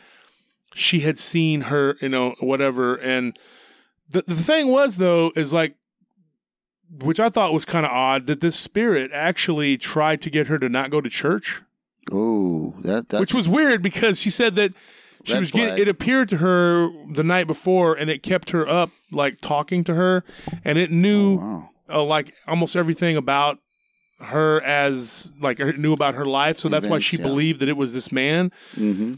she 0.75 1.01
had 1.01 1.19
seen 1.19 1.63
her, 1.63 1.97
you 2.01 2.09
know, 2.09 2.35
whatever. 2.41 2.95
And 2.97 3.39
the 4.09 4.23
the 4.27 4.37
thing 4.37 4.69
was 4.69 4.97
though 4.97 5.33
is 5.37 5.53
like, 5.53 5.77
which 6.91 7.21
I 7.21 7.29
thought 7.29 7.53
was 7.53 7.65
kind 7.65 7.85
of 7.85 7.93
odd 7.93 8.27
that 8.27 8.41
this 8.41 8.57
spirit 8.57 9.11
actually 9.13 9.77
tried 9.77 10.21
to 10.23 10.31
get 10.31 10.47
her 10.47 10.59
to 10.59 10.69
not 10.69 10.91
go 10.91 11.01
to 11.01 11.11
church, 11.11 11.63
Oh, 12.13 12.75
that 12.81 13.09
that's 13.09 13.21
which 13.21 13.35
was 13.35 13.49
weird 13.49 13.83
because 13.83 14.21
she 14.21 14.31
said 14.31 14.55
that. 14.57 14.73
She 15.25 15.33
Red 15.33 15.41
was 15.41 15.51
getting, 15.51 15.77
it 15.77 15.89
appeared 15.89 16.29
to 16.29 16.37
her 16.37 16.89
the 17.13 17.25
night 17.25 17.49
before 17.49 17.97
and 17.97 18.09
it 18.09 18.23
kept 18.23 18.51
her 18.51 18.69
up 18.69 18.91
like 19.11 19.41
talking 19.41 19.83
to 19.83 19.95
her 19.95 20.23
and 20.65 20.79
it 20.79 20.93
knew 20.93 21.39
wow. 21.39 21.71
uh, 21.89 22.05
like 22.05 22.33
almost 22.47 22.77
everything 22.77 23.17
about 23.17 23.59
her 24.21 24.63
as 24.63 25.33
like 25.41 25.59
knew 25.59 25.93
about 25.93 26.15
her 26.15 26.25
life 26.25 26.61
so 26.61 26.69
that's 26.69 26.87
why 26.87 27.01
she 27.01 27.17
yeah. 27.17 27.25
believed 27.25 27.59
that 27.59 27.69
it 27.69 27.77
was 27.77 27.93
this 27.93 28.13
man 28.13 28.53
hmm 28.77 29.15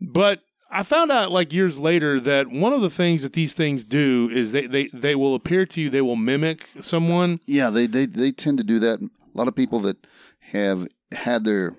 but 0.00 0.40
i 0.70 0.82
found 0.82 1.10
out 1.10 1.30
like 1.30 1.52
years 1.52 1.78
later 1.78 2.18
that 2.20 2.48
one 2.48 2.72
of 2.72 2.80
the 2.80 2.90
things 2.90 3.22
that 3.22 3.32
these 3.32 3.52
things 3.54 3.84
do 3.84 4.28
is 4.32 4.52
they 4.52 4.66
they, 4.66 4.86
they 4.88 5.14
will 5.14 5.34
appear 5.34 5.64
to 5.66 5.80
you 5.80 5.90
they 5.90 6.00
will 6.00 6.16
mimic 6.16 6.68
someone 6.80 7.40
Yeah, 7.46 7.70
they, 7.70 7.86
they 7.86 8.06
they 8.06 8.32
tend 8.32 8.58
to 8.58 8.64
do 8.64 8.78
that. 8.80 9.00
A 9.00 9.08
lot 9.38 9.48
of 9.48 9.54
people 9.54 9.80
that 9.80 10.06
have 10.52 10.86
had 11.12 11.44
their 11.44 11.74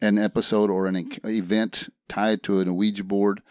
an 0.00 0.18
episode 0.18 0.70
or 0.70 0.86
an 0.86 0.96
event 1.24 1.88
tied 2.08 2.42
to 2.44 2.60
an 2.60 2.74
Ouija 2.76 3.04
board, 3.04 3.42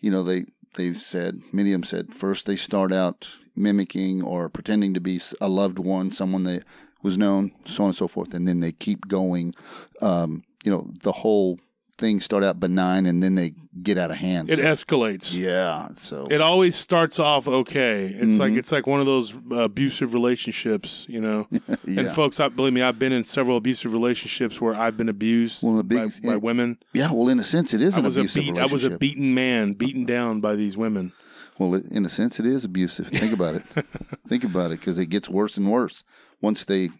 you 0.00 0.10
know, 0.10 0.22
they 0.22 0.44
they've 0.76 0.96
said 0.96 1.40
many 1.52 1.70
of 1.70 1.74
them 1.80 1.84
said 1.84 2.14
first 2.14 2.46
they 2.46 2.56
start 2.56 2.92
out 2.92 3.36
mimicking 3.56 4.22
or 4.22 4.48
pretending 4.48 4.94
to 4.94 5.00
be 5.00 5.20
a 5.40 5.48
loved 5.48 5.78
one, 5.78 6.10
someone 6.10 6.44
that 6.44 6.64
was 7.02 7.16
known, 7.18 7.52
so 7.64 7.84
on 7.84 7.88
and 7.90 7.96
so 7.96 8.08
forth, 8.08 8.34
and 8.34 8.48
then 8.48 8.60
they 8.60 8.72
keep 8.72 9.06
going. 9.08 9.54
Um, 10.00 10.42
you 10.64 10.70
know, 10.70 10.86
the 11.02 11.12
whole 11.12 11.58
thing 11.96 12.18
start 12.20 12.42
out 12.42 12.58
benign 12.58 13.06
and 13.06 13.22
then 13.22 13.34
they 13.36 13.52
get 13.82 13.96
out 13.98 14.10
of 14.10 14.16
hand. 14.16 14.50
it 14.50 14.58
escalates 14.58 15.36
yeah, 15.36 15.88
so 15.96 16.26
it 16.30 16.40
always 16.40 16.74
starts 16.76 17.18
off 17.18 17.46
okay 17.46 18.06
it's 18.06 18.38
like 18.38 18.52
Mhm. 18.52 18.58
it's 18.58 18.72
like 18.72 18.86
one 18.86 18.98
of 19.00 19.06
those 19.06 19.32
uh, 19.52 19.56
abusive 19.70 20.12
relationships 20.12 21.06
you 21.08 21.20
know 21.20 21.46
yeah. 21.50 22.00
and 22.00 22.10
folks 22.10 22.40
I 22.40 22.48
believe 22.48 22.72
me 22.72 22.82
i've 22.82 22.98
been 22.98 23.12
in 23.12 23.24
several 23.24 23.56
abusive 23.56 23.92
relationships 23.92 24.60
where 24.60 24.74
i've 24.74 24.96
been 24.96 25.08
abused 25.08 25.62
Well, 25.62 25.82
big- 25.82 26.22
by, 26.22 26.30
by 26.30 26.36
women 26.36 26.78
yeah, 26.92 27.12
well, 27.12 27.28
in 27.28 27.38
a 27.38 27.44
sense, 27.44 27.72
it 27.74 27.80
is 27.82 27.94
I 27.94 27.98
an 27.98 28.04
was 28.04 28.16
a 28.16 28.20
abusive 28.20 28.42
beat, 28.44 28.58
I 28.58 28.66
was 28.66 28.84
a 28.84 28.98
beaten 28.98 29.34
man, 29.34 29.72
beaten 29.74 30.04
down 30.04 30.40
by 30.40 30.54
these 30.56 30.76
women. 30.76 31.12
Well, 31.58 31.74
in 31.74 32.04
a 32.04 32.08
sense, 32.08 32.40
it 32.40 32.46
is 32.46 32.64
abusive. 32.64 33.06
Think 33.08 33.32
about 33.32 33.54
it. 33.54 33.62
Think 34.28 34.42
about 34.42 34.72
it, 34.72 34.80
because 34.80 34.98
it 34.98 35.06
gets 35.06 35.28
worse 35.28 35.56
and 35.56 35.70
worse 35.70 36.02
once 36.40 36.64
they, 36.64 36.90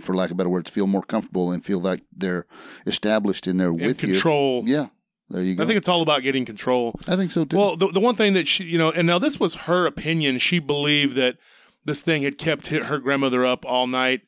for 0.00 0.14
lack 0.14 0.30
of 0.30 0.36
better 0.36 0.48
words, 0.50 0.70
feel 0.70 0.86
more 0.86 1.02
comfortable 1.02 1.50
and 1.52 1.64
feel 1.64 1.78
like 1.80 2.02
they're 2.14 2.46
established 2.86 3.46
in 3.46 3.56
there 3.56 3.68
And 3.68 3.80
with 3.80 3.98
control. 3.98 4.62
you. 4.66 4.74
Yeah, 4.74 4.86
there 5.30 5.42
you 5.42 5.54
go. 5.54 5.62
I 5.62 5.66
think 5.66 5.78
it's 5.78 5.88
all 5.88 6.02
about 6.02 6.22
getting 6.22 6.44
control. 6.44 6.98
I 7.08 7.16
think 7.16 7.30
so 7.30 7.44
too. 7.44 7.56
Well, 7.56 7.76
the 7.76 7.88
the 7.88 8.00
one 8.00 8.14
thing 8.16 8.32
that 8.34 8.46
she, 8.46 8.64
you 8.64 8.78
know, 8.78 8.90
and 8.90 9.06
now 9.06 9.18
this 9.18 9.38
was 9.40 9.54
her 9.66 9.86
opinion. 9.86 10.38
She 10.38 10.58
believed 10.58 11.14
that 11.16 11.36
this 11.84 12.02
thing 12.02 12.22
had 12.22 12.36
kept 12.38 12.66
her 12.68 12.98
grandmother 12.98 13.44
up 13.46 13.64
all 13.64 13.86
night 13.86 14.20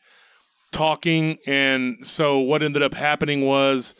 talking, 0.72 1.36
and 1.46 2.06
so 2.06 2.38
what 2.38 2.62
ended 2.62 2.82
up 2.82 2.94
happening 2.94 3.44
was 3.44 3.94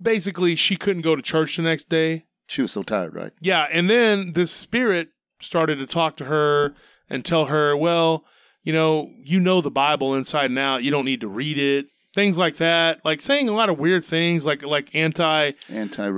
basically 0.00 0.54
she 0.54 0.76
couldn't 0.76 1.02
go 1.02 1.16
to 1.16 1.22
church 1.22 1.56
the 1.56 1.62
next 1.62 1.88
day. 1.88 2.24
she 2.46 2.62
was 2.62 2.72
so 2.72 2.82
tired, 2.82 3.14
right? 3.14 3.32
Yeah, 3.40 3.66
and 3.72 3.88
then 3.90 4.32
this 4.32 4.50
spirit 4.50 5.08
started 5.40 5.78
to 5.78 5.86
talk 5.86 6.16
to 6.16 6.24
her 6.24 6.74
and 7.10 7.24
tell 7.24 7.46
her, 7.46 7.76
well, 7.76 8.24
you 8.66 8.72
know, 8.72 9.12
you 9.22 9.38
know 9.38 9.60
the 9.60 9.70
Bible 9.70 10.14
inside 10.16 10.50
and 10.50 10.58
out. 10.58 10.82
You 10.82 10.90
don't 10.90 11.04
need 11.04 11.20
to 11.20 11.28
read 11.28 11.56
it. 11.56 11.86
Things 12.14 12.36
like 12.36 12.56
that, 12.56 13.04
like 13.04 13.20
saying 13.20 13.48
a 13.48 13.52
lot 13.52 13.68
of 13.68 13.78
weird 13.78 14.04
things, 14.04 14.44
like 14.44 14.62
like 14.62 14.94
anti, 14.94 15.52
anti 15.68 16.08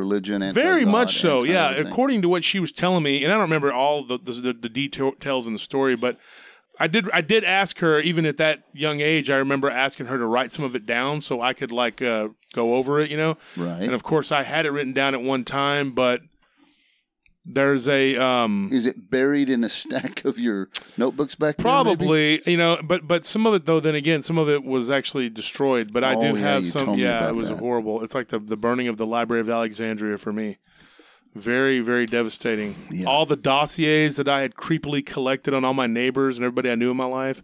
very 0.54 0.84
much 0.84 1.18
so. 1.18 1.44
Yeah, 1.44 1.70
according 1.88 2.22
to 2.22 2.28
what 2.28 2.44
she 2.44 2.61
was 2.61 2.72
telling 2.72 3.02
me, 3.02 3.22
and 3.22 3.32
I 3.32 3.37
don't 3.37 3.42
remember 3.42 3.72
all 3.72 4.04
the 4.04 4.16
the, 4.16 4.52
the 4.52 4.68
details 4.68 5.46
in 5.46 5.52
the 5.52 5.58
story, 5.58 5.96
but 5.96 6.16
I 6.80 6.87
did 6.87 7.11
I 7.12 7.20
did 7.20 7.42
ask 7.44 7.80
her 7.80 7.98
even 8.00 8.26
at 8.26 8.37
that 8.37 8.62
young 8.72 9.00
age. 9.00 9.28
I 9.28 9.37
remember 9.37 9.68
asking 9.68 10.06
her 10.06 10.16
to 10.18 10.24
write 10.24 10.52
some 10.52 10.64
of 10.64 10.76
it 10.76 10.87
down 10.87 11.20
so 11.20 11.40
I 11.40 11.52
could 11.52 11.72
like 11.72 12.00
uh, 12.00 12.28
go 12.52 12.76
over 12.76 13.00
it, 13.00 13.11
you 13.11 13.16
know. 13.16 13.37
right? 13.56 13.82
And 13.82 13.92
of 13.92 14.04
course, 14.04 14.30
I 14.30 14.44
had 14.44 14.66
it 14.66 14.70
written 14.70 14.92
down 14.92 15.14
at 15.14 15.20
one 15.22 15.44
time, 15.44 15.90
but 15.92 16.20
there's 17.46 17.88
a 17.88 18.16
um, 18.16 18.68
is 18.72 18.85
it 18.87 19.11
buried 19.11 19.48
in 19.48 19.64
a 19.64 19.68
stack 19.68 20.24
of 20.24 20.38
your 20.38 20.68
notebooks 20.96 21.35
back 21.35 21.57
there? 21.57 21.64
maybe? 21.64 21.96
probably 21.96 22.42
you 22.46 22.57
know, 22.57 22.79
but 22.85 23.09
but 23.09 23.24
some 23.24 23.46
of 23.46 23.55
it 23.55 23.64
though. 23.66 23.81
Then 23.81 23.94
again, 23.94 24.22
some 24.22 24.37
of 24.38 24.48
it 24.48 24.64
was 24.64 24.90
actually 24.90 25.31
destroyed. 25.31 25.92
But 25.92 26.05
I 26.05 26.14
Oh, 26.14 26.20
do 26.20 26.27
yeah, 26.38 26.46
have 26.46 26.62
you 26.64 26.68
some. 26.70 26.85
told 26.85 26.96
me 26.98 27.05
Yeah, 27.05 27.18
about 27.18 27.31
it 27.31 27.37
was 27.37 27.48
that. 27.48 27.59
horrible. 27.59 28.03
It's 28.05 28.14
like 28.14 28.29
the 28.29 28.38
the 28.38 28.57
burning 28.57 28.88
of 28.88 28.96
the 28.98 29.07
Library 29.07 29.40
of 29.40 29.48
Alexandria 29.48 30.18
for 30.18 30.33
me. 30.33 30.59
Very 31.35 31.81
very 31.81 32.07
devastating. 32.07 32.74
All 33.07 33.24
the 33.27 33.37
dossiers 33.37 34.16
that 34.16 34.29
I 34.29 34.40
had 34.42 34.55
creepily 34.55 35.05
collected 35.05 35.55
on 35.55 35.64
all 35.64 35.74
my 35.74 35.87
neighbors 35.87 36.37
and 36.37 36.44
everybody 36.44 36.70
I 36.70 36.74
knew 36.74 36.90
in 36.90 36.96
my 36.96 37.05
life. 37.05 37.42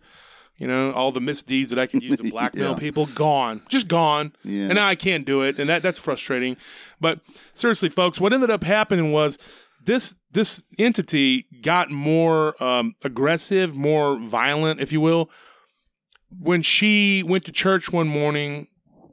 You 0.57 0.68
know, 0.68 0.92
all 0.92 1.11
the 1.11 1.20
misdeeds 1.20 1.70
that 1.70 1.80
I 1.80 1.87
could 1.87 2.02
use 2.04 2.18
to 2.18 2.30
blackmail 2.30 2.72
Yeah. 2.74 2.78
people, 2.78 3.07
gone, 3.07 3.62
just 3.68 3.88
gone. 3.88 4.33
Yeah. 4.44 4.66
And 4.66 4.76
now 4.76 4.87
I 4.87 4.94
can't 4.94 5.26
do 5.26 5.42
it, 5.42 5.59
and 5.59 5.68
that 5.68 5.83
that's 5.83 5.98
frustrating. 5.98 6.57
But 7.00 7.18
seriously, 7.54 7.88
folks, 7.88 8.20
what 8.20 8.33
ended 8.33 8.52
up 8.52 8.62
happening 8.62 9.11
was 9.11 9.37
this 9.84 10.16
this 10.30 10.62
entity 10.78 11.46
got 11.62 11.90
more 11.90 12.62
um, 12.62 12.94
aggressive, 13.02 13.74
more 13.74 14.18
violent, 14.18 14.80
if 14.80 14.92
you 14.92 15.00
will. 15.00 15.30
When 16.36 16.62
she 16.62 17.22
went 17.22 17.44
to 17.44 17.52
church 17.52 17.92
one 17.92 18.08
morning, 18.08 18.68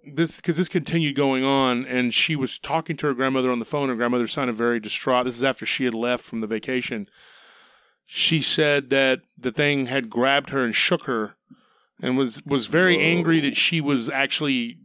this 0.06 0.38
because 0.38 0.58
this 0.58 0.70
continued 0.70 1.16
going 1.16 1.44
on, 1.44 1.86
and 1.86 2.14
she 2.14 2.36
was 2.36 2.58
talking 2.58 2.98
to 2.98 3.08
her 3.08 3.14
grandmother 3.14 3.52
on 3.52 3.60
the 3.60 3.66
phone. 3.66 3.90
Her 3.90 3.96
grandmother 3.96 4.28
sounded 4.28 4.56
very 4.56 4.80
distraught. 4.80 5.26
This 5.26 5.38
is 5.38 5.44
after 5.44 5.66
she 5.66 5.86
had 5.86 5.94
left 5.94 6.24
from 6.24 6.42
the 6.42 6.48
vacation. 6.48 7.08
She 8.06 8.42
said 8.42 8.90
that 8.90 9.22
the 9.38 9.52
thing 9.52 9.86
had 9.86 10.10
grabbed 10.10 10.50
her 10.50 10.64
and 10.64 10.76
shook 10.76 11.04
her, 11.04 11.36
and 12.02 12.18
was 12.18 12.42
was 12.46 12.68
very 12.68 12.96
Whoa. 12.96 13.04
angry 13.04 13.40
that 13.42 13.56
she 13.56 13.80
was 13.80 14.10
actually 14.10 14.78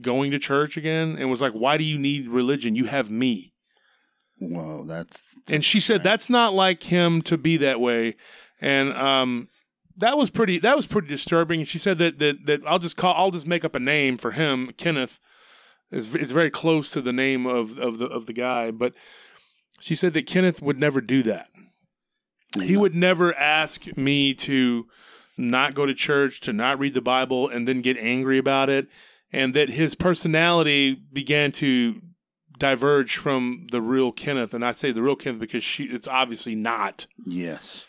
going 0.00 0.30
to 0.30 0.38
church 0.38 0.76
again, 0.76 1.16
and 1.18 1.28
was 1.28 1.42
like, 1.42 1.52
"Why 1.52 1.76
do 1.76 1.84
you 1.84 1.98
need 1.98 2.28
religion? 2.28 2.76
You 2.76 2.86
have 2.86 3.10
me." 3.10 3.52
Whoa, 4.40 4.84
that's 4.84 5.36
and 5.48 5.62
she 5.62 5.80
said 5.80 6.02
that's 6.02 6.30
not 6.30 6.54
like 6.54 6.84
him 6.84 7.20
to 7.22 7.36
be 7.36 7.58
that 7.58 7.78
way. 7.78 8.16
And 8.60 8.92
um 8.94 9.48
that 9.98 10.16
was 10.16 10.30
pretty 10.30 10.58
that 10.60 10.76
was 10.76 10.86
pretty 10.86 11.08
disturbing. 11.08 11.60
And 11.60 11.68
she 11.68 11.76
said 11.76 11.98
that 11.98 12.18
that, 12.18 12.46
that 12.46 12.60
i'll 12.66 12.78
just 12.78 12.96
call 12.96 13.14
i'll 13.14 13.30
just 13.30 13.46
make 13.46 13.64
up 13.66 13.74
a 13.74 13.80
name 13.80 14.16
for 14.16 14.32
him. 14.32 14.72
Kenneth 14.78 15.20
it's, 15.90 16.14
it's 16.14 16.32
very 16.32 16.50
close 16.50 16.90
to 16.92 17.02
the 17.02 17.12
name 17.12 17.44
of 17.46 17.78
of 17.78 17.98
the 17.98 18.06
of 18.06 18.24
the 18.24 18.32
guy. 18.32 18.70
But 18.70 18.94
she 19.78 19.94
said 19.94 20.14
that 20.14 20.26
kenneth 20.26 20.62
would 20.62 20.78
never 20.78 21.02
do 21.02 21.22
that. 21.24 21.48
He 22.58 22.78
would 22.78 22.94
never 22.94 23.34
ask 23.36 23.94
me 23.96 24.32
to 24.34 24.86
not 25.36 25.74
go 25.74 25.84
to 25.84 25.94
church 25.94 26.40
to 26.40 26.54
not 26.54 26.78
read 26.78 26.94
the 26.94 27.02
bible 27.02 27.46
and 27.46 27.68
then 27.68 27.82
get 27.82 27.98
angry 27.98 28.38
about 28.38 28.70
it. 28.70 28.88
And 29.32 29.52
that 29.54 29.68
his 29.68 29.94
personality 29.94 30.94
began 30.94 31.52
to 31.52 32.00
diverge 32.60 33.16
from 33.16 33.66
the 33.72 33.80
real 33.82 34.12
Kenneth, 34.12 34.54
and 34.54 34.64
I 34.64 34.70
say 34.70 34.92
the 34.92 35.02
real 35.02 35.16
Kenneth 35.16 35.40
because 35.40 35.64
she 35.64 35.84
it's 35.84 36.06
obviously 36.06 36.54
not. 36.54 37.08
yes, 37.26 37.86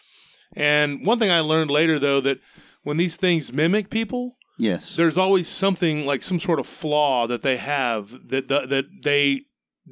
And 0.56 1.06
one 1.06 1.20
thing 1.20 1.30
I 1.30 1.42
learned 1.42 1.70
later 1.70 2.00
though 2.00 2.22
that 2.22 2.40
when 2.84 2.98
these 2.98 3.16
things 3.18 3.54
mimic 3.54 3.92
people, 3.92 4.38
yes, 4.58 4.96
there's 4.96 5.18
always 5.18 5.48
something 5.48 6.06
like 6.08 6.24
some 6.24 6.40
sort 6.40 6.60
of 6.60 6.66
flaw 6.66 7.28
that 7.28 7.44
they 7.44 7.58
have 7.58 8.30
that 8.30 8.48
that, 8.48 8.70
that 8.70 8.86
they 9.04 9.42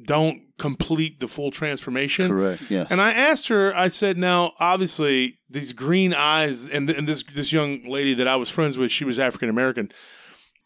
don't 0.04 0.42
complete 0.58 1.20
the 1.20 1.26
full 1.28 1.50
transformation. 1.50 2.28
correct. 2.28 2.62
Yes, 2.70 2.86
And 2.90 3.00
I 3.00 3.12
asked 3.12 3.48
her, 3.48 3.74
I 3.76 3.88
said, 3.88 4.16
now, 4.16 4.52
obviously, 4.60 5.36
these 5.48 5.72
green 5.72 6.14
eyes, 6.14 6.64
and, 6.64 6.88
and 6.90 7.08
this 7.08 7.22
this 7.34 7.52
young 7.52 7.84
lady 7.88 8.14
that 8.14 8.28
I 8.28 8.36
was 8.36 8.48
friends 8.50 8.78
with, 8.78 8.90
she 8.90 9.04
was 9.04 9.18
African 9.18 9.48
American. 9.48 9.90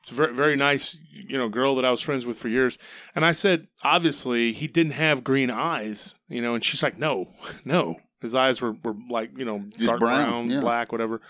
It's 0.04 0.12
a 0.12 0.14
very, 0.14 0.34
very 0.34 0.54
nice, 0.54 0.98
you 1.10 1.38
know, 1.38 1.48
girl 1.48 1.74
that 1.76 1.84
I 1.86 1.90
was 1.90 2.02
friends 2.02 2.26
with 2.26 2.36
for 2.38 2.48
years. 2.48 2.76
And 3.14 3.24
I 3.24 3.32
said, 3.32 3.68
obviously, 3.82 4.52
he 4.52 4.66
didn't 4.66 4.92
have 4.92 5.24
green 5.24 5.50
eyes, 5.50 6.14
you 6.28 6.42
know, 6.42 6.54
and 6.54 6.62
she's 6.62 6.82
like, 6.82 6.98
no, 6.98 7.28
no. 7.64 7.96
His 8.20 8.34
eyes 8.34 8.60
were, 8.60 8.72
were 8.72 8.94
like, 9.08 9.30
you 9.36 9.46
know, 9.46 9.60
Just 9.78 9.88
dark 9.88 10.00
brown, 10.00 10.30
brown, 10.30 10.50
yeah. 10.50 10.60
black, 10.60 10.92
whatever. 10.92 11.22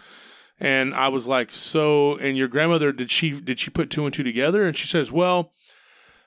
And 0.58 0.92
I 0.92 1.06
was 1.08 1.28
like, 1.28 1.52
so, 1.52 2.16
and 2.18 2.36
your 2.36 2.48
grandmother, 2.48 2.90
did 2.90 3.12
she, 3.12 3.30
did 3.40 3.60
she 3.60 3.70
put 3.70 3.90
two 3.90 4.04
and 4.04 4.12
two 4.12 4.22
together? 4.24 4.64
And 4.64 4.76
she 4.76 4.88
says, 4.88 5.12
well, 5.12 5.52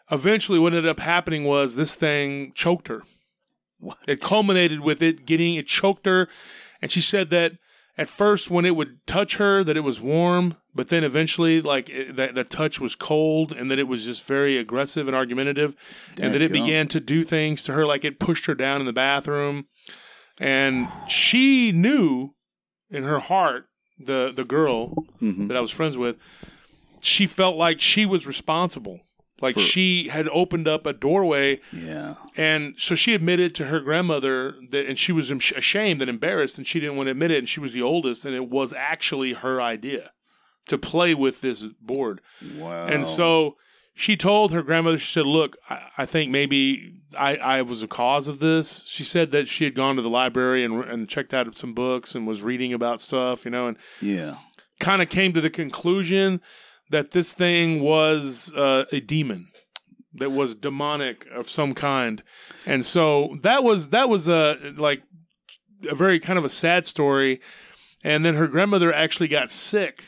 eventually 0.09 0.57
what 0.59 0.73
ended 0.73 0.89
up 0.89 1.01
happening 1.01 1.43
was 1.43 1.75
this 1.75 1.95
thing 1.95 2.53
choked 2.53 2.87
her. 2.87 3.03
What? 3.79 3.97
It 4.07 4.21
culminated 4.21 4.79
with 4.79 5.01
it 5.03 5.25
getting 5.25 5.55
it 5.55 5.67
choked 5.67 6.05
her, 6.05 6.27
and 6.81 6.91
she 6.91 7.01
said 7.01 7.29
that 7.29 7.53
at 7.97 8.09
first 8.09 8.49
when 8.49 8.65
it 8.65 8.75
would 8.75 9.05
touch 9.05 9.37
her 9.37 9.63
that 9.63 9.77
it 9.77 9.81
was 9.81 10.01
warm, 10.01 10.55
but 10.77 10.87
then 10.89 11.03
eventually 11.03 11.61
like 11.61 11.89
it, 11.89 12.15
that 12.15 12.35
the 12.35 12.43
touch 12.45 12.79
was 12.79 12.95
cold 12.95 13.51
and 13.51 13.69
that 13.69 13.79
it 13.79 13.87
was 13.87 14.05
just 14.05 14.23
very 14.25 14.57
aggressive 14.57 15.07
and 15.07 15.15
argumentative, 15.17 15.75
and 16.21 16.33
that 16.33 16.41
it 16.41 16.51
began 16.51 16.87
to 16.89 16.99
do 16.99 17.23
things 17.23 17.63
to 17.63 17.73
her 17.73 17.85
like 17.85 18.05
it 18.05 18.19
pushed 18.19 18.45
her 18.45 18.55
down 18.55 18.79
in 18.79 18.85
the 18.85 18.93
bathroom, 18.93 19.65
and 20.39 20.87
she 21.07 21.71
knew 21.71 22.33
in 22.89 23.03
her 23.03 23.19
heart 23.19 23.65
the 23.99 24.31
the 24.35 24.45
girl 24.45 24.93
Mm-hmm. 25.21 25.47
that 25.47 25.57
I 25.57 25.61
was 25.61 25.71
friends 25.71 25.97
with, 25.97 26.17
she 27.01 27.25
felt 27.25 27.55
like 27.57 27.81
she 27.81 28.05
was 28.05 28.27
responsible. 28.27 28.99
Like 29.41 29.55
For- 29.55 29.61
she 29.61 30.09
had 30.09 30.27
opened 30.29 30.67
up 30.67 30.85
a 30.85 30.93
doorway, 30.93 31.59
Yeah. 31.73 32.15
and 32.35 32.75
so 32.77 32.93
she 32.95 33.13
admitted 33.15 33.53
to 33.55 33.65
her 33.65 33.79
grandmother 33.79 34.55
that, 34.71 34.85
and 34.87 34.97
she 34.97 35.11
was 35.11 35.29
ashamed 35.31 36.01
and 36.01 36.09
embarrassed, 36.09 36.57
and 36.57 36.65
she 36.67 36.79
didn't 36.79 36.95
want 36.97 37.07
to 37.07 37.11
admit 37.11 37.31
it. 37.31 37.37
And 37.39 37.49
she 37.49 37.59
was 37.59 37.73
the 37.73 37.81
oldest, 37.83 38.25
and 38.25 38.33
it 38.35 38.49
was 38.49 38.73
actually 38.73 39.33
her 39.33 39.59
idea 39.61 40.11
to 40.67 40.77
play 40.77 41.13
with 41.13 41.41
this 41.41 41.63
board. 41.81 42.21
Wow. 42.57 42.87
And 42.87 43.07
so 43.07 43.57
she 43.93 44.15
told 44.15 44.51
her 44.51 44.61
grandmother, 44.61 44.97
she 44.97 45.11
said, 45.11 45.25
Look, 45.25 45.57
I, 45.69 45.89
I 45.99 46.05
think 46.05 46.31
maybe 46.31 47.01
I, 47.17 47.37
I 47.37 47.61
was 47.63 47.81
the 47.81 47.87
cause 47.87 48.27
of 48.27 48.39
this. 48.39 48.83
She 48.85 49.03
said 49.03 49.31
that 49.31 49.47
she 49.47 49.63
had 49.63 49.73
gone 49.73 49.95
to 49.95 50.01
the 50.01 50.09
library 50.09 50.63
and, 50.63 50.83
and 50.83 51.09
checked 51.09 51.33
out 51.33 51.55
some 51.55 51.73
books 51.73 52.13
and 52.13 52.27
was 52.27 52.43
reading 52.43 52.73
about 52.73 53.01
stuff, 53.01 53.45
you 53.45 53.51
know, 53.51 53.67
and 53.67 53.77
yeah. 54.01 54.35
kind 54.79 55.01
of 55.01 55.09
came 55.09 55.33
to 55.33 55.41
the 55.41 55.49
conclusion 55.49 56.41
that 56.89 57.11
this 57.11 57.33
thing 57.33 57.81
was 57.81 58.53
uh, 58.55 58.85
a 58.91 58.99
demon 58.99 59.47
that 60.13 60.31
was 60.31 60.55
demonic 60.55 61.25
of 61.33 61.49
some 61.49 61.73
kind. 61.73 62.23
And 62.65 62.85
so 62.85 63.37
that 63.41 63.63
was 63.63 63.89
that 63.89 64.09
was 64.09 64.27
a 64.27 64.73
like 64.77 65.03
a 65.89 65.95
very 65.95 66.19
kind 66.19 66.37
of 66.39 66.45
a 66.45 66.49
sad 66.49 66.85
story. 66.85 67.41
And 68.03 68.23
then 68.23 68.35
her 68.35 68.47
grandmother 68.47 68.93
actually 68.93 69.27
got 69.27 69.49
sick 69.49 70.03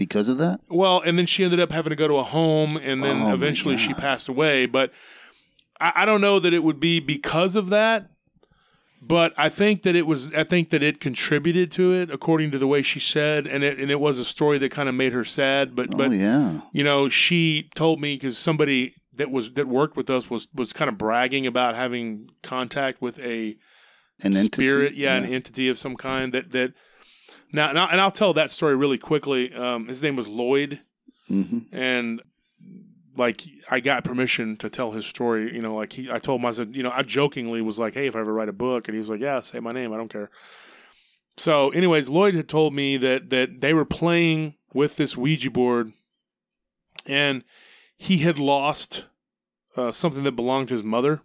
Because 0.00 0.28
of 0.30 0.38
that? 0.38 0.60
well, 0.68 1.00
and 1.00 1.16
then 1.18 1.26
she 1.26 1.44
ended 1.44 1.60
up 1.60 1.70
having 1.70 1.90
to 1.90 1.96
go 1.96 2.08
to 2.08 2.14
a 2.16 2.22
home, 2.24 2.76
and 2.78 3.04
then 3.04 3.20
Oh, 3.22 3.34
eventually 3.34 3.76
she 3.76 3.92
passed 3.94 4.28
away. 4.28 4.64
But 4.66 4.92
I, 5.80 5.92
I 5.96 6.04
don't 6.06 6.20
know 6.22 6.40
that 6.40 6.52
it 6.54 6.64
would 6.64 6.80
be 6.80 6.98
because 7.00 7.54
of 7.54 7.68
that. 7.68 8.08
But 9.02 9.32
I 9.36 9.48
think 9.48 9.82
that 9.82 9.94
it 9.96 10.06
was. 10.06 10.32
I 10.34 10.44
think 10.44 10.70
that 10.70 10.82
it 10.82 11.00
contributed 11.00 11.70
to 11.72 11.92
it, 11.92 12.10
according 12.10 12.50
to 12.52 12.58
the 12.58 12.66
way 12.66 12.82
she 12.82 13.00
said, 13.00 13.46
and 13.46 13.62
it 13.64 13.78
and 13.78 13.90
it 13.90 13.98
was 14.00 14.18
a 14.18 14.24
story 14.24 14.58
that 14.58 14.70
kind 14.70 14.88
of 14.88 14.94
made 14.94 15.12
her 15.12 15.24
sad. 15.24 15.74
But 15.76 15.94
oh, 15.94 15.96
but 15.96 16.08
oh 16.08 16.14
yeah. 16.14 16.60
you 16.72 16.84
know, 16.84 17.08
she 17.08 17.70
told 17.74 18.00
me 18.00 18.14
because 18.16 18.36
somebody 18.36 18.94
that 19.16 19.30
was 19.30 19.52
that 19.52 19.68
worked 19.68 19.96
with 19.96 20.10
us 20.10 20.28
was 20.28 20.48
was 20.54 20.72
kind 20.74 20.88
of 20.90 20.98
bragging 20.98 21.46
about 21.46 21.74
having 21.76 22.28
contact 22.42 23.00
with 23.00 23.18
a 23.20 23.56
An 24.22 24.36
entity. 24.36 24.66
spirit, 24.66 24.94
yeah, 24.94 25.16
an 25.16 25.24
entity 25.24 25.68
of 25.70 25.78
some 25.78 25.96
kind. 25.96 26.34
That 26.34 26.52
that 26.52 26.74
now, 27.52 27.88
and 27.90 28.00
I'll 28.00 28.10
tell 28.10 28.32
that 28.34 28.50
story 28.50 28.76
really 28.76 28.98
quickly. 28.98 29.52
Um, 29.54 29.88
his 29.88 30.02
name 30.02 30.16
was 30.16 30.28
Lloyd, 30.28 30.80
hmm 31.28 31.58
and 31.72 32.22
like 33.16 33.42
I 33.70 33.80
got 33.80 34.04
permission 34.04 34.56
to 34.58 34.70
tell 34.70 34.92
his 34.92 35.04
story. 35.06 35.54
You 35.54 35.62
know, 35.62 35.74
like 35.74 35.92
he, 35.94 36.10
I 36.10 36.18
told 36.18 36.40
him, 36.40 36.46
I 36.46 36.52
said, 36.52 36.74
you 36.76 36.82
know, 36.82 36.92
I 36.94 37.02
jokingly 37.02 37.60
was 37.60 37.78
like, 37.78 37.94
hey, 37.94 38.06
if 38.06 38.14
I 38.16 38.20
ever 38.20 38.32
write 38.32 38.48
a 38.48 38.52
book, 38.52 38.86
and 38.88 38.94
he 38.94 38.98
was 38.98 39.08
like, 39.10 39.20
yeah, 39.20 39.40
say 39.40 39.60
my 39.60 39.72
name, 39.72 39.92
I 39.92 39.96
don't 39.96 40.08
care. 40.12 40.30
So, 41.36 41.70
anyways, 41.70 42.08
Lloyd 42.08 42.34
had 42.34 42.48
told 42.48 42.74
me 42.74 42.96
that 42.98 43.30
that 43.30 43.60
they 43.60 43.74
were 43.74 43.84
playing 43.84 44.54
with 44.72 44.96
this 44.96 45.16
Ouija 45.16 45.50
board, 45.50 45.92
and 47.06 47.44
he 47.96 48.18
had 48.18 48.38
lost 48.38 49.06
uh, 49.76 49.92
something 49.92 50.22
that 50.24 50.32
belonged 50.36 50.68
to 50.68 50.74
his 50.74 50.84
mother 50.84 51.20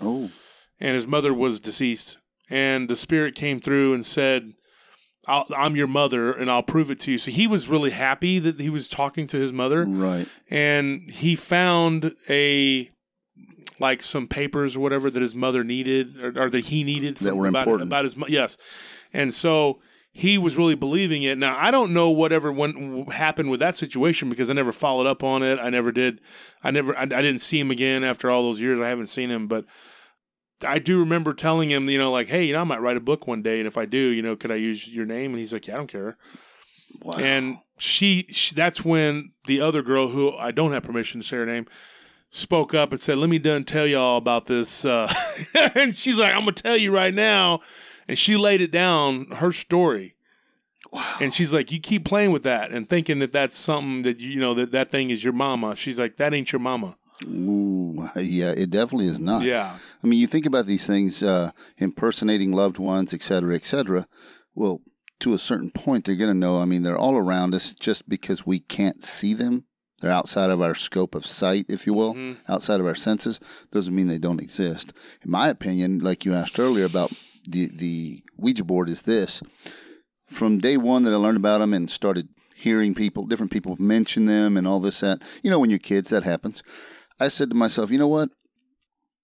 Oh. 0.00 0.30
and 0.78 0.94
his 0.94 1.06
mother 1.06 1.32
was 1.34 1.60
deceased. 1.60 2.16
And 2.48 2.88
the 2.88 2.96
spirit 2.96 3.34
came 3.34 3.60
through 3.60 3.94
and 3.94 4.04
said, 4.04 4.54
I'll, 5.30 5.46
I'm 5.56 5.76
your 5.76 5.86
mother 5.86 6.32
and 6.32 6.50
I'll 6.50 6.62
prove 6.62 6.90
it 6.90 6.98
to 7.00 7.12
you. 7.12 7.18
So 7.18 7.30
he 7.30 7.46
was 7.46 7.68
really 7.68 7.90
happy 7.90 8.38
that 8.40 8.60
he 8.60 8.68
was 8.68 8.88
talking 8.88 9.26
to 9.28 9.36
his 9.38 9.52
mother. 9.52 9.84
Right. 9.84 10.28
And 10.50 11.10
he 11.10 11.36
found 11.36 12.14
a, 12.28 12.90
like 13.78 14.02
some 14.02 14.26
papers 14.26 14.76
or 14.76 14.80
whatever 14.80 15.08
that 15.10 15.22
his 15.22 15.34
mother 15.34 15.64
needed 15.64 16.18
or, 16.22 16.44
or 16.44 16.50
that 16.50 16.66
he 16.66 16.84
needed 16.84 17.16
That 17.18 17.36
were 17.36 17.46
about, 17.46 17.68
important. 17.68 17.88
about 17.88 18.04
his, 18.04 18.16
yes. 18.28 18.56
And 19.12 19.32
so 19.32 19.80
he 20.12 20.36
was 20.36 20.58
really 20.58 20.74
believing 20.74 21.22
it. 21.22 21.38
Now, 21.38 21.56
I 21.56 21.70
don't 21.70 21.92
know 21.94 22.10
whatever 22.10 22.50
went, 22.52 23.12
happened 23.12 23.50
with 23.50 23.60
that 23.60 23.76
situation 23.76 24.28
because 24.28 24.50
I 24.50 24.54
never 24.54 24.72
followed 24.72 25.06
up 25.06 25.22
on 25.22 25.42
it. 25.44 25.58
I 25.60 25.70
never 25.70 25.92
did. 25.92 26.20
I 26.64 26.72
never, 26.72 26.96
I, 26.96 27.02
I 27.02 27.06
didn't 27.06 27.38
see 27.38 27.60
him 27.60 27.70
again 27.70 28.02
after 28.02 28.30
all 28.30 28.42
those 28.42 28.60
years. 28.60 28.80
I 28.80 28.88
haven't 28.88 29.06
seen 29.06 29.30
him, 29.30 29.46
but 29.46 29.64
I 30.62 30.78
do 30.78 30.98
remember 30.98 31.32
telling 31.34 31.70
him, 31.70 31.88
you 31.88 31.98
know, 31.98 32.10
like, 32.10 32.28
hey, 32.28 32.44
you 32.44 32.52
know, 32.52 32.60
I 32.60 32.64
might 32.64 32.80
write 32.80 32.96
a 32.96 33.00
book 33.00 33.26
one 33.26 33.42
day, 33.42 33.58
and 33.58 33.66
if 33.66 33.76
I 33.76 33.86
do, 33.86 33.98
you 33.98 34.22
know, 34.22 34.36
could 34.36 34.50
I 34.50 34.56
use 34.56 34.88
your 34.88 35.06
name? 35.06 35.32
And 35.32 35.38
he's 35.38 35.52
like, 35.52 35.66
yeah, 35.66 35.74
I 35.74 35.76
don't 35.78 35.86
care. 35.86 36.16
Wow. 37.02 37.16
And 37.16 37.58
she, 37.78 38.26
she, 38.30 38.54
that's 38.54 38.84
when 38.84 39.32
the 39.46 39.60
other 39.60 39.82
girl, 39.82 40.08
who 40.08 40.36
I 40.36 40.50
don't 40.50 40.72
have 40.72 40.82
permission 40.82 41.20
to 41.20 41.26
say 41.26 41.36
her 41.36 41.46
name, 41.46 41.66
spoke 42.30 42.74
up 42.74 42.92
and 42.92 43.00
said, 43.00 43.18
"Let 43.18 43.30
me 43.30 43.38
done 43.38 43.64
tell 43.64 43.86
y'all 43.86 44.16
about 44.16 44.46
this." 44.46 44.84
Uh, 44.84 45.12
and 45.74 45.94
she's 45.94 46.18
like, 46.18 46.34
"I'm 46.34 46.40
gonna 46.40 46.52
tell 46.52 46.76
you 46.76 46.92
right 46.92 47.14
now," 47.14 47.60
and 48.08 48.18
she 48.18 48.36
laid 48.36 48.60
it 48.60 48.70
down 48.70 49.26
her 49.32 49.52
story. 49.52 50.14
Wow. 50.92 51.16
And 51.20 51.34
she's 51.34 51.52
like, 51.52 51.70
"You 51.70 51.80
keep 51.80 52.04
playing 52.04 52.32
with 52.32 52.42
that 52.44 52.70
and 52.72 52.88
thinking 52.88 53.18
that 53.18 53.32
that's 53.32 53.56
something 53.56 54.02
that 54.02 54.20
you 54.20 54.40
know 54.40 54.54
that 54.54 54.72
that 54.72 54.90
thing 54.90 55.10
is 55.10 55.22
your 55.24 55.32
mama." 55.32 55.76
She's 55.76 55.98
like, 55.98 56.16
"That 56.16 56.34
ain't 56.34 56.52
your 56.52 56.60
mama." 56.60 56.96
Ooh, 57.24 58.08
yeah, 58.16 58.50
it 58.50 58.70
definitely 58.70 59.06
is 59.08 59.18
not. 59.18 59.42
Yeah. 59.42 59.78
I 60.02 60.06
mean, 60.06 60.18
you 60.18 60.26
think 60.26 60.46
about 60.46 60.66
these 60.66 60.86
things, 60.86 61.22
uh, 61.22 61.50
impersonating 61.78 62.52
loved 62.52 62.78
ones, 62.78 63.12
et 63.12 63.22
cetera, 63.22 63.54
et 63.54 63.66
cetera. 63.66 64.06
Well, 64.54 64.80
to 65.20 65.34
a 65.34 65.38
certain 65.38 65.70
point, 65.70 66.04
they're 66.04 66.14
going 66.14 66.32
to 66.32 66.38
know. 66.38 66.58
I 66.58 66.64
mean, 66.64 66.82
they're 66.82 66.96
all 66.96 67.16
around 67.16 67.54
us 67.54 67.74
just 67.74 68.08
because 68.08 68.46
we 68.46 68.60
can't 68.60 69.04
see 69.04 69.34
them. 69.34 69.64
They're 70.00 70.10
outside 70.10 70.48
of 70.48 70.62
our 70.62 70.74
scope 70.74 71.14
of 71.14 71.26
sight, 71.26 71.66
if 71.68 71.86
you 71.86 71.92
will, 71.92 72.16
outside 72.48 72.80
of 72.80 72.86
our 72.86 72.94
senses. 72.94 73.38
Doesn't 73.70 73.94
mean 73.94 74.06
they 74.06 74.16
don't 74.16 74.40
exist. 74.40 74.94
In 75.22 75.30
my 75.30 75.48
opinion, 75.48 75.98
like 75.98 76.24
you 76.24 76.32
asked 76.32 76.58
earlier 76.58 76.86
about 76.86 77.12
the, 77.46 77.66
the 77.66 78.22
Ouija 78.38 78.64
board, 78.64 78.88
is 78.88 79.02
this. 79.02 79.42
From 80.26 80.58
day 80.58 80.78
one 80.78 81.02
that 81.02 81.12
I 81.12 81.16
learned 81.16 81.36
about 81.36 81.58
them 81.58 81.74
and 81.74 81.90
started 81.90 82.28
hearing 82.54 82.94
people, 82.94 83.26
different 83.26 83.52
people 83.52 83.76
mention 83.78 84.24
them 84.24 84.56
and 84.56 84.66
all 84.66 84.80
this, 84.80 85.00
that, 85.00 85.20
you 85.42 85.50
know, 85.50 85.58
when 85.58 85.68
you're 85.68 85.78
kids, 85.78 86.08
that 86.08 86.24
happens. 86.24 86.62
I 87.18 87.28
said 87.28 87.50
to 87.50 87.54
myself, 87.56 87.90
you 87.90 87.98
know 87.98 88.08
what? 88.08 88.30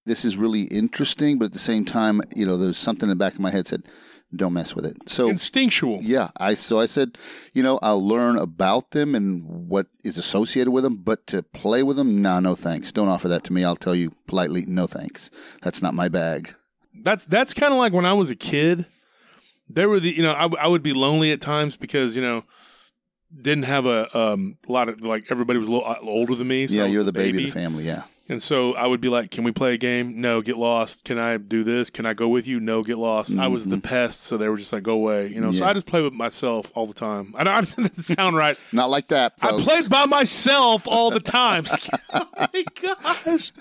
This 0.07 0.25
is 0.25 0.37
really 0.37 0.63
interesting, 0.63 1.39
but 1.39 1.47
at 1.47 1.53
the 1.53 1.59
same 1.59 1.85
time, 1.85 2.23
you 2.35 2.47
know, 2.47 2.57
there's 2.57 2.79
something 2.79 3.11
in 3.11 3.11
the 3.11 3.23
back 3.23 3.35
of 3.35 3.41
my 3.41 3.51
head 3.51 3.67
said, 3.67 3.83
don't 4.35 4.53
mess 4.53 4.75
with 4.75 4.85
it. 4.85 4.97
So 5.07 5.29
Instinctual. 5.29 6.01
yeah, 6.03 6.31
I 6.39 6.55
so 6.55 6.81
I 6.81 6.87
said, 6.87 7.17
you 7.53 7.63
know, 7.63 7.79
I'll 7.83 8.07
learn 8.07 8.39
about 8.39 8.91
them 8.91 9.15
and 9.15 9.45
what 9.69 9.87
is 10.05 10.19
associated 10.19 10.71
with 10.71 10.85
them, 10.85 10.97
but 10.97 11.27
to 11.29 11.43
play 11.43 11.83
with 11.83 11.97
them, 11.97 12.21
nah, 12.21 12.41
no 12.41 12.55
thanks. 12.55 12.93
Don't 12.93 13.09
offer 13.09 13.29
that 13.29 13.45
to 13.45 13.53
me. 13.53 13.65
I'll 13.65 13.77
tell 13.77 13.95
you 13.95 14.13
politely, 14.27 14.65
no 14.67 14.87
thanks. 14.87 15.31
That's 15.63 15.81
not 15.81 15.95
my 15.95 16.09
bag. 16.09 16.55
That's 17.03 17.25
that's 17.27 17.55
kind 17.55 17.73
of 17.73 17.79
like 17.79 17.93
when 17.93 18.05
I 18.05 18.15
was 18.15 18.31
a 18.31 18.37
kid. 18.37 18.87
There 19.69 19.89
were 19.89 20.01
the 20.01 20.11
you 20.11 20.23
know 20.23 20.33
I, 20.33 20.47
I 20.65 20.67
would 20.69 20.83
be 20.83 20.93
lonely 20.93 21.31
at 21.33 21.41
times 21.41 21.77
because 21.77 22.17
you 22.17 22.23
know 22.23 22.45
didn't 23.35 23.65
have 23.65 23.87
a 23.87 24.17
um, 24.19 24.59
lot 24.69 24.89
of 24.89 25.01
like 25.03 25.27
everybody 25.31 25.59
was 25.59 25.69
a 25.69 25.73
little 25.73 25.87
uh, 25.87 25.99
older 26.03 26.35
than 26.35 26.49
me. 26.49 26.67
So 26.67 26.75
yeah, 26.75 26.87
you're 26.87 27.05
the 27.05 27.13
baby, 27.13 27.39
of 27.39 27.45
the 27.45 27.51
family. 27.51 27.85
Yeah, 27.85 28.03
And 28.29 28.43
so 28.43 28.75
I 28.75 28.87
would 28.89 29.01
be 29.01 29.09
like, 29.09 29.31
"Can 29.31 29.45
we 29.45 29.53
play 29.53 29.75
a 29.75 29.77
game? 29.77 30.21
No, 30.21 30.41
get 30.43 30.57
lost. 30.57 31.05
Can 31.05 31.17
I 31.19 31.37
do 31.37 31.63
this? 31.63 31.91
Can 31.91 32.07
I 32.07 32.13
go 32.13 32.27
with 32.29 32.47
you? 32.47 32.59
No, 32.59 32.83
get 32.83 32.99
lost." 32.99 33.37
I 33.39 33.47
was 33.47 33.67
the 33.67 33.79
pest, 33.79 34.23
so 34.25 34.37
they 34.37 34.49
were 34.49 34.57
just 34.57 34.73
like, 34.73 34.83
"Go 34.83 34.95
away," 34.95 35.29
you 35.29 35.41
know. 35.41 35.51
So 35.53 35.61
Mm-hmm. 35.61 35.69
I 35.69 35.73
just 35.75 35.87
play 35.87 36.03
with 36.03 36.13
myself 36.13 36.73
all 36.75 36.87
the 36.87 36.95
time. 36.95 37.35
I 37.37 37.45
don't, 37.45 37.55
I 37.55 37.61
that 37.89 38.01
sound 38.03 38.35
right. 38.37 38.59
not 38.73 38.91
like 38.91 39.09
that. 39.09 39.35
I 39.41 39.51
folks. 39.51 39.63
played 39.65 39.89
by 39.91 40.07
myself 40.07 40.89
all 40.89 41.11
the 41.11 41.21
time. 41.21 41.65
Oh 42.13 42.27
my 42.53 42.65
gosh, 42.83 43.53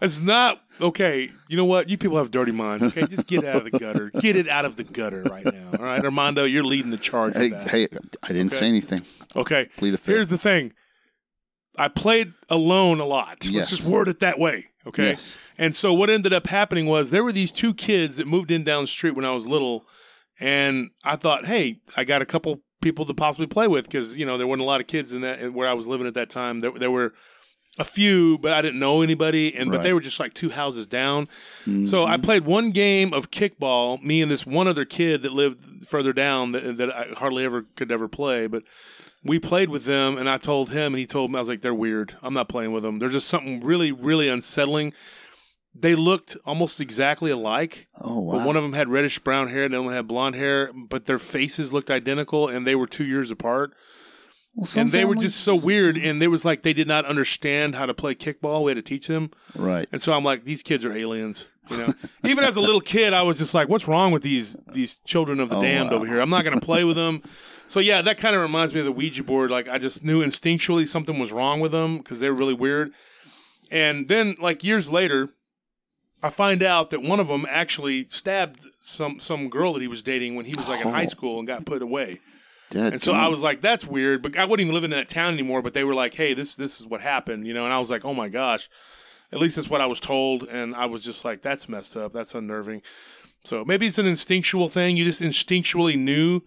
it's 0.00 0.20
not 0.20 0.62
okay. 0.80 1.30
You 1.48 1.56
know 1.56 1.64
what? 1.64 1.88
You 1.88 1.98
people 1.98 2.16
have 2.18 2.30
dirty 2.30 2.52
minds. 2.52 2.84
Okay, 2.84 3.06
just 3.06 3.26
get 3.26 3.44
out 3.44 3.56
of 3.56 3.64
the 3.64 3.76
gutter. 3.78 4.10
Get 4.20 4.36
it 4.36 4.48
out 4.48 4.64
of 4.64 4.76
the 4.76 4.84
gutter 4.84 5.22
right 5.24 5.44
now. 5.44 5.70
All 5.78 5.84
right, 5.84 6.04
Armando, 6.04 6.44
you're 6.44 6.62
leading 6.64 6.90
the 6.92 6.96
charge. 6.96 7.34
Hey, 7.36 7.50
hey, 7.50 7.88
I 8.22 8.28
didn't 8.28 8.52
Okay. 8.52 8.56
say 8.56 8.66
anything. 8.68 9.02
Okay. 9.34 9.68
Plead 9.76 9.90
the 9.90 9.98
fifth. 9.98 10.14
Here's 10.14 10.28
the 10.28 10.38
thing. 10.38 10.72
I 11.78 11.88
played 11.88 12.32
alone 12.48 13.00
a 13.00 13.04
lot. 13.04 13.38
Yes. 13.44 13.54
Let's 13.54 13.70
just 13.70 13.84
word 13.84 14.08
it 14.08 14.20
that 14.20 14.38
way. 14.38 14.66
Okay. 14.86 15.10
Yes. 15.10 15.36
And 15.58 15.76
so 15.76 15.92
what 15.92 16.10
ended 16.10 16.32
up 16.32 16.46
happening 16.46 16.86
was 16.86 17.10
there 17.10 17.22
were 17.22 17.32
these 17.32 17.52
two 17.52 17.74
kids 17.74 18.16
that 18.16 18.26
moved 18.26 18.50
in 18.50 18.64
down 18.64 18.84
the 18.84 18.88
street 18.88 19.14
when 19.14 19.24
I 19.24 19.32
was 19.32 19.46
little, 19.46 19.84
and 20.40 20.90
I 21.04 21.16
thought, 21.16 21.46
hey, 21.46 21.80
I 21.96 22.04
got 22.04 22.22
a 22.22 22.26
couple 22.26 22.62
people 22.80 23.04
to 23.04 23.14
possibly 23.14 23.46
play 23.46 23.68
with 23.68 23.84
because 23.84 24.18
you 24.18 24.26
know 24.26 24.36
there 24.36 24.46
weren't 24.46 24.62
a 24.62 24.64
lot 24.66 24.80
of 24.80 24.86
kids 24.86 25.12
in 25.12 25.20
that 25.20 25.52
where 25.52 25.68
I 25.68 25.74
was 25.74 25.86
living 25.86 26.06
at 26.06 26.14
that 26.14 26.30
time. 26.30 26.60
There, 26.60 26.72
there 26.72 26.90
were 26.90 27.14
a 27.78 27.84
few, 27.84 28.38
but 28.38 28.52
I 28.52 28.60
didn't 28.60 28.78
know 28.78 29.00
anybody, 29.00 29.54
and 29.54 29.70
but 29.70 29.82
they 29.82 29.92
were 29.92 30.00
just 30.00 30.20
like 30.20 30.34
two 30.34 30.50
houses 30.50 30.86
down. 30.86 31.28
So 31.84 32.04
I 32.04 32.14
mm-hmm. 32.14 32.22
played 32.22 32.44
one 32.44 32.70
game 32.70 33.14
of 33.14 33.30
kickball. 33.30 34.02
Me 34.02 34.20
and 34.20 34.30
this 34.30 34.44
one 34.44 34.68
other 34.68 34.84
kid 34.84 35.22
that 35.22 35.32
lived 35.32 35.86
further 35.86 36.12
down 36.12 36.52
that, 36.52 36.76
that 36.76 36.94
I 36.94 37.06
hardly 37.16 37.44
ever 37.44 37.64
could 37.76 37.90
ever 37.90 38.08
play, 38.08 38.46
but 38.46 38.64
we 39.24 39.38
played 39.38 39.70
with 39.70 39.84
them, 39.84 40.18
and 40.18 40.28
I 40.28 40.38
told 40.38 40.70
him, 40.70 40.94
and 40.94 40.98
he 40.98 41.06
told 41.06 41.30
me, 41.30 41.36
I 41.36 41.40
was 41.40 41.48
like, 41.48 41.60
they're 41.60 41.74
weird. 41.74 42.16
I'm 42.22 42.34
not 42.34 42.48
playing 42.48 42.72
with 42.72 42.82
them. 42.82 42.98
There's 42.98 43.12
just 43.12 43.28
something 43.28 43.60
really, 43.60 43.92
really 43.92 44.28
unsettling. 44.28 44.92
They 45.74 45.94
looked 45.94 46.36
almost 46.44 46.80
exactly 46.80 47.30
alike. 47.30 47.86
Oh 48.00 48.20
wow. 48.20 48.38
But 48.38 48.46
one 48.46 48.56
of 48.56 48.62
them 48.62 48.74
had 48.74 48.88
reddish 48.88 49.18
brown 49.20 49.48
hair, 49.48 49.68
the 49.68 49.76
other 49.76 49.84
one 49.84 49.94
had 49.94 50.06
blonde 50.06 50.34
hair, 50.36 50.70
but 50.74 51.06
their 51.06 51.18
faces 51.18 51.72
looked 51.72 51.90
identical, 51.90 52.46
and 52.48 52.66
they 52.66 52.74
were 52.74 52.86
two 52.86 53.04
years 53.04 53.30
apart. 53.30 53.72
Well, 54.54 54.68
and 54.76 54.92
they 54.92 55.06
were 55.06 55.14
just 55.14 55.40
so 55.40 55.54
weird. 55.54 55.96
And 55.96 56.20
they 56.20 56.28
was 56.28 56.44
like 56.44 56.62
they 56.62 56.74
did 56.74 56.86
not 56.86 57.06
understand 57.06 57.74
how 57.74 57.86
to 57.86 57.94
play 57.94 58.14
kickball. 58.14 58.64
We 58.64 58.70
had 58.72 58.76
to 58.76 58.82
teach 58.82 59.06
them. 59.06 59.30
right. 59.56 59.88
And 59.90 60.02
so 60.02 60.12
I'm 60.12 60.22
like, 60.24 60.44
these 60.44 60.62
kids 60.62 60.84
are 60.84 60.92
aliens. 60.92 61.48
You 61.70 61.76
know, 61.78 61.94
even 62.24 62.44
as 62.44 62.56
a 62.56 62.60
little 62.60 62.82
kid, 62.82 63.14
I 63.14 63.22
was 63.22 63.38
just 63.38 63.54
like, 63.54 63.70
what's 63.70 63.88
wrong 63.88 64.12
with 64.12 64.22
these 64.22 64.58
these 64.74 64.98
children 65.06 65.40
of 65.40 65.48
the 65.48 65.56
Oh, 65.56 65.62
damned 65.62 65.90
wow. 65.90 65.96
over 65.96 66.06
here? 66.06 66.20
I'm 66.20 66.28
not 66.28 66.44
going 66.44 66.58
to 66.60 66.64
play 66.64 66.84
with 66.84 66.96
them. 66.96 67.22
So 67.72 67.80
yeah, 67.80 68.02
that 68.02 68.18
kind 68.18 68.36
of 68.36 68.42
reminds 68.42 68.74
me 68.74 68.80
of 68.80 68.84
the 68.86 68.92
Ouija 68.92 69.24
board. 69.24 69.50
Like 69.50 69.66
I 69.66 69.78
just 69.78 70.04
knew 70.04 70.22
instinctually 70.22 70.86
something 70.86 71.18
was 71.18 71.32
wrong 71.32 71.58
with 71.58 71.72
them 71.72 71.96
because 71.96 72.20
they 72.20 72.28
were 72.28 72.36
really 72.36 72.52
weird. 72.52 72.92
And 73.70 74.08
then 74.08 74.36
like 74.38 74.62
years 74.62 74.90
later, 74.90 75.30
I 76.22 76.28
find 76.28 76.62
out 76.62 76.90
that 76.90 77.00
one 77.02 77.18
of 77.18 77.28
them 77.28 77.46
actually 77.48 78.04
stabbed 78.10 78.66
some 78.80 79.18
some 79.18 79.48
girl 79.48 79.72
that 79.72 79.80
he 79.80 79.88
was 79.88 80.02
dating 80.02 80.34
when 80.34 80.44
he 80.44 80.54
was 80.54 80.68
like 80.68 80.84
in 80.84 80.90
high 80.92 81.04
Oh. 81.04 81.06
school 81.06 81.38
and 81.38 81.48
got 81.48 81.64
put 81.64 81.80
away. 81.80 82.20
Dead. 82.68 82.92
And 82.92 83.00
so 83.00 83.14
I 83.14 83.28
was 83.28 83.40
like, 83.40 83.62
that's 83.62 83.86
weird. 83.86 84.20
But 84.22 84.36
I 84.38 84.44
wouldn't 84.44 84.66
even 84.66 84.74
live 84.74 84.84
in 84.84 84.90
that 84.90 85.08
town 85.08 85.32
anymore. 85.32 85.62
But 85.62 85.72
they 85.72 85.82
were 85.84 85.94
like, 85.94 86.12
hey, 86.12 86.34
this 86.34 86.54
this 86.54 86.78
is 86.78 86.86
what 86.86 87.00
happened, 87.00 87.46
you 87.46 87.54
know. 87.54 87.64
And 87.64 87.72
I 87.72 87.78
was 87.78 87.90
like, 87.90 88.04
oh 88.04 88.12
my 88.12 88.28
gosh. 88.28 88.68
At 89.32 89.40
least 89.40 89.56
that's 89.56 89.70
what 89.70 89.80
I 89.80 89.86
was 89.86 89.98
told. 89.98 90.42
And 90.42 90.74
I 90.74 90.84
was 90.84 91.02
just 91.02 91.24
like, 91.24 91.40
that's 91.40 91.70
messed 91.70 91.96
up. 91.96 92.12
That's 92.12 92.34
unnerving. 92.34 92.82
So 93.44 93.64
maybe 93.64 93.86
it's 93.86 93.98
an 93.98 94.04
instinctual 94.04 94.68
thing. 94.68 94.98
You 94.98 95.06
just 95.06 95.22
instinctually 95.22 95.98
knew 95.98 96.42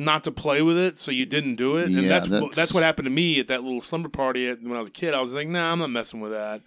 not 0.00 0.24
to 0.24 0.32
play 0.32 0.62
with 0.62 0.76
it, 0.78 0.98
so 0.98 1.10
you 1.12 1.26
didn't 1.26 1.54
do 1.56 1.76
it. 1.76 1.90
Yeah, 1.90 2.00
and 2.00 2.10
that's 2.10 2.26
that's- 2.26 2.56
that's 2.56 2.74
what 2.74 2.82
happened 2.82 3.06
to 3.06 3.10
me 3.10 3.38
at 3.38 3.46
that 3.48 3.62
little 3.62 3.80
slumber 3.80 4.08
party 4.08 4.48
at, 4.48 4.62
when 4.62 4.72
I 4.74 4.78
was 4.80 4.88
a 4.88 4.92
kid. 4.92 5.14
I 5.14 5.20
was 5.20 5.32
like, 5.34 5.46
nah, 5.46 5.70
I'm 5.72 5.78
not 5.78 5.90
messing 5.90 6.20
with 6.20 6.32
that. 6.32 6.62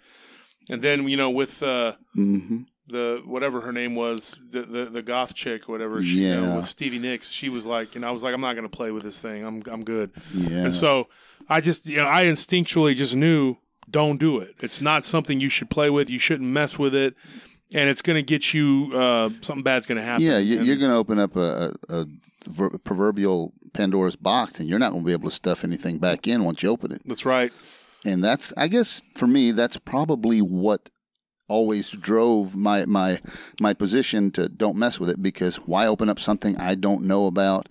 And 0.70 0.80
then 0.80 1.06
you 1.08 1.16
know 1.16 1.28
with 1.30 1.62
uh, 1.62 1.92
hmm 2.14 2.62
the 2.86 3.22
whatever 3.24 3.62
her 3.62 3.72
name 3.72 3.94
was, 3.94 4.36
the 4.50 4.60
the, 4.62 4.84
the 4.84 5.02
goth 5.02 5.34
chick, 5.34 5.68
or 5.68 5.72
whatever, 5.72 6.02
she, 6.02 6.26
you 6.26 6.34
know, 6.36 6.56
with 6.56 6.66
Stevie 6.66 6.98
Nicks, 6.98 7.30
she 7.30 7.48
was 7.48 7.64
like, 7.64 7.96
and 7.96 8.04
I 8.04 8.10
was 8.10 8.22
like, 8.22 8.34
I'm 8.34 8.42
not 8.42 8.52
going 8.56 8.68
to 8.68 8.74
play 8.76 8.90
with 8.90 9.02
this 9.02 9.18
thing. 9.20 9.42
I'm 9.44 9.62
I'm 9.70 9.84
good. 9.84 10.10
Yeah. 10.34 10.64
And 10.64 10.74
so 10.74 11.08
I 11.48 11.60
just, 11.62 11.86
you 11.86 11.96
know, 11.96 12.06
I 12.06 12.24
instinctually 12.24 12.94
just 12.94 13.16
knew, 13.16 13.56
don't 13.90 14.18
do 14.20 14.38
it. 14.38 14.54
It's 14.60 14.82
not 14.82 15.02
something 15.04 15.40
you 15.40 15.48
should 15.48 15.70
play 15.70 15.88
with. 15.88 16.10
You 16.10 16.18
shouldn't 16.18 16.50
mess 16.50 16.78
with 16.78 16.94
it, 16.94 17.14
and 17.72 17.88
it's 17.88 18.02
going 18.02 18.16
to 18.16 18.22
get 18.22 18.52
you 18.52 18.90
uh, 18.94 19.30
something 19.40 19.62
bad's 19.62 19.86
going 19.86 19.96
to 19.98 20.04
happen. 20.04 20.24
yeah, 20.26 20.36
you, 20.38 20.62
you're 20.62 20.76
going 20.76 20.90
to 20.90 20.96
open 20.96 21.18
up 21.18 21.36
a, 21.36 21.72
a, 21.88 22.00
a 22.00 22.06
proverbial 22.84 23.52
Pandora's 23.72 24.16
box, 24.16 24.60
and 24.60 24.68
you're 24.68 24.78
not 24.78 24.90
going 24.92 25.02
to 25.02 25.06
be 25.06 25.12
able 25.12 25.30
to 25.30 25.34
stuff 25.34 25.64
anything 25.64 25.98
back 25.98 26.26
in 26.28 26.44
once 26.44 26.62
you 26.62 26.70
open 26.70 26.92
it. 26.92 27.02
That's 27.04 27.24
right. 27.24 27.52
And 28.04 28.22
that's, 28.22 28.52
I 28.56 28.68
guess, 28.68 29.02
for 29.16 29.26
me, 29.26 29.50
that's 29.50 29.76
probably 29.78 30.40
what 30.40 30.90
always 31.46 31.90
drove 31.90 32.56
my 32.56 32.86
my 32.86 33.20
my 33.60 33.74
position 33.74 34.30
to 34.30 34.48
don't 34.48 34.76
mess 34.78 34.98
with 34.98 35.10
it 35.10 35.20
because 35.20 35.56
why 35.56 35.86
open 35.86 36.08
up 36.08 36.18
something 36.18 36.56
I 36.58 36.74
don't 36.74 37.02
know 37.04 37.26
about? 37.26 37.68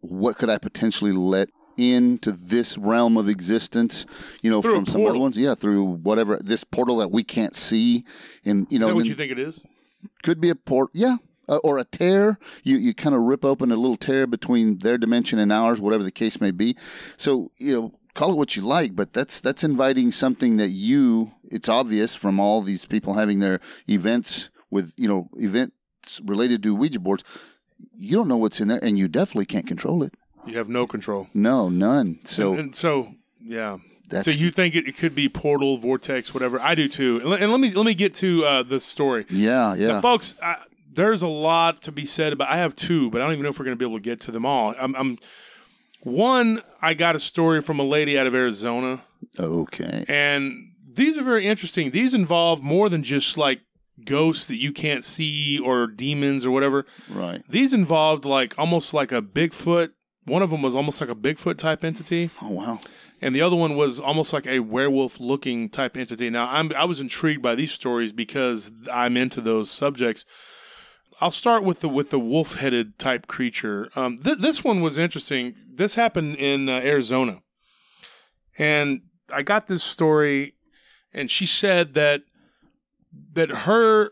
What 0.00 0.36
could 0.36 0.50
I 0.50 0.58
potentially 0.58 1.12
let 1.12 1.48
into 1.76 2.30
this 2.32 2.76
realm 2.78 3.16
of 3.16 3.28
existence? 3.28 4.06
You 4.42 4.50
know, 4.50 4.62
Through 4.62 4.74
from 4.74 4.86
some 4.86 5.06
other 5.06 5.18
ones, 5.18 5.36
yeah, 5.38 5.54
through 5.54 5.84
whatever 5.84 6.38
this 6.42 6.62
portal 6.64 6.98
that 6.98 7.10
we 7.10 7.24
can't 7.24 7.54
see, 7.54 8.04
and 8.44 8.66
you 8.70 8.78
know, 8.78 8.86
Is 8.86 8.88
that 8.88 8.94
what 8.94 9.00
then- 9.02 9.10
you 9.10 9.16
think 9.16 9.32
it 9.32 9.38
is? 9.38 9.62
could 10.22 10.40
be 10.40 10.50
a 10.50 10.54
port, 10.54 10.90
yeah, 10.92 11.16
uh, 11.48 11.58
or 11.58 11.78
a 11.78 11.84
tear. 11.84 12.38
You 12.62 12.76
you 12.76 12.94
kind 12.94 13.14
of 13.14 13.22
rip 13.22 13.44
open 13.44 13.70
a 13.72 13.76
little 13.76 13.96
tear 13.96 14.26
between 14.26 14.78
their 14.78 14.98
dimension 14.98 15.38
and 15.38 15.52
ours, 15.52 15.80
whatever 15.80 16.02
the 16.02 16.10
case 16.12 16.40
may 16.40 16.50
be. 16.50 16.76
So 17.16 17.50
you 17.58 17.72
know, 17.72 17.92
call 18.14 18.32
it 18.32 18.36
what 18.36 18.56
you 18.56 18.62
like, 18.62 18.96
but 18.96 19.12
that's 19.12 19.40
that's 19.40 19.64
inviting 19.64 20.12
something 20.12 20.56
that 20.56 20.68
you. 20.68 21.32
It's 21.50 21.68
obvious 21.68 22.14
from 22.14 22.40
all 22.40 22.62
these 22.62 22.84
people 22.84 23.14
having 23.14 23.40
their 23.40 23.60
events 23.88 24.50
with 24.70 24.94
you 24.96 25.08
know 25.08 25.28
events 25.36 26.20
related 26.24 26.62
to 26.64 26.74
Ouija 26.74 27.00
boards. 27.00 27.24
You 27.96 28.16
don't 28.16 28.28
know 28.28 28.36
what's 28.36 28.60
in 28.60 28.68
there, 28.68 28.80
and 28.82 28.98
you 28.98 29.08
definitely 29.08 29.46
can't 29.46 29.66
control 29.66 30.02
it. 30.02 30.14
You 30.46 30.56
have 30.58 30.68
no 30.68 30.86
control. 30.86 31.28
No, 31.32 31.68
none. 31.68 32.20
So 32.24 32.50
and, 32.50 32.60
and 32.60 32.76
so 32.76 33.14
yeah. 33.40 33.78
that's 34.08 34.26
so 34.26 34.30
you 34.30 34.50
think 34.50 34.74
it, 34.74 34.86
it 34.86 34.96
could 34.96 35.14
be 35.14 35.28
portal, 35.28 35.76
vortex, 35.76 36.34
whatever? 36.34 36.60
I 36.60 36.74
do 36.74 36.88
too. 36.88 37.18
And, 37.20 37.30
let- 37.30 37.42
and 37.42 37.50
let 37.50 37.60
me 37.60 37.72
let 37.72 37.86
me 37.86 37.94
get 37.94 38.14
to 38.16 38.44
uh, 38.44 38.62
the 38.62 38.80
story. 38.80 39.26
yeah, 39.30 39.74
yeah. 39.74 39.88
Now, 39.88 40.00
folks, 40.00 40.36
I, 40.42 40.56
there's 40.94 41.22
a 41.22 41.28
lot 41.28 41.82
to 41.82 41.92
be 41.92 42.06
said 42.06 42.32
about. 42.32 42.48
I 42.48 42.56
have 42.58 42.74
two, 42.76 43.10
but 43.10 43.20
I 43.20 43.24
don't 43.24 43.32
even 43.32 43.42
know 43.42 43.48
if 43.50 43.58
we're 43.58 43.64
going 43.64 43.76
to 43.76 43.82
be 43.82 43.88
able 43.88 43.98
to 43.98 44.02
get 44.04 44.20
to 44.22 44.30
them 44.30 44.44
all. 44.46 44.74
I'm, 44.80 44.94
I'm 44.96 45.18
one. 46.02 46.62
I 46.82 46.94
got 46.94 47.16
a 47.16 47.20
story 47.20 47.60
from 47.60 47.78
a 47.80 47.84
lady 47.84 48.18
out 48.18 48.26
of 48.26 48.34
Arizona, 48.34 49.02
Okay. 49.38 50.04
and 50.08 50.72
these 50.92 51.16
are 51.18 51.22
very 51.22 51.46
interesting. 51.46 51.90
These 51.90 52.14
involve 52.14 52.62
more 52.62 52.88
than 52.88 53.02
just 53.02 53.36
like 53.38 53.60
ghosts 54.04 54.46
that 54.46 54.56
you 54.60 54.72
can't 54.72 55.04
see 55.04 55.58
or 55.58 55.86
demons 55.86 56.44
or 56.44 56.50
whatever. 56.50 56.84
Right. 57.08 57.42
These 57.48 57.72
involved 57.72 58.24
like 58.24 58.54
almost 58.58 58.92
like 58.92 59.12
a 59.12 59.22
Bigfoot. 59.22 59.90
One 60.24 60.42
of 60.42 60.50
them 60.50 60.62
was 60.62 60.74
almost 60.74 61.00
like 61.00 61.10
a 61.10 61.14
Bigfoot 61.14 61.58
type 61.58 61.84
entity 61.84 62.30
Oh 62.40 62.48
wow. 62.50 62.80
and 63.20 63.34
the 63.36 63.42
other 63.42 63.56
one 63.56 63.76
was 63.76 64.00
almost 64.00 64.32
like 64.32 64.46
a 64.46 64.60
werewolf 64.60 65.20
looking 65.20 65.68
type 65.68 65.96
entity. 65.98 66.30
Now, 66.30 66.48
I'm 66.50 66.72
I 66.74 66.84
was 66.86 66.98
intrigued 67.00 67.42
by 67.42 67.54
these 67.54 67.72
stories 67.72 68.10
because 68.12 68.72
I'm 68.92 69.16
into 69.16 69.40
those 69.40 69.70
subjects. 69.70 70.24
I'll 71.20 71.30
start 71.30 71.64
with 71.64 71.80
the 71.80 71.88
with 71.88 72.10
the 72.10 72.18
wolf 72.18 72.56
headed 72.56 72.98
type 72.98 73.26
creature. 73.26 73.88
Um, 73.96 74.18
th- 74.18 74.38
this 74.38 74.64
one 74.64 74.80
was 74.80 74.98
interesting. 74.98 75.54
This 75.72 75.94
happened 75.94 76.36
in 76.36 76.68
uh, 76.68 76.72
Arizona, 76.72 77.42
and 78.58 79.02
I 79.32 79.42
got 79.42 79.66
this 79.66 79.82
story, 79.82 80.54
and 81.12 81.30
she 81.30 81.46
said 81.46 81.94
that 81.94 82.22
that 83.32 83.50
her 83.50 84.10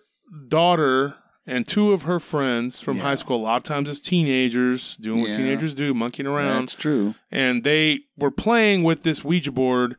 daughter 0.49 1.17
and 1.45 1.67
two 1.67 1.93
of 1.93 2.03
her 2.03 2.21
friends 2.21 2.79
from 2.81 2.99
Yeah. 2.99 3.03
high 3.03 3.15
school, 3.17 3.37
a 3.37 3.43
lot 3.43 3.57
of 3.57 3.63
times 3.65 3.89
as 3.89 4.01
teenagers, 4.01 4.97
doing 4.97 5.21
what 5.23 5.31
Yeah. 5.31 5.39
teenagers 5.39 5.75
do, 5.75 5.93
monkeying 5.93 6.29
around 6.29 6.63
That's 6.63 6.77
true. 6.77 7.17
and 7.33 7.65
they 7.65 8.03
were 8.17 8.31
playing 8.31 8.85
with 8.85 9.03
this 9.03 9.25
Ouija 9.25 9.51
board, 9.51 9.97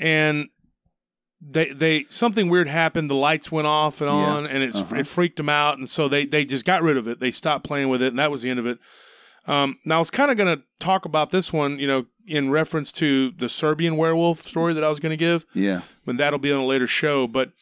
and 0.00 0.48
they 1.40 1.70
they 1.70 2.04
something 2.08 2.48
weird 2.48 2.68
happened. 2.68 3.08
The 3.10 3.14
lights 3.14 3.50
went 3.50 3.66
off 3.66 4.00
and 4.00 4.08
Yeah. 4.10 4.14
on, 4.16 4.46
and 4.46 4.62
it's, 4.62 4.80
Uh-huh. 4.80 4.96
it 4.96 5.06
freaked 5.06 5.36
them 5.36 5.48
out, 5.48 5.78
and 5.78 5.88
so 5.88 6.08
they 6.08 6.26
they 6.26 6.44
just 6.44 6.64
got 6.64 6.82
rid 6.82 6.96
of 6.96 7.08
it. 7.08 7.18
They 7.20 7.30
stopped 7.30 7.64
playing 7.64 7.88
with 7.88 8.02
it, 8.02 8.08
and 8.08 8.18
that 8.18 8.30
was 8.30 8.42
the 8.42 8.50
end 8.50 8.58
of 8.58 8.66
it. 8.66 8.78
Um, 9.46 9.78
now 9.86 9.96
I 9.96 9.98
was 10.00 10.10
kind 10.10 10.30
of 10.30 10.36
going 10.36 10.54
to 10.58 10.62
talk 10.78 11.06
about 11.06 11.30
this 11.30 11.50
one, 11.52 11.78
you 11.78 11.86
know, 11.86 12.04
in 12.26 12.50
reference 12.50 12.92
to 12.92 13.30
the 13.32 13.48
Serbian 13.48 13.96
werewolf 13.96 14.46
story 14.46 14.74
that 14.74 14.84
I 14.84 14.88
was 14.90 15.00
going 15.00 15.10
to 15.10 15.16
give, 15.16 15.46
Yeah. 15.54 15.80
but 16.04 16.18
that'll 16.18 16.38
be 16.38 16.52
on 16.52 16.60
a 16.60 16.66
later 16.66 16.86
show. 16.86 17.26
But 17.26 17.52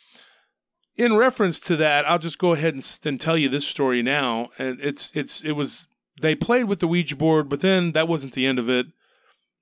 in 0.96 1.14
reference 1.16 1.60
to 1.60 1.76
that, 1.76 2.04
I'll 2.10 2.18
just 2.18 2.38
go 2.38 2.52
ahead 2.52 2.74
and, 2.74 2.98
and 3.04 3.20
tell 3.20 3.38
you 3.38 3.48
this 3.48 3.64
story 3.64 4.02
now. 4.02 4.48
And 4.58 4.80
it's 4.80 5.12
it's 5.14 5.44
it 5.44 5.52
was 5.52 5.86
they 6.20 6.34
played 6.34 6.64
with 6.64 6.80
the 6.80 6.88
Ouija 6.88 7.14
board, 7.14 7.48
but 7.48 7.60
then 7.60 7.92
that 7.92 8.08
wasn't 8.08 8.32
the 8.32 8.44
end 8.44 8.58
of 8.58 8.68
it. 8.68 8.86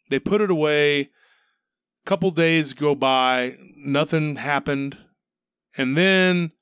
They 0.08 0.18
put 0.18 0.40
it 0.40 0.50
away. 0.50 1.10
Couple 2.06 2.30
days 2.30 2.72
go 2.72 2.94
by, 2.94 3.56
nothing 3.76 4.36
happened, 4.36 4.98
and 5.76 5.96
then 5.96 6.52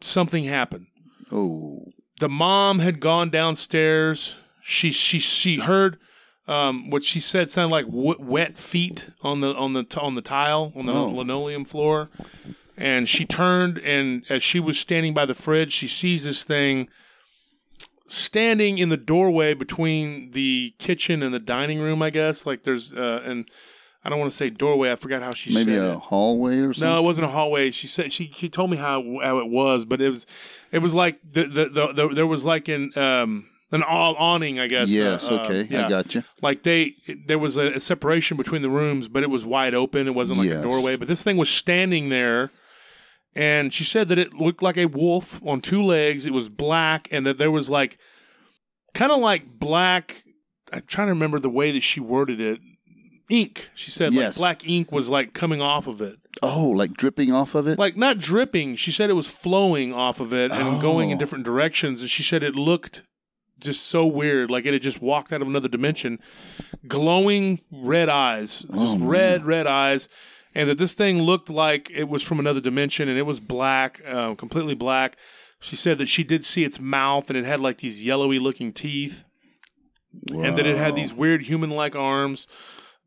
something 0.00 0.44
happened. 0.44 0.86
Oh. 1.32 1.84
The 2.20 2.28
mom 2.28 2.80
had 2.80 3.00
gone 3.00 3.30
downstairs. 3.30 4.34
She 4.62 4.90
she 4.92 5.18
she 5.18 5.56
heard 5.56 5.98
um, 6.46 6.90
what 6.90 7.02
she 7.04 7.18
said 7.20 7.48
sounded 7.50 7.72
like 7.72 7.86
w- 7.86 8.16
wet 8.20 8.58
feet 8.58 9.10
on 9.22 9.40
the 9.40 9.54
on 9.54 9.72
the 9.72 9.84
t- 9.84 9.98
on 10.00 10.14
the 10.14 10.20
tile 10.22 10.72
on 10.76 10.84
the 10.86 10.92
Oh. 10.92 11.06
linoleum 11.08 11.64
floor, 11.64 12.10
and 12.76 13.08
she 13.08 13.24
turned 13.24 13.78
and 13.78 14.24
as 14.28 14.42
she 14.42 14.60
was 14.60 14.78
standing 14.78 15.14
by 15.14 15.24
the 15.24 15.34
fridge, 15.34 15.72
she 15.72 15.88
sees 15.88 16.24
this 16.24 16.44
thing 16.44 16.88
standing 18.06 18.78
in 18.78 18.88
the 18.88 18.96
doorway 18.96 19.54
between 19.54 20.32
the 20.32 20.74
kitchen 20.78 21.22
and 21.22 21.32
the 21.32 21.38
dining 21.38 21.78
room. 21.78 22.02
I 22.02 22.10
guess 22.10 22.44
like 22.44 22.64
there's 22.64 22.92
uh, 22.92 23.22
and 23.24 23.48
I 24.02 24.08
don't 24.08 24.18
want 24.18 24.30
to 24.30 24.36
say 24.36 24.48
doorway. 24.50 24.90
I 24.90 24.96
forgot 24.96 25.22
how 25.22 25.32
she 25.34 25.52
said 25.52 25.62
it. 25.62 25.66
Maybe 25.66 25.76
said 25.78 25.84
a 25.86 25.92
it. 25.92 25.98
hallway 25.98 26.58
or 26.58 26.72
something. 26.72 26.88
No, 26.88 26.98
it 26.98 27.04
wasn't 27.04 27.26
a 27.26 27.30
hallway. 27.30 27.70
She 27.70 27.86
said 27.86 28.12
she 28.12 28.30
she 28.34 28.48
told 28.48 28.70
me 28.70 28.76
how 28.78 29.02
how 29.22 29.38
it 29.38 29.48
was, 29.48 29.84
but 29.84 30.00
it 30.00 30.08
was 30.10 30.26
it 30.72 30.78
was 30.78 30.94
like 30.94 31.18
the 31.22 31.44
the, 31.44 31.64
the, 31.66 31.92
the 31.92 32.08
there 32.14 32.26
was 32.26 32.44
like 32.46 32.68
an 32.68 32.90
um 32.96 33.46
an 33.72 33.82
aw- 33.82 34.14
awning, 34.18 34.58
I 34.58 34.66
guess. 34.68 34.90
Yes. 34.90 35.30
uh, 35.30 35.36
uh, 35.36 35.44
okay. 35.44 35.68
yeah. 35.70 35.86
I 35.86 35.88
got 35.88 36.14
you. 36.14 36.24
Like 36.42 36.62
they 36.62 36.94
there 37.26 37.38
was 37.38 37.56
a, 37.56 37.72
a 37.74 37.80
separation 37.80 38.36
between 38.36 38.62
the 38.62 38.70
rooms, 38.70 39.06
but 39.06 39.22
it 39.22 39.30
was 39.30 39.44
wide 39.44 39.74
open. 39.74 40.06
It 40.08 40.14
wasn't 40.14 40.38
like 40.40 40.48
Yes. 40.48 40.64
a 40.64 40.68
doorway, 40.68 40.96
but 40.96 41.06
this 41.06 41.22
thing 41.22 41.36
was 41.36 41.50
standing 41.50 42.08
there. 42.08 42.50
And 43.36 43.72
she 43.72 43.84
said 43.84 44.08
that 44.08 44.18
it 44.18 44.34
looked 44.34 44.60
like 44.60 44.76
a 44.76 44.86
wolf 44.86 45.40
on 45.46 45.60
two 45.60 45.82
legs. 45.82 46.26
It 46.26 46.32
was 46.32 46.48
black, 46.48 47.06
and 47.12 47.24
that 47.26 47.38
there 47.38 47.50
was 47.50 47.70
like 47.70 47.96
kind 48.92 49.12
of 49.12 49.20
like 49.20 49.58
black. 49.60 50.24
I'm 50.72 50.82
trying 50.86 51.06
to 51.08 51.12
remember 51.12 51.38
the 51.38 51.50
way 51.50 51.70
that 51.70 51.82
she 51.82 52.00
worded 52.00 52.40
it. 52.40 52.58
Ink. 53.30 53.70
She 53.74 53.90
said 53.90 54.12
Yes. 54.12 54.36
like 54.38 54.58
black 54.60 54.68
ink 54.68 54.92
was 54.92 55.08
like 55.08 55.32
coming 55.32 55.62
off 55.62 55.86
of 55.86 56.00
it 56.02 56.18
Oh, 56.42 56.68
like 56.68 56.92
dripping 56.94 57.32
off 57.32 57.54
of 57.54 57.66
it. 57.66 57.78
like 57.78 57.96
not 57.96 58.18
dripping. 58.18 58.76
She 58.76 58.90
said 58.92 59.08
it 59.10 59.14
was 59.14 59.26
flowing 59.28 59.92
off 59.94 60.20
of 60.20 60.32
it 60.32 60.52
and 60.52 60.80
going 60.80 61.10
in 61.10 61.16
Oh. 61.16 61.18
different 61.18 61.44
directions. 61.44 62.00
And 62.00 62.10
she 62.10 62.22
said 62.22 62.42
it 62.42 62.54
looked 62.54 63.02
just 63.58 63.86
so 63.86 64.06
weird, 64.06 64.50
like 64.50 64.64
it 64.66 64.72
had 64.72 64.82
just 64.82 65.02
walked 65.02 65.32
out 65.32 65.42
of 65.42 65.48
another 65.48 65.68
dimension. 65.68 66.18
Glowing 66.86 67.60
red 67.70 68.08
eyes, 68.08 68.62
just 68.62 68.96
Oh, 68.96 68.98
red, 68.98 69.44
red 69.44 69.66
eyes, 69.66 70.08
and 70.54 70.68
that 70.68 70.78
this 70.78 70.94
thing 70.94 71.22
looked 71.22 71.50
like 71.50 71.90
it 71.90 72.08
was 72.08 72.22
from 72.22 72.40
another 72.40 72.60
dimension, 72.60 73.08
and 73.08 73.18
it 73.18 73.26
was 73.26 73.38
black, 73.38 74.00
uh, 74.06 74.34
completely 74.34 74.74
black. 74.74 75.16
She 75.60 75.76
said 75.76 75.98
that 75.98 76.08
she 76.08 76.24
did 76.24 76.44
see 76.44 76.64
its 76.64 76.80
mouth, 76.80 77.28
and 77.28 77.36
it 77.36 77.44
had 77.44 77.60
like 77.60 77.78
these 77.78 78.02
yellowy 78.02 78.38
looking 78.38 78.72
teeth. 78.72 79.24
and 80.30 80.58
that 80.58 80.66
it 80.66 80.76
had 80.76 80.96
these 80.96 81.12
weird 81.12 81.42
human-like 81.42 81.94
arms, 81.94 82.48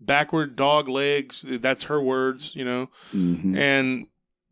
backward 0.05 0.55
dog 0.55 0.87
legs. 0.89 1.45
That's 1.47 1.83
her 1.83 2.01
words, 2.01 2.55
you 2.55 2.65
know, 2.65 2.89
Mhm. 3.13 3.57
and 3.57 4.07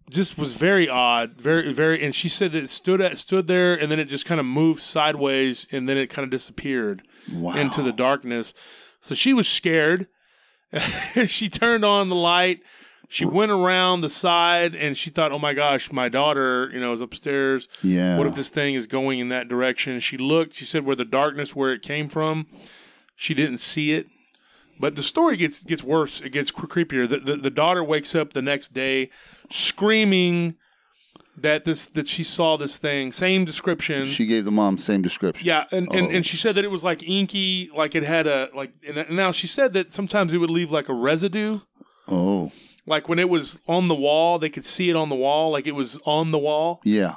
just 0.10 0.38
was 0.38 0.56
very 0.56 0.90
odd, 0.90 1.40
very 1.40 1.72
very. 1.72 2.04
And 2.04 2.14
she 2.14 2.28
said 2.30 2.52
that 2.52 2.64
it 2.64 2.70
stood 2.70 3.00
at 3.02 3.18
stood 3.18 3.48
there, 3.48 3.74
and 3.74 3.90
then 3.92 4.00
it 4.00 4.06
just 4.06 4.26
kind 4.26 4.40
of 4.40 4.46
moved 4.46 4.82
sideways, 4.82 5.68
and 5.72 5.88
then 5.88 5.98
it 5.98 6.08
kind 6.10 6.24
of 6.24 6.30
disappeared 6.30 7.04
Wow. 7.32 7.54
into 7.56 7.82
the 7.82 7.92
darkness. 7.94 8.54
So 9.02 9.16
she 9.16 9.34
was 9.34 9.48
scared. 9.48 10.08
she 11.28 11.50
turned 11.50 11.84
on 11.86 12.10
the 12.10 12.16
light. 12.16 12.60
She 13.10 13.26
went 13.26 13.52
around 13.52 14.02
the 14.02 14.10
side 14.10 14.74
and 14.74 14.96
she 14.96 15.10
thought, 15.10 15.34
"Oh 15.34 15.40
my 15.40 15.54
gosh, 15.54 15.92
my 15.92 16.08
daughter, 16.08 16.70
you 16.74 16.80
know, 16.80 16.94
is 16.94 17.02
upstairs. 17.02 17.68
Yeah. 17.84 18.18
What 18.18 18.26
if 18.28 18.36
this 18.36 18.50
thing 18.50 18.74
is 18.76 18.88
going 18.88 19.20
in 19.20 19.28
that 19.30 19.50
direction?" 19.50 20.00
She 20.00 20.16
looked. 20.18 20.54
She 20.56 20.64
said, 20.64 20.86
"Where 20.86 20.96
the 20.96 21.04
darkness, 21.04 21.54
where 21.54 21.74
it 21.74 21.82
came 21.82 22.08
from, 22.08 22.48
she 23.18 23.34
didn't 23.34 23.58
see 23.58 23.92
it." 23.92 24.08
But 24.82 24.96
the 24.96 25.04
story 25.04 25.38
gets 25.38 25.64
gets 25.64 25.84
worse. 25.84 26.20
It 26.22 26.32
gets 26.32 26.52
creepier. 26.52 27.08
The, 27.08 27.18
the 27.18 27.36
the 27.38 27.50
daughter 27.50 27.84
wakes 27.84 28.16
up 28.16 28.34
the 28.34 28.42
next 28.42 28.74
day, 28.74 29.10
screaming 29.66 30.56
that 31.38 31.64
this 31.66 31.86
that 31.86 32.08
she 32.08 32.24
saw 32.24 32.58
this 32.58 32.78
thing. 32.78 33.12
Same 33.12 33.46
description. 33.46 34.06
She 34.06 34.26
gave 34.26 34.44
the 34.46 34.52
mom 34.52 34.78
same 34.78 35.02
description. 35.02 35.46
Yeah, 35.48 35.66
and, 35.72 35.88
and, 35.94 36.08
Oh. 36.08 36.10
and 36.10 36.26
she 36.26 36.36
said 36.36 36.56
that 36.56 36.66
it 36.66 36.72
was 36.72 36.84
like 36.84 37.02
inky, 37.08 37.70
like 37.76 37.96
it 37.96 38.04
had 38.04 38.28
a 38.28 38.50
like. 38.56 38.74
And 38.88 39.10
now 39.12 39.32
she 39.32 39.48
said 39.48 39.74
that 39.74 39.94
sometimes 39.94 40.34
it 40.34 40.38
would 40.40 40.50
leave 40.50 40.72
like 40.72 40.90
a 40.90 40.94
residue, 40.94 41.60
Oh. 42.08 42.52
like 42.86 43.08
when 43.08 43.20
it 43.20 43.30
was 43.30 43.60
on 43.68 43.88
the 43.88 43.96
wall, 43.96 44.40
they 44.40 44.50
could 44.50 44.66
see 44.66 44.90
it 44.90 44.96
on 44.96 45.10
the 45.10 45.16
wall, 45.16 45.52
like 45.52 45.68
it 45.68 45.76
was 45.76 46.00
on 46.06 46.32
the 46.32 46.40
wall. 46.40 46.82
Yeah. 46.84 47.16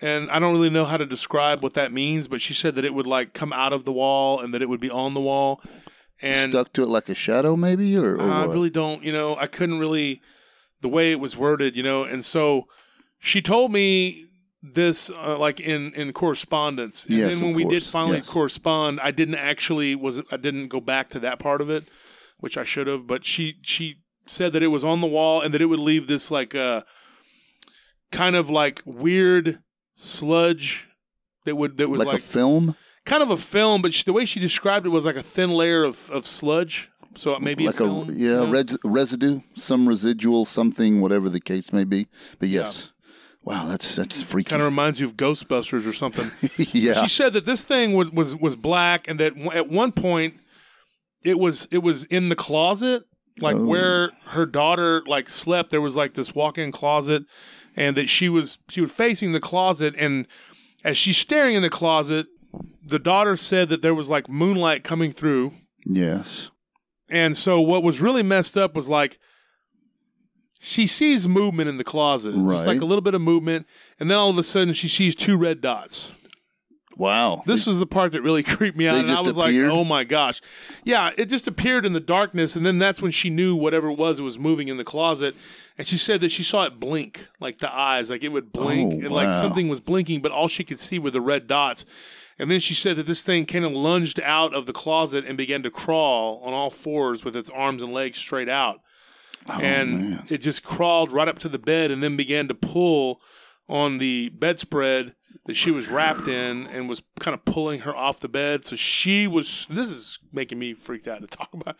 And 0.00 0.30
I 0.30 0.38
don't 0.38 0.52
really 0.52 0.70
know 0.70 0.84
how 0.84 0.96
to 0.98 1.06
describe 1.06 1.62
what 1.62 1.74
that 1.74 1.92
means, 1.92 2.28
but 2.28 2.40
she 2.42 2.52
said 2.52 2.74
that 2.74 2.84
it 2.84 2.92
would 2.92 3.06
like 3.06 3.32
come 3.32 3.52
out 3.52 3.72
of 3.72 3.84
the 3.84 3.92
wall 3.92 4.40
and 4.40 4.52
that 4.52 4.60
it 4.60 4.68
would 4.68 4.80
be 4.80 4.90
on 4.90 5.14
the 5.14 5.20
wall. 5.20 5.62
And 6.22 6.52
Stuck 6.52 6.72
to 6.74 6.82
it 6.82 6.88
like 6.88 7.08
a 7.08 7.14
shadow, 7.14 7.56
maybe, 7.56 7.98
or, 7.98 8.16
or 8.16 8.22
I 8.22 8.46
what? 8.46 8.54
really 8.54 8.70
don't, 8.70 9.02
you 9.02 9.12
know, 9.12 9.36
I 9.36 9.46
couldn't 9.46 9.78
really 9.78 10.20
the 10.80 10.88
way 10.88 11.10
it 11.10 11.18
was 11.20 11.36
worded, 11.36 11.76
you 11.76 11.82
know, 11.82 12.04
and 12.04 12.24
so 12.24 12.66
she 13.18 13.40
told 13.42 13.72
me 13.72 14.26
this 14.62 15.10
uh, 15.10 15.36
like 15.38 15.60
in 15.60 15.92
in 15.94 16.12
correspondence, 16.12 17.06
and 17.06 17.16
Yes, 17.16 17.32
then 17.32 17.40
when 17.40 17.50
of 17.50 17.56
we 17.56 17.64
did 17.64 17.82
course, 17.82 17.90
finally 17.90 18.16
yes. 18.18 18.28
correspond, 18.28 19.00
I 19.00 19.10
didn't 19.10 19.34
actually 19.36 19.94
was 19.94 20.20
I 20.30 20.36
didn't 20.36 20.68
go 20.68 20.80
back 20.80 21.10
to 21.10 21.20
that 21.20 21.38
part 21.38 21.60
of 21.60 21.68
it, 21.68 21.84
which 22.38 22.56
I 22.56 22.64
should 22.64 22.86
have. 22.86 23.06
But 23.06 23.24
she 23.24 23.56
she 23.62 23.96
said 24.26 24.52
that 24.54 24.62
it 24.62 24.68
was 24.68 24.84
on 24.84 25.00
the 25.00 25.06
wall 25.06 25.42
and 25.42 25.52
that 25.52 25.60
it 25.60 25.66
would 25.66 25.78
leave 25.80 26.06
this 26.06 26.30
like 26.30 26.54
uh 26.54 26.82
kind 28.10 28.36
of 28.36 28.48
like 28.48 28.80
weird 28.86 29.58
sludge 29.96 30.88
that 31.44 31.56
would 31.56 31.76
that 31.76 31.90
was 31.90 31.98
like, 31.98 32.08
like, 32.08 32.18
a 32.20 32.22
film, 32.22 32.76
kind 33.04 33.22
of 33.22 33.30
a 33.30 33.36
film, 33.36 33.82
but 33.82 33.92
she, 33.94 34.02
the 34.04 34.12
way 34.12 34.24
she 34.24 34.40
described 34.40 34.86
it 34.86 34.90
was 34.90 35.04
like 35.04 35.16
a 35.16 35.22
thin 35.22 35.50
layer 35.50 35.84
of, 35.84 36.10
of 36.10 36.26
sludge. 36.26 36.90
So 37.16 37.38
maybe 37.38 37.66
like 37.66 37.78
a 37.80 37.84
a, 37.84 38.04
yeah 38.06 38.12
you 38.12 38.28
know? 38.28 38.50
res- 38.50 38.78
residue, 38.82 39.40
some 39.54 39.88
residual, 39.88 40.44
something, 40.44 41.00
whatever 41.00 41.28
the 41.28 41.40
case 41.40 41.72
may 41.72 41.84
be. 41.84 42.08
But 42.40 42.48
yes, 42.48 42.90
wow, 43.42 43.66
that's 43.66 43.94
that's 43.94 44.20
freaky. 44.20 44.50
kind 44.50 44.62
of 44.62 44.66
reminds 44.66 44.98
you 44.98 45.06
of 45.06 45.16
Ghostbusters 45.16 45.86
or 45.86 45.92
something. 45.92 46.30
yeah. 46.72 46.94
She 47.04 47.08
said 47.08 47.32
that 47.34 47.46
this 47.46 47.62
thing 47.62 47.92
was, 47.92 48.10
was 48.10 48.34
was 48.34 48.56
black, 48.56 49.06
and 49.06 49.20
that 49.20 49.36
at 49.54 49.68
one 49.68 49.92
point 49.92 50.34
it 51.22 51.38
was 51.38 51.68
it 51.70 51.78
was 51.78 52.04
in 52.06 52.30
the 52.30 52.36
closet, 52.36 53.04
like 53.38 53.54
Oh. 53.54 53.64
where 53.64 54.10
her 54.30 54.44
daughter 54.44 55.02
like 55.06 55.30
slept. 55.30 55.70
There 55.70 55.80
was 55.80 55.94
like 55.94 56.14
this 56.14 56.34
walk-in 56.34 56.72
closet, 56.72 57.22
and 57.76 57.96
that 57.96 58.08
she 58.08 58.28
was 58.28 58.58
she 58.68 58.80
was 58.80 58.90
facing 58.90 59.30
the 59.32 59.40
closet, 59.40 59.94
and 59.96 60.26
as 60.82 60.98
she's 60.98 61.16
staring 61.16 61.54
in 61.54 61.62
the 61.62 61.70
closet, 61.70 62.26
the 62.84 62.98
daughter 62.98 63.36
said 63.36 63.68
that 63.68 63.82
there 63.82 63.94
was 63.94 64.10
like 64.10 64.28
moonlight 64.28 64.84
coming 64.84 65.12
through, 65.12 65.52
yes. 65.84 66.50
and 67.08 67.36
so 67.36 67.60
what 67.60 67.82
was 67.82 68.00
really 68.00 68.22
messed 68.22 68.56
up 68.56 68.74
was 68.74 68.88
like 68.88 69.18
she 70.60 70.86
sees 70.86 71.28
movement 71.28 71.68
in 71.68 71.76
the 71.76 71.84
closet, 71.84 72.34
just 72.48 72.66
like 72.66 72.80
a 72.80 72.84
little 72.84 73.02
bit 73.02 73.14
of 73.14 73.20
movement, 73.20 73.66
and 74.00 74.10
then 74.10 74.16
all 74.16 74.30
of 74.30 74.38
a 74.38 74.42
sudden 74.42 74.72
she 74.72 74.88
sees 74.88 75.14
two 75.14 75.36
red 75.36 75.60
dots. 75.60 76.12
Wow. 76.96 77.42
This 77.44 77.66
is 77.66 77.78
the 77.78 77.86
part 77.86 78.12
that 78.12 78.22
really 78.22 78.42
creeped 78.44 78.76
me 78.76 78.88
out. 78.88 78.96
And 78.96 79.10
I 79.10 79.20
was 79.20 79.36
appeared? 79.36 79.68
like, 79.68 79.78
oh 79.78 79.84
my 79.84 80.04
gosh. 80.04 80.40
Yeah, 80.84 81.10
it 81.16 81.26
just 81.26 81.48
appeared 81.48 81.84
in 81.84 81.92
the 81.92 82.00
darkness. 82.00 82.56
And 82.56 82.64
then 82.64 82.78
that's 82.78 83.02
when 83.02 83.10
she 83.10 83.30
knew 83.30 83.56
whatever 83.56 83.90
it 83.90 83.98
was, 83.98 84.20
it 84.20 84.22
was 84.22 84.38
moving 84.38 84.68
in 84.68 84.76
the 84.76 84.84
closet. 84.84 85.34
And 85.76 85.86
she 85.86 85.96
said 85.98 86.20
that 86.20 86.30
she 86.30 86.42
saw 86.42 86.64
it 86.64 86.78
blink, 86.78 87.26
like 87.40 87.58
the 87.58 87.72
eyes, 87.72 88.10
like 88.10 88.22
it 88.22 88.28
would 88.28 88.52
blink. 88.52 88.94
Oh, 88.94 89.06
and 89.06 89.10
like 89.10 89.34
something 89.34 89.68
was 89.68 89.80
blinking, 89.80 90.22
but 90.22 90.30
all 90.30 90.48
she 90.48 90.62
could 90.64 90.78
see 90.78 90.98
were 90.98 91.10
the 91.10 91.20
red 91.20 91.48
dots. 91.48 91.84
And 92.38 92.50
then 92.50 92.60
she 92.60 92.74
said 92.74 92.96
that 92.96 93.06
this 93.06 93.22
thing 93.22 93.46
kind 93.46 93.64
of 93.64 93.72
lunged 93.72 94.20
out 94.20 94.54
of 94.54 94.66
the 94.66 94.72
closet 94.72 95.24
and 95.24 95.36
began 95.36 95.62
to 95.62 95.70
crawl 95.70 96.40
on 96.44 96.52
all 96.52 96.70
fours 96.70 97.24
with 97.24 97.36
its 97.36 97.50
arms 97.50 97.82
and 97.82 97.92
legs 97.92 98.18
straight 98.18 98.48
out. 98.48 98.80
Oh, 99.48 99.60
and 99.60 100.10
man. 100.10 100.24
it 100.30 100.38
just 100.38 100.64
crawled 100.64 101.12
right 101.12 101.28
up 101.28 101.38
to 101.40 101.48
the 101.48 101.58
bed 101.58 101.90
and 101.90 102.02
then 102.02 102.16
began 102.16 102.48
to 102.48 102.54
pull 102.54 103.20
on 103.68 103.98
the 103.98 104.30
bedspread 104.30 105.14
that 105.46 105.54
she 105.54 105.70
was 105.70 105.88
wrapped 105.88 106.26
in 106.26 106.66
and 106.68 106.88
was 106.88 107.02
kind 107.20 107.34
of 107.34 107.44
pulling 107.44 107.80
her 107.80 107.94
off 107.94 108.20
the 108.20 108.28
bed. 108.28 108.64
So 108.64 108.76
she 108.76 109.26
was, 109.26 109.66
this 109.68 109.90
is 109.90 110.18
making 110.32 110.58
me 110.58 110.72
freaked 110.72 111.06
out 111.06 111.20
to 111.20 111.26
talk 111.26 111.52
about. 111.52 111.76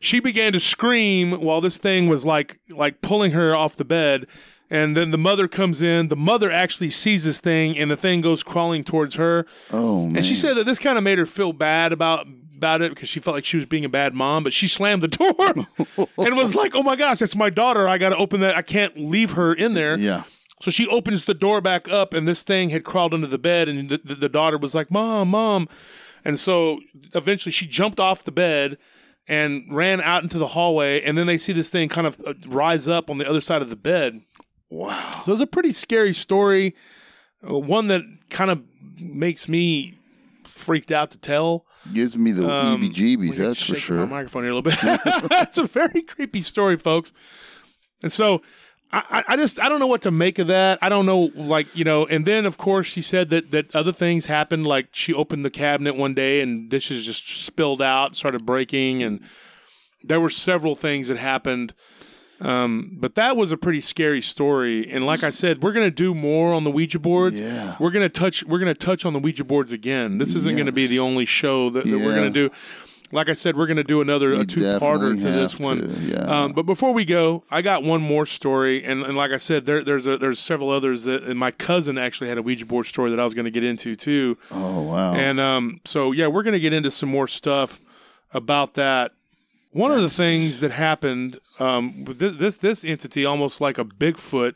She 0.00 0.20
began 0.20 0.52
to 0.52 0.60
scream 0.60 1.40
while 1.40 1.60
this 1.60 1.78
thing 1.78 2.08
was 2.08 2.26
like, 2.26 2.60
like 2.68 3.00
pulling 3.00 3.32
her 3.32 3.56
off 3.56 3.76
the 3.76 3.84
bed. 3.84 4.26
And 4.70 4.96
then 4.96 5.10
the 5.10 5.18
mother 5.18 5.46
comes 5.46 5.82
in. 5.82 6.08
The 6.08 6.16
mother 6.16 6.50
actually 6.50 6.90
sees 6.90 7.24
this 7.24 7.38
thing, 7.38 7.78
and 7.78 7.90
the 7.90 7.96
thing 7.96 8.22
goes 8.22 8.42
crawling 8.42 8.82
towards 8.82 9.16
her. 9.16 9.46
oh 9.70 10.06
man. 10.06 10.16
And 10.16 10.26
she 10.26 10.34
said 10.34 10.54
that 10.56 10.64
this 10.64 10.78
kind 10.78 10.96
of 10.98 11.04
made 11.04 11.18
her 11.18 11.26
feel 11.26 11.52
bad 11.52 11.92
about 11.92 12.26
about 12.56 12.80
it 12.82 12.90
because 12.90 13.08
she 13.08 13.20
felt 13.20 13.34
like 13.34 13.44
she 13.44 13.56
was 13.58 13.66
being 13.66 13.84
a 13.84 13.88
bad 13.90 14.14
mom. 14.14 14.42
But 14.42 14.52
she 14.52 14.66
slammed 14.68 15.02
the 15.02 15.08
door 15.08 15.34
and 16.16 16.36
was 16.36 16.54
like, 16.62 16.74
"Oh 16.74 16.82
my 16.82 16.96
gosh, 16.96 17.18
that's 17.18 17.36
my 17.36 17.50
daughter! 17.50 17.86
I 17.88 17.98
got 17.98 18.08
to 18.10 18.16
open 18.16 18.40
that. 18.40 18.56
I 18.56 18.62
can't 18.62 18.96
leave 18.96 19.32
her 19.32 19.52
in 19.52 19.74
there." 19.74 19.96
yeah. 19.98 20.24
So 20.62 20.70
she 20.70 20.86
opens 20.86 21.26
the 21.26 21.34
door 21.34 21.60
back 21.60 21.88
up, 21.90 22.14
and 22.14 22.26
this 22.26 22.42
thing 22.42 22.70
had 22.70 22.84
crawled 22.84 23.12
under 23.12 23.26
the 23.26 23.38
bed, 23.38 23.68
and 23.68 23.90
the, 23.90 24.00
the, 24.02 24.14
the 24.14 24.28
daughter 24.30 24.56
was 24.56 24.74
like, 24.74 24.90
"Mom, 24.90 25.28
mom," 25.28 25.68
and 26.24 26.38
so 26.38 26.80
eventually 27.12 27.52
she 27.52 27.66
jumped 27.66 28.00
off 28.00 28.24
the 28.24 28.32
bed 28.32 28.78
and 29.28 29.66
ran 29.68 30.00
out 30.00 30.22
into 30.22 30.38
the 30.38 30.48
hallway, 30.48 31.02
and 31.02 31.18
then 31.18 31.26
they 31.26 31.36
see 31.36 31.52
this 31.52 31.68
thing 31.68 31.88
kind 31.90 32.06
of 32.06 32.18
uh, 32.26 32.32
rise 32.46 32.88
up 32.88 33.10
on 33.10 33.18
the 33.18 33.28
other 33.28 33.40
side 33.42 33.60
of 33.62 33.68
the 33.68 33.76
bed. 33.76 34.22
Wow. 34.74 35.22
So 35.24 35.32
it's 35.32 35.40
a 35.42 35.46
pretty 35.46 35.70
scary 35.72 36.12
story, 36.12 36.74
uh, 37.48 37.56
one 37.58 37.86
that 37.88 38.02
kind 38.28 38.50
of 38.50 38.62
makes 38.98 39.48
me 39.48 39.94
freaked 40.44 40.90
out 40.90 41.10
to 41.12 41.18
tell. 41.18 41.64
Gives 41.92 42.16
me 42.16 42.32
the 42.32 42.48
Um, 42.50 42.80
Let 43.28 43.36
that's 43.38 43.62
for 43.62 43.76
sure. 43.76 43.98
My 43.98 44.04
microphone 44.06 44.42
here 44.42 44.52
a 44.52 44.54
little 44.56 44.62
bit. 44.70 44.78
it's 45.42 45.58
a 45.58 45.64
very 45.64 46.02
creepy 46.02 46.40
story, 46.40 46.76
folks. 46.76 47.12
And 48.02 48.10
so 48.12 48.42
I, 48.90 49.04
I- 49.10 49.24
I 49.34 49.36
just 49.36 49.60
I 49.60 49.68
don't 49.68 49.78
know 49.80 49.86
what 49.86 50.02
to 50.02 50.10
make 50.10 50.38
of 50.38 50.48
that. 50.48 50.78
I 50.82 50.88
don't 50.88 51.06
know, 51.06 51.30
like 51.36 51.66
you 51.76 51.84
know. 51.84 52.06
And 52.06 52.26
then 52.26 52.44
of 52.46 52.56
course 52.56 52.86
she 52.86 53.02
said 53.02 53.30
that 53.30 53.50
that 53.52 53.76
other 53.76 53.92
things 53.92 54.26
happened. 54.26 54.66
Like 54.66 54.88
she 54.92 55.12
opened 55.14 55.44
the 55.44 55.50
cabinet 55.50 55.94
one 55.96 56.14
day 56.14 56.40
and 56.40 56.68
dishes 56.68 57.04
just 57.06 57.28
spilled 57.28 57.80
out, 57.82 58.16
started 58.16 58.44
breaking, 58.46 59.02
and 59.02 59.20
there 60.02 60.20
were 60.20 60.30
several 60.30 60.74
things 60.74 61.08
that 61.08 61.18
happened. 61.18 61.74
Um, 62.40 62.96
but 63.00 63.14
that 63.14 63.36
was 63.36 63.52
a 63.52 63.56
pretty 63.56 63.80
scary 63.80 64.20
story. 64.20 64.90
And 64.90 65.06
like 65.06 65.22
I 65.22 65.30
said, 65.30 65.62
we're 65.62 65.72
gonna 65.72 65.90
do 65.90 66.14
more 66.14 66.52
on 66.52 66.64
the 66.64 66.70
Ouija 66.70 66.98
boards. 66.98 67.38
Yeah. 67.40 67.76
We're 67.78 67.90
gonna 67.90 68.08
touch. 68.08 68.44
We're 68.44 68.58
gonna 68.58 68.74
touch 68.74 69.04
on 69.04 69.12
the 69.12 69.20
Ouija 69.20 69.44
boards 69.44 69.72
again. 69.72 70.18
This 70.18 70.34
isn't 70.34 70.56
gonna 70.56 70.72
be 70.72 70.86
the 70.86 70.98
only 70.98 71.24
show 71.24 71.70
that, 71.70 71.84
that 71.84 71.98
we're 71.98 72.14
gonna 72.14 72.30
do. 72.30 72.50
Like 73.12 73.28
I 73.28 73.34
said, 73.34 73.56
we're 73.56 73.68
gonna 73.68 73.84
do 73.84 74.00
another 74.00 74.32
a 74.32 74.44
two 74.44 74.60
parter 74.60 75.14
to 75.16 75.30
this 75.30 75.58
one. 75.58 75.78
to, 75.78 76.00
yeah. 76.00 76.18
Um, 76.18 76.52
but 76.52 76.64
before 76.64 76.92
we 76.92 77.04
go, 77.04 77.44
I 77.50 77.62
got 77.62 77.84
one 77.84 78.00
more 78.00 78.26
story, 78.26 78.82
and, 78.84 79.04
and 79.04 79.16
like 79.16 79.30
I 79.30 79.36
said, 79.36 79.66
there, 79.66 79.84
there's 79.84 80.06
a, 80.06 80.18
there's 80.18 80.40
several 80.40 80.70
others 80.70 81.04
that. 81.04 81.22
And 81.22 81.38
my 81.38 81.52
cousin 81.52 81.96
actually 81.96 82.28
had 82.28 82.38
a 82.38 82.42
Ouija 82.42 82.66
board 82.66 82.86
story 82.86 83.10
that 83.10 83.20
I 83.20 83.24
was 83.24 83.34
going 83.34 83.44
to 83.44 83.52
get 83.52 83.62
into 83.62 83.94
too. 83.94 84.36
Oh 84.50 84.82
wow. 84.82 85.14
And 85.14 85.38
um, 85.38 85.80
so 85.84 86.10
yeah, 86.10 86.26
we're 86.26 86.42
going 86.42 86.54
to 86.54 86.60
get 86.60 86.72
into 86.72 86.90
some 86.90 87.08
more 87.08 87.28
stuff 87.28 87.78
about 88.32 88.74
that. 88.74 89.12
One 89.74 89.90
of 89.90 90.00
the 90.00 90.08
things 90.08 90.60
that 90.60 90.70
happened 90.70 91.40
um, 91.58 92.04
with 92.04 92.18
this, 92.20 92.36
this 92.36 92.56
this 92.58 92.84
entity, 92.84 93.24
almost 93.24 93.60
like 93.60 93.76
a 93.76 93.84
Bigfoot 93.84 94.54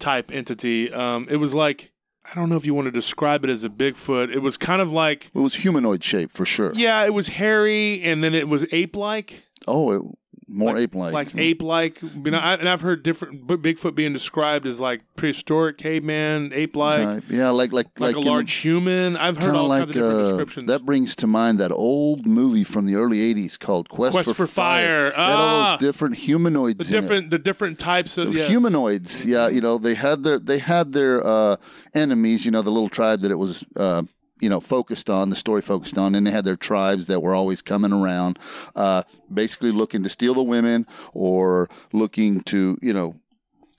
type 0.00 0.32
entity. 0.32 0.92
Um, 0.92 1.28
it 1.30 1.36
was 1.36 1.54
like 1.54 1.92
I 2.24 2.34
don't 2.34 2.48
know 2.48 2.56
if 2.56 2.66
you 2.66 2.74
want 2.74 2.86
to 2.86 2.90
describe 2.90 3.44
it 3.44 3.50
as 3.50 3.64
a 3.64 3.68
Bigfoot. 3.68 4.34
It 4.34 4.40
was 4.40 4.56
kind 4.56 4.82
of 4.82 4.90
like 4.90 5.30
it 5.34 5.38
was 5.38 5.54
humanoid 5.54 6.02
shape 6.02 6.30
for 6.30 6.44
sure. 6.44 6.72
yeah, 6.74 7.04
it 7.04 7.14
was 7.14 7.28
hairy, 7.28 8.02
and 8.02 8.24
then 8.24 8.34
it 8.34 8.48
was 8.48 8.66
ape 8.72 8.96
like. 8.96 9.44
Oh, 9.68 9.92
it, 9.92 10.02
more 10.46 10.76
ape 10.76 10.94
like. 10.94 11.12
like 11.12 11.36
ape 11.36 11.62
like. 11.62 12.02
You 12.02 12.30
know, 12.30 12.38
I, 12.38 12.54
and 12.54 12.68
I've 12.68 12.80
heard 12.82 13.02
different 13.02 13.46
Bigfoot 13.46 13.94
being 13.94 14.12
described 14.12 14.66
as 14.66 14.80
like 14.80 15.02
prehistoric 15.16 15.78
caveman, 15.78 16.52
ape 16.52 16.76
like. 16.76 17.22
Yeah, 17.28 17.50
like 17.50 17.72
like 17.72 17.86
like, 17.98 18.14
like 18.14 18.16
a 18.16 18.20
the- 18.20 18.28
large 18.30 18.52
human. 18.52 19.16
I've 19.16 19.36
heard 19.36 19.54
all 19.54 19.64
of 19.64 19.68
like 19.68 19.78
kinds 19.86 19.90
of 19.90 19.94
different 19.96 20.14
uh, 20.16 20.28
descriptions. 20.28 20.66
that 20.68 20.84
brings 20.84 21.16
to 21.16 21.26
mind 21.26 21.58
that 21.58 21.72
old 21.72 22.26
movie 22.26 22.64
from 22.64 22.86
the 22.86 22.94
early 22.96 23.18
'80s 23.34 23.58
called 23.58 23.88
Quest, 23.88 24.12
Quest 24.14 24.34
for 24.34 24.46
Fire. 24.46 25.10
They 25.10 25.16
had 25.16 25.32
all 25.32 25.60
Ah. 25.60 25.70
those 25.72 25.80
different 25.80 26.16
humanoids. 26.16 26.78
the 26.88 27.00
different 27.00 27.30
the 27.30 27.38
different 27.38 27.78
types 27.78 28.18
of 28.18 28.34
yes. 28.34 28.48
humanoids. 28.48 29.24
Yeah, 29.26 29.48
you 29.48 29.60
know 29.60 29.78
they 29.78 29.94
had 29.94 30.22
their 30.24 30.38
they 30.38 30.58
had 30.58 30.92
their 30.92 31.26
uh, 31.26 31.56
enemies. 31.94 32.44
You 32.44 32.50
know 32.50 32.62
the 32.62 32.70
little 32.70 32.88
tribe 32.88 33.20
that 33.20 33.30
it 33.30 33.36
was 33.36 33.64
uh, 33.76 34.02
you 34.40 34.48
know 34.48 34.60
focused 34.60 35.08
on 35.08 35.30
the 35.30 35.36
story 35.36 35.62
focused 35.62 35.96
on 35.96 36.14
and 36.14 36.26
they 36.26 36.30
had 36.30 36.44
their 36.44 36.56
tribes 36.56 37.06
that 37.06 37.20
were 37.20 37.34
always 37.34 37.62
coming 37.62 37.92
around 37.92 38.38
uh, 38.74 39.02
basically 39.32 39.70
looking 39.70 40.02
to 40.02 40.08
steal 40.08 40.34
the 40.34 40.42
women 40.42 40.86
or 41.12 41.68
looking 41.92 42.40
to 42.42 42.76
you 42.82 42.92
know 42.92 43.14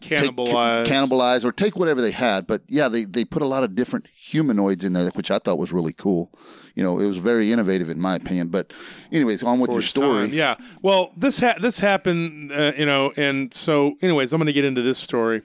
take- 0.01 0.19
Cannibalize. 0.19 0.85
cannibalize 0.85 1.45
or 1.45 1.51
take 1.51 1.75
whatever 1.75 2.01
they 2.01 2.11
had 2.11 2.47
but 2.47 2.61
yeah 2.69 2.87
they, 2.87 3.03
they 3.03 3.25
put 3.25 3.41
a 3.41 3.47
lot 3.47 3.63
of 3.63 3.75
different 3.75 4.07
humanoids 4.15 4.85
in 4.85 4.93
there 4.93 5.09
which 5.09 5.29
i 5.31 5.39
thought 5.39 5.57
was 5.57 5.73
really 5.73 5.93
cool 5.93 6.31
you 6.73 6.83
know 6.83 6.99
it 6.99 7.05
was 7.05 7.17
very 7.17 7.51
innovative 7.51 7.89
in 7.89 7.99
my 7.99 8.15
opinion 8.15 8.47
but 8.49 8.71
anyways 9.11 9.43
on 9.43 9.59
with 9.59 9.69
for 9.69 9.73
your 9.75 9.81
story 9.81 10.27
time. 10.27 10.33
Yeah. 10.33 10.55
Well, 10.81 11.11
this 11.17 11.39
ha- 11.39 11.55
this 11.59 11.79
happened, 11.79 12.51
uh, 12.51 12.73
you 12.77 12.85
know, 12.85 13.11
and 13.17 13.53
so, 13.53 13.95
anyways, 14.01 14.33
I'm 14.33 14.39
going 14.39 14.47
to 14.47 14.53
get 14.53 14.65
into 14.65 14.81
this 14.81 14.97
story, 14.97 15.41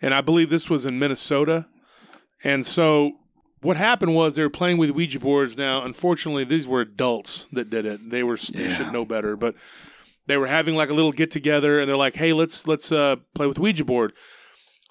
and 0.00 0.12
I 0.14 0.20
believe 0.20 0.50
this 0.50 0.68
was 0.68 0.84
in 0.84 0.98
Minnesota, 0.98 1.66
and 2.44 2.66
so 2.66 3.12
what 3.62 3.76
happened 3.76 4.14
was 4.14 4.34
they 4.36 4.42
were 4.42 4.50
playing 4.50 4.76
with 4.78 4.90
Ouija 4.90 5.18
boards. 5.20 5.56
Now, 5.56 5.82
unfortunately, 5.84 6.44
these 6.44 6.66
were 6.66 6.80
adults 6.80 7.46
that 7.52 7.70
did 7.70 7.86
it. 7.86 8.10
They 8.10 8.22
were 8.22 8.36
they 8.36 8.64
Yeah. 8.64 8.76
should 8.76 8.92
know 8.92 9.04
better, 9.04 9.36
but 9.36 9.54
they 10.26 10.36
were 10.36 10.46
having 10.48 10.74
like 10.76 10.90
a 10.90 10.94
little 10.94 11.12
get 11.12 11.30
together, 11.30 11.78
and 11.80 11.88
they're 11.88 11.96
like, 11.96 12.16
"Hey, 12.16 12.32
let's 12.32 12.66
let's 12.66 12.92
uh, 12.92 13.16
play 13.34 13.46
with 13.46 13.58
Ouija 13.58 13.84
board." 13.84 14.12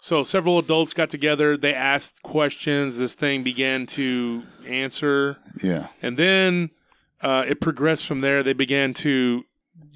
So 0.02 0.24
several 0.24 0.58
adults 0.58 0.94
got 0.94 1.10
together. 1.12 1.56
They 1.56 1.76
asked 1.76 2.24
questions. 2.24 2.98
This 2.98 3.14
thing 3.14 3.44
began 3.44 3.86
to 3.88 4.44
answer. 4.66 5.38
yeah 5.62 5.88
And 6.02 6.18
then 6.18 6.72
uh, 7.22 7.46
it 7.48 7.62
progressed 7.62 8.08
from 8.08 8.22
there. 8.22 8.42
They 8.42 8.54
began 8.54 8.96
to 8.96 9.44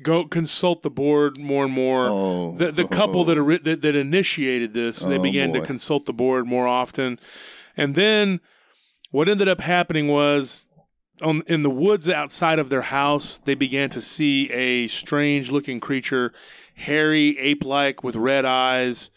go 0.03 0.25
consult 0.27 0.83
the 0.83 0.91
board 0.91 1.39
more 1.39 1.63
and 1.65 1.73
more. 1.73 2.05
oh 2.07 2.55
The, 2.55 2.71
the 2.71 2.87
couple 2.87 3.23
that, 3.25 3.61
that 3.63 3.81
that 3.81 3.95
initiated 3.95 4.75
this, 4.75 4.99
they 4.99 5.17
Oh, 5.17 5.21
began 5.23 5.53
to 5.53 5.61
consult 5.61 6.05
the 6.05 6.13
board 6.13 6.45
more 6.45 6.67
often. 6.67 7.19
And 7.75 7.95
then 7.95 8.41
what 9.11 9.29
ended 9.29 9.47
up 9.47 9.61
happening 9.61 10.07
was 10.07 10.65
on 11.21 11.41
in 11.47 11.63
the 11.63 11.69
woods 11.69 12.09
outside 12.09 12.59
of 12.59 12.69
their 12.69 12.81
house, 12.81 13.39
they 13.45 13.55
began 13.55 13.89
to 13.91 14.01
see 14.01 14.51
a 14.51 14.87
strange 14.87 15.51
looking 15.51 15.79
creature, 15.79 16.33
hairy, 16.75 17.37
ape 17.39 17.63
like 17.63 18.03
with 18.03 18.15
red 18.15 18.45
eyes. 18.45 19.09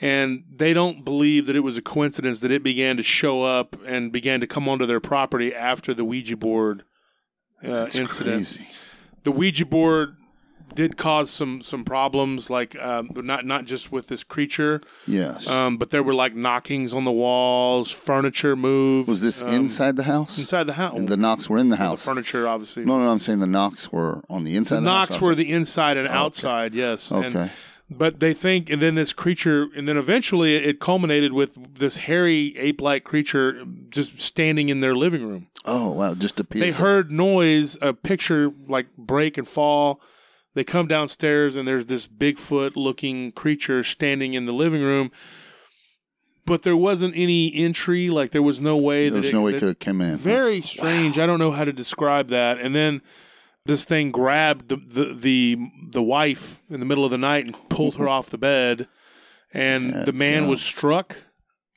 And 0.00 0.44
they 0.54 0.74
don't 0.74 1.04
believe 1.04 1.46
that 1.46 1.56
it 1.56 1.60
was 1.60 1.78
a 1.78 1.82
coincidence 1.82 2.40
that 2.40 2.50
it 2.50 2.62
began 2.62 2.98
to 2.98 3.02
show 3.02 3.44
up 3.44 3.76
and 3.86 4.12
began 4.12 4.40
to 4.40 4.46
come 4.46 4.68
onto 4.68 4.84
their 4.84 5.00
property 5.00 5.54
after 5.54 5.94
the 5.94 6.04
Ouija 6.04 6.36
board 6.36 6.84
uh, 7.64 7.88
incident 7.94 8.10
crazy. 8.10 8.68
the 9.24 9.32
Ouija 9.32 9.64
board 9.64 10.16
did 10.74 10.96
cause 10.96 11.30
some 11.30 11.60
some 11.62 11.84
problems, 11.84 12.50
like 12.50 12.76
um, 12.82 13.10
not 13.14 13.46
not 13.46 13.64
just 13.64 13.92
with 13.92 14.08
this 14.08 14.24
creature, 14.24 14.80
yes 15.06 15.48
um, 15.48 15.76
but 15.76 15.90
there 15.90 16.02
were 16.02 16.14
like 16.14 16.34
knockings 16.34 16.92
on 16.92 17.04
the 17.04 17.12
walls, 17.12 17.90
furniture 17.90 18.56
moved. 18.56 19.08
was 19.08 19.20
this 19.22 19.42
um, 19.42 19.48
inside 19.48 19.96
the 19.96 20.04
house 20.04 20.38
inside 20.38 20.64
the 20.64 20.74
house? 20.74 20.96
And 20.96 21.08
the 21.08 21.16
knocks 21.16 21.48
were 21.48 21.58
in 21.58 21.68
the 21.68 21.76
the 21.76 21.82
house 21.82 22.04
furniture, 22.04 22.46
obviously. 22.48 22.84
no 22.84 22.98
no 22.98 23.10
i'm 23.10 23.18
saying 23.18 23.40
the 23.40 23.46
knocks 23.46 23.92
were 23.92 24.22
on 24.30 24.44
the 24.44 24.56
inside 24.56 24.76
the 24.76 24.78
of 24.78 24.84
the 24.84 24.90
knocks 24.90 25.14
house 25.14 25.20
were 25.20 25.34
the 25.34 25.52
inside 25.52 25.96
and 25.96 26.08
outside. 26.08 26.72
Yes. 26.72 27.10
And- 27.10 27.24
okay 27.26 27.50
but 27.88 28.18
they 28.18 28.34
think, 28.34 28.68
and 28.68 28.82
then 28.82 28.96
this 28.96 29.12
creature, 29.12 29.68
and 29.76 29.86
then 29.86 29.96
eventually 29.96 30.56
it 30.56 30.80
culminated 30.80 31.32
with 31.32 31.78
this 31.78 31.98
hairy 31.98 32.56
ape-like 32.58 33.04
creature 33.04 33.64
just 33.90 34.20
standing 34.20 34.68
in 34.68 34.80
their 34.80 34.94
living 34.96 35.26
room. 35.26 35.46
oh 35.64 35.90
wow 35.90 36.14
just 36.14 36.40
appeared 36.40 36.62
they 36.66 36.72
heard 36.72 37.10
noise, 37.12 37.78
a 37.80 37.92
picture 37.92 38.52
like 38.66 38.86
break 38.96 39.38
and 39.38 39.46
fall. 39.46 40.00
They 40.56 40.64
come 40.64 40.86
downstairs 40.86 41.54
and 41.54 41.68
there's 41.68 41.84
this 41.84 42.06
Bigfoot 42.06 42.76
looking 42.76 43.30
creature 43.30 43.84
standing 43.84 44.32
in 44.32 44.46
the 44.46 44.54
living 44.54 44.80
room. 44.80 45.12
But 46.46 46.62
there 46.62 46.76
wasn't 46.76 47.14
any 47.14 47.54
entry, 47.54 48.08
like 48.08 48.30
there 48.30 48.42
was 48.42 48.58
no 48.58 48.74
way 48.74 49.10
that 49.10 49.20
there's 49.20 49.34
it, 49.34 49.34
no 49.34 49.42
way 49.42 49.52
it 49.54 49.58
could 49.58 49.68
have 49.68 49.78
come 49.80 50.00
in 50.00 50.16
very 50.16 50.62
strange. 50.62 51.18
I 51.18 51.26
don't 51.26 51.38
know 51.38 51.50
how 51.50 51.64
to 51.66 51.74
describe 51.74 52.28
that. 52.28 52.58
And 52.58 52.74
then 52.74 53.02
this 53.66 53.84
thing 53.84 54.10
grabbed 54.10 54.70
the, 54.70 54.76
the 54.76 55.12
the 55.12 55.58
the 55.90 56.02
wife 56.02 56.62
in 56.70 56.80
the 56.80 56.86
middle 56.86 57.04
of 57.04 57.10
the 57.10 57.18
night 57.18 57.44
and 57.44 57.68
pulled 57.68 57.96
her 57.96 58.08
off 58.08 58.30
the 58.30 58.38
bed. 58.38 58.88
And 59.52 59.92
the 60.06 60.12
man 60.12 60.44
God. 60.44 60.50
was 60.50 60.62
struck. 60.62 61.16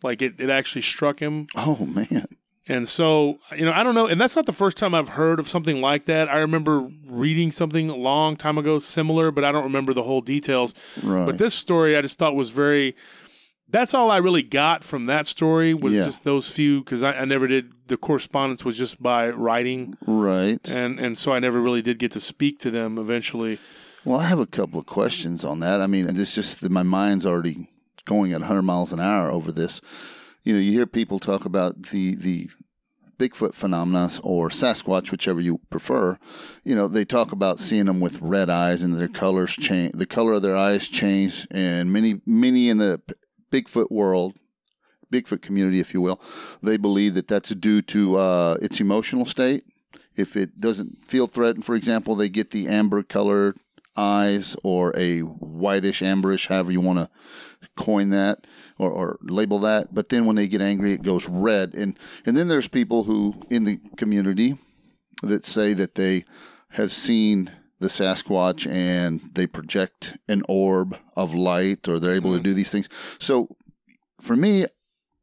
Like 0.01 0.21
it, 0.21 0.39
it 0.39 0.49
actually 0.49 0.83
struck 0.83 1.19
him. 1.19 1.47
oh 1.57 1.85
man 1.85 2.38
And 2.69 2.87
so, 2.87 3.39
you 3.57 3.65
know, 3.65 3.71
I 3.73 3.81
don't 3.83 3.95
know. 3.95 4.05
And 4.05 4.21
that's 4.21 4.35
not 4.35 4.45
the 4.45 4.53
first 4.53 4.77
time 4.77 4.93
I've 4.93 5.09
heard 5.09 5.39
of 5.39 5.49
something 5.49 5.81
like 5.81 6.05
that. 6.05 6.29
I 6.29 6.37
remember 6.39 6.87
reading 7.07 7.51
something 7.51 7.89
a 7.89 7.95
long 7.95 8.35
time 8.37 8.57
ago 8.59 8.77
similar, 8.77 9.31
but 9.31 9.43
I 9.43 9.51
don't 9.51 9.63
remember 9.63 9.91
the 9.93 10.03
whole 10.03 10.21
details. 10.21 10.75
right 11.03 11.25
But 11.25 11.39
this 11.39 11.55
story 11.55 11.97
I 11.97 12.01
just 12.01 12.19
thought 12.19 12.35
was 12.35 12.51
very. 12.51 12.95
That's 13.71 13.93
all 13.93 14.09
I 14.09 14.17
really 14.17 14.41
got 14.41 14.83
from 14.83 15.05
that 15.07 15.27
story 15.27 15.73
was 15.75 15.93
Yeah. 15.93 16.05
just 16.05 16.23
those 16.23 16.49
few 16.49 16.79
because 16.83 17.03
I, 17.03 17.13
I 17.21 17.25
never 17.25 17.45
did. 17.47 17.71
The 17.87 17.97
correspondence 17.97 18.63
was 18.65 18.77
just 18.77 19.01
by 19.01 19.29
writing, 19.29 19.95
right 20.07 20.59
and 20.69 20.99
and 20.99 21.17
so 21.17 21.31
I 21.33 21.39
never 21.39 21.59
really 21.61 21.81
did 21.83 21.97
get 21.99 22.11
to 22.13 22.19
speak 22.19 22.59
to 22.59 22.71
them 22.71 22.97
eventually. 22.97 23.57
Well, 24.05 24.19
I 24.19 24.25
have 24.27 24.39
a 24.39 24.45
couple 24.47 24.79
of 24.79 24.85
questions 24.87 25.43
on 25.43 25.59
that. 25.59 25.81
I 25.81 25.87
mean, 25.87 26.07
it's 26.15 26.33
just 26.33 26.61
that 26.61 26.71
my 26.71 26.83
mind's 26.83 27.25
already 27.25 27.67
going 28.05 28.31
at 28.33 28.39
100 28.41 28.61
miles 28.63 28.91
an 28.93 28.99
hour 28.99 29.29
over 29.29 29.51
this. 29.51 29.81
You 30.43 30.53
know, 30.53 30.59
you 30.59 30.71
hear 30.71 30.85
people 30.85 31.19
talk 31.19 31.45
about 31.45 31.83
the 31.83 32.15
the 32.15 32.49
Bigfoot 33.19 33.53
phenomena 33.53 34.09
or 34.23 34.49
Sasquatch, 34.49 35.11
whichever 35.11 35.41
you 35.41 35.59
prefer. 35.69 36.17
You 36.63 36.73
know, 36.73 36.87
they 36.87 37.03
talk 37.03 37.33
about 37.33 37.59
seeing 37.59 37.85
them 37.85 37.99
with 37.99 38.21
red 38.21 38.49
eyes 38.49 38.81
and 38.81 38.95
their 38.95 39.09
colors 39.09 39.51
change, 39.51 39.91
the 39.93 40.05
color 40.05 40.33
of 40.33 40.41
their 40.41 40.55
eyes 40.55 40.87
change, 40.87 41.45
and 41.51 41.91
many 41.91 42.21
many 42.25 42.69
in 42.69 42.77
the 42.77 43.01
Bigfoot 43.51 43.91
world. 43.91 44.35
Bigfoot 45.11 45.41
community, 45.41 45.79
if 45.79 45.93
you 45.93 46.01
will, 46.01 46.21
they 46.61 46.77
believe 46.77 47.15
that 47.15 47.27
that's 47.27 47.49
due 47.55 47.81
to 47.81 48.17
uh, 48.17 48.57
its 48.61 48.79
emotional 48.79 49.25
state. 49.25 49.63
If 50.15 50.37
it 50.37 50.59
doesn't 50.59 51.03
feel 51.03 51.25
threatened, 51.25 51.65
for 51.65 51.73
example, 51.73 52.15
they 52.15 52.29
get 52.29 52.51
the 52.51 52.67
amber 52.67 53.01
colored 53.01 53.57
eyes 53.97 54.55
or 54.63 54.93
a 54.95 55.21
whitish 55.21 56.01
amberish, 56.01 56.47
however 56.47 56.71
you 56.71 56.79
want 56.79 56.99
to 56.99 57.09
coin 57.75 58.11
that 58.11 58.45
or, 58.79 58.89
or 58.89 59.19
label 59.21 59.59
that. 59.59 59.93
But 59.93 60.09
then 60.09 60.25
when 60.25 60.37
they 60.37 60.47
get 60.47 60.61
angry, 60.61 60.93
it 60.93 61.03
goes 61.03 61.29
red. 61.29 61.75
And 61.75 61.99
and 62.25 62.35
then 62.35 62.47
there's 62.47 62.67
people 62.67 63.03
who 63.03 63.35
in 63.51 63.65
the 63.65 63.77
community 63.97 64.57
that 65.21 65.45
say 65.45 65.73
that 65.73 65.95
they 65.95 66.25
have 66.69 66.91
seen 66.91 67.51
the 67.79 67.87
Sasquatch 67.87 68.69
and 68.69 69.21
they 69.33 69.45
project 69.45 70.17
an 70.27 70.43
orb 70.49 70.97
of 71.15 71.35
light 71.35 71.87
or 71.87 71.99
they're 71.99 72.13
able 72.13 72.31
to 72.31 72.37
mm-hmm. 72.37 72.43
do 72.43 72.53
these 72.53 72.71
things. 72.71 72.89
So 73.19 73.55
for 74.19 74.35
me, 74.35 74.65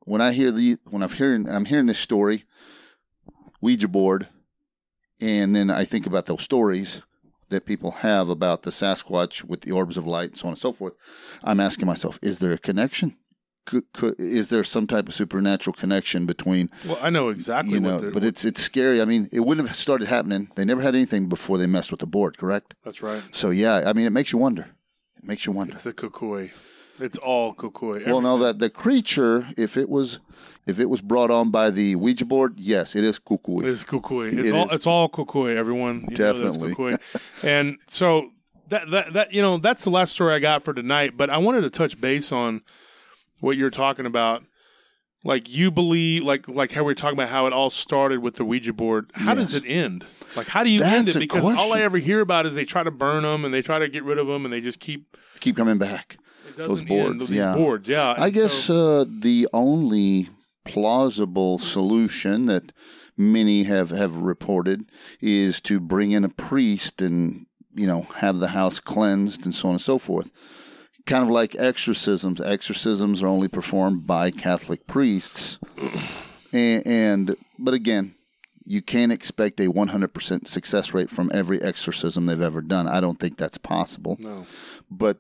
when 0.05 0.21
I 0.21 0.33
hear 0.33 0.53
the 0.53 0.77
when 0.85 1.03
I'm 1.03 1.11
hearing 1.11 1.49
I'm 1.49 1.65
hearing 1.65 1.87
this 1.87 1.99
story, 1.99 2.45
Ouija 3.61 3.89
board, 3.89 4.29
and 5.21 5.57
then 5.57 5.71
I 5.71 5.85
think 5.85 6.07
about 6.07 6.27
those 6.27 6.43
stories 6.43 7.03
that 7.49 7.65
people 7.65 7.93
have 7.93 8.29
about 8.29 8.63
the 8.63 8.71
Sasquatch 8.71 9.45
with 9.45 9.61
the 9.63 9.71
orbs 9.71 9.97
of 9.97 10.07
light 10.07 10.31
and 10.31 10.39
so 10.39 10.49
on 10.49 10.53
and 10.53 10.59
so 10.59 10.73
forth. 10.73 10.95
I'm 11.45 11.61
asking 11.61 11.87
myself, 11.87 12.19
is 12.21 12.41
there 12.41 12.53
a 12.53 12.59
connection? 12.59 13.17
Could, 13.67 13.85
could, 13.93 14.15
is 14.19 14.49
there 14.49 14.65
some 14.65 14.87
type 14.87 15.09
of 15.09 15.15
supernatural 15.15 15.75
connection 15.75 16.25
between 16.25 16.71
Well, 16.87 16.99
I 17.03 17.11
know 17.11 17.29
exactly 17.29 17.75
you 17.75 17.81
know? 17.81 18.11
But 18.13 18.25
it's 18.25 18.45
it's 18.45 18.63
scary. 18.63 19.03
I 19.03 19.05
mean, 19.05 19.29
it 19.33 19.41
wouldn't 19.41 19.67
have 19.69 19.77
started 19.77 20.09
happening. 20.09 20.49
They 20.55 20.65
never 20.65 20.81
had 20.83 20.95
anything 20.95 21.29
before 21.29 21.59
they 21.59 21.67
messed 21.67 21.91
with 21.91 22.01
the 22.01 22.07
board, 22.07 22.39
correct? 22.39 22.75
that's 22.85 23.03
right. 23.03 23.23
So 23.33 23.51
yeah, 23.51 23.83
I 23.87 23.93
mean, 23.93 24.07
it 24.07 24.11
makes 24.11 24.33
you 24.33 24.39
wonder. 24.39 24.71
It 25.19 25.25
makes 25.25 25.45
you 25.47 25.53
wonder. 25.53 25.73
It's 25.73 25.83
the 25.83 25.93
kukui. 25.93 26.53
It's 26.99 27.19
all 27.19 27.55
kukui. 27.55 28.07
Well, 28.07 28.23
no, 28.23 28.39
that 28.39 28.59
the 28.59 28.71
creature, 28.71 29.49
if 29.59 29.77
it 29.77 29.91
was, 29.91 30.19
if 30.67 30.79
it 30.79 30.87
was 30.89 31.03
brought 31.03 31.31
on 31.31 31.51
by 31.51 31.69
the 31.71 31.95
Ouija 31.95 32.25
board, 32.25 32.55
yes, 32.59 32.97
it 32.97 33.05
is 33.05 33.19
kukui. 33.19 33.65
It's 33.67 33.85
kukui. 33.85 34.33
It's 34.33 34.49
It 34.49 34.55
all 34.55 34.67
is. 34.69 34.73
it's 34.73 34.87
all 34.87 35.09
kukui. 35.11 35.55
Everyone, 35.57 36.07
you 36.09 36.17
Definitely. 36.17 36.73
kukui. 36.75 36.99
and 37.43 37.77
so 37.87 38.31
that 38.69 38.91
that 38.91 39.13
that 39.13 39.33
you 39.35 39.43
know 39.43 39.59
that's 39.59 39.85
the 39.85 39.91
last 39.91 40.13
story 40.13 40.35
I 40.35 40.39
got 40.39 40.63
for 40.63 40.73
tonight. 40.73 41.17
But 41.19 41.29
I 41.29 41.37
wanted 41.39 41.63
to 41.63 41.71
touch 41.71 42.01
base 42.01 42.33
on 42.33 42.63
what 43.41 43.57
you're 43.57 43.71
talking 43.71 44.07
about. 44.07 44.45
Like 45.25 45.53
you 45.53 45.71
believe, 45.73 46.23
like 46.23 46.47
like 46.47 46.73
how 46.73 46.85
we 46.85 46.93
are 46.93 46.95
talking 46.95 47.19
about 47.19 47.31
how 47.31 47.47
it 47.47 47.53
all 47.53 47.71
started 47.71 48.21
with 48.21 48.37
the 48.37 48.45
Ouija 48.45 48.73
board. 48.73 49.11
How 49.15 49.35
does 49.35 49.55
it 49.55 49.65
end? 49.67 50.07
Like 50.37 50.47
how 50.47 50.63
do 50.63 50.71
you 50.71 50.83
end 50.83 51.09
it? 51.09 51.19
Because 51.19 51.43
all 51.45 51.73
I 51.73 51.81
ever 51.83 51.99
hear 51.99 52.21
about 52.21 52.47
is 52.47 52.55
they 52.55 52.65
try 52.65 52.83
to 52.85 52.91
burn 52.93 53.25
them 53.25 53.45
and 53.45 53.53
they 53.53 53.63
try 53.63 53.79
to 53.81 53.89
get 53.89 54.05
rid 54.05 54.19
of 54.19 54.27
them 54.29 54.45
and 54.45 54.53
they 54.53 54.61
just 54.61 54.79
keep 54.79 55.17
Keep 55.41 55.57
coming 55.57 55.79
back. 55.79 56.19
Those 56.57 56.83
boards, 56.83 57.23
end. 57.23 57.31
Yeah. 57.31 57.55
boards, 57.55 57.89
yeah. 57.89 58.15
I 58.17 58.27
And 58.27 58.35
guess 58.35 58.53
so- 58.53 59.01
uh, 59.01 59.05
the 59.09 59.49
only 59.53 60.29
plausible 60.65 61.59
solution 61.59 62.47
that 62.47 62.73
many 63.17 63.65
have, 63.65 63.91
have 63.91 64.17
reported 64.17 64.91
is 65.21 65.61
to 65.63 65.81
bring 65.81 66.13
in 66.13 66.23
a 66.25 66.29
priest 66.29 67.03
and 67.03 67.47
you 67.75 67.87
know 67.87 68.03
have 68.17 68.39
the 68.39 68.49
house 68.49 68.79
cleansed 68.79 69.45
and 69.45 69.55
so 69.55 69.69
on 69.69 69.75
and 69.75 69.81
so 69.81 69.99
forth. 69.99 70.31
Kind 71.07 71.23
of 71.23 71.31
like 71.31 71.55
exorcisms. 71.57 72.41
Exorcisms 72.41 73.23
are 73.23 73.29
only 73.29 73.49
performed 73.49 74.07
by 74.07 74.31
Catholic 74.31 74.87
priests, 74.87 75.59
and, 76.53 76.87
and 76.87 77.37
but 77.59 77.75
again, 77.75 78.15
you 78.65 78.83
can't 78.83 79.13
expect 79.13 79.61
a 79.61 79.71
100% 79.71 80.49
success 80.49 80.93
rate 80.93 81.09
from 81.09 81.31
every 81.33 81.63
exorcism 81.63 82.27
they've 82.27 82.41
ever 82.41 82.61
done. 82.61 82.89
I 82.89 83.01
don't 83.01 83.21
think 83.21 83.37
that's 83.37 83.59
possible. 83.59 84.17
no. 84.19 84.47
But 84.91 85.19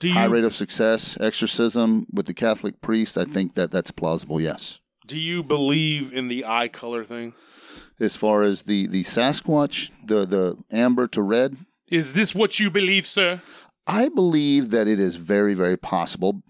Do 0.00 0.10
high 0.10 0.24
rate 0.26 0.44
of 0.44 0.54
success 0.54 1.16
exorcism 1.20 2.06
with 2.12 2.26
the 2.26 2.34
catholic 2.34 2.80
priest 2.80 3.16
i 3.16 3.24
think 3.24 3.54
that 3.54 3.70
that's 3.70 3.92
plausible 3.92 4.40
yes 4.40 4.80
Do 5.06 5.16
you 5.18 5.42
believe 5.42 6.12
in 6.12 6.28
the 6.28 6.44
eye 6.44 6.68
color 6.68 7.04
thing? 7.04 7.34
As 8.00 8.16
far 8.16 8.42
as 8.42 8.62
the 8.62 8.86
the 8.88 9.02
Sasquatch, 9.04 9.90
the 10.04 10.26
the 10.26 10.56
amber 10.70 11.06
to 11.08 11.22
red, 11.22 11.56
Is 11.88 12.12
this 12.12 12.34
what 12.34 12.58
you 12.60 12.70
believe, 12.70 13.06
sir? 13.06 13.40
I 13.86 14.08
believe 14.08 14.70
that 14.70 14.88
it 14.88 14.98
is 14.98 15.16
very, 15.16 15.54
very 15.54 15.76
possible 15.76 16.42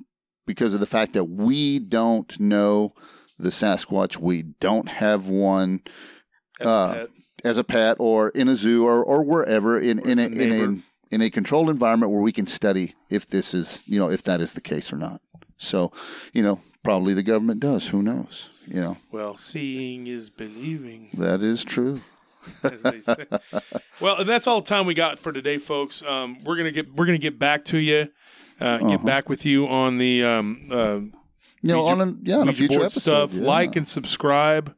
because 0.46 0.74
of 0.74 0.80
the 0.80 0.86
fact 0.86 1.12
that 1.14 1.24
we 1.24 1.78
don't 1.78 2.38
know 2.38 2.94
the 3.38 3.48
Sasquatch. 3.50 4.16
We 4.18 4.42
don't 4.42 4.88
have 4.88 5.28
one 5.28 5.80
As 6.60 6.66
a 6.66 6.70
Uh, 6.70 6.94
pet? 6.94 7.08
as 7.44 7.58
a 7.58 7.64
pet 7.64 7.96
or 7.98 8.28
in 8.30 8.48
a 8.48 8.54
zoo 8.54 8.84
or, 8.86 9.02
or 9.04 9.22
wherever 9.24 9.78
in, 9.78 9.98
in, 9.98 10.18
a, 10.18 10.22
a 10.22 10.26
in, 10.28 10.52
a, 11.10 11.14
in 11.14 11.20
a 11.20 11.28
controlled 11.30 11.68
environment 11.68 12.10
where 12.12 12.22
we 12.22 12.32
can 12.32 12.46
study 12.46 12.94
if 13.10 13.26
this 13.26 13.52
is, 13.52 13.82
you 13.86 13.98
know, 13.98 14.08
if 14.10 14.22
that 14.22 14.40
is 14.40 14.52
the 14.54 14.60
case 14.60 14.92
or 14.92 14.96
not. 14.96 15.20
So, 15.56 15.92
you 16.32 16.42
know, 16.42 16.60
probably 16.82 17.12
the 17.14 17.22
government 17.22 17.60
does. 17.60 17.88
Who 17.88 18.02
knows? 18.02 18.48
You 18.66 18.80
know, 18.80 18.96
Well, 19.12 19.36
seeing 19.36 20.06
is 20.06 20.30
believing, 20.30 21.10
that 21.14 21.42
is 21.42 21.64
true. 21.64 22.00
as 22.64 22.82
they 22.82 23.00
say. 23.00 23.26
well, 24.00 24.16
and 24.18 24.28
that's 24.28 24.46
all 24.46 24.60
the 24.60 24.68
time 24.68 24.86
we 24.86 24.94
got 24.94 25.18
for 25.18 25.32
today, 25.32 25.58
folks. 25.58 26.02
Um, 26.02 26.38
we're 26.44 26.56
gonna 26.56 26.70
get 26.72 26.94
we're 26.94 27.06
gonna 27.06 27.18
get 27.18 27.38
back 27.38 27.64
to 27.66 27.78
you, 27.78 28.08
uh, 28.60 28.64
Uh-huh. 28.64 28.88
get 28.88 29.04
back 29.04 29.28
with 29.28 29.44
you 29.46 29.66
on 29.68 29.98
the 29.98 30.24
um, 30.24 30.68
uh, 30.70 30.98
You 31.00 31.12
know, 31.62 31.82
Ouija- 31.84 31.92
on 31.92 32.00
a, 32.00 32.14
yeah, 32.22 32.36
on 32.38 32.48
a 32.48 32.52
future 32.52 32.80
episode. 32.80 33.00
stuff. 33.00 33.34
yeah. 33.34 33.46
Like 33.46 33.76
and 33.76 33.86
subscribe. 33.88 34.74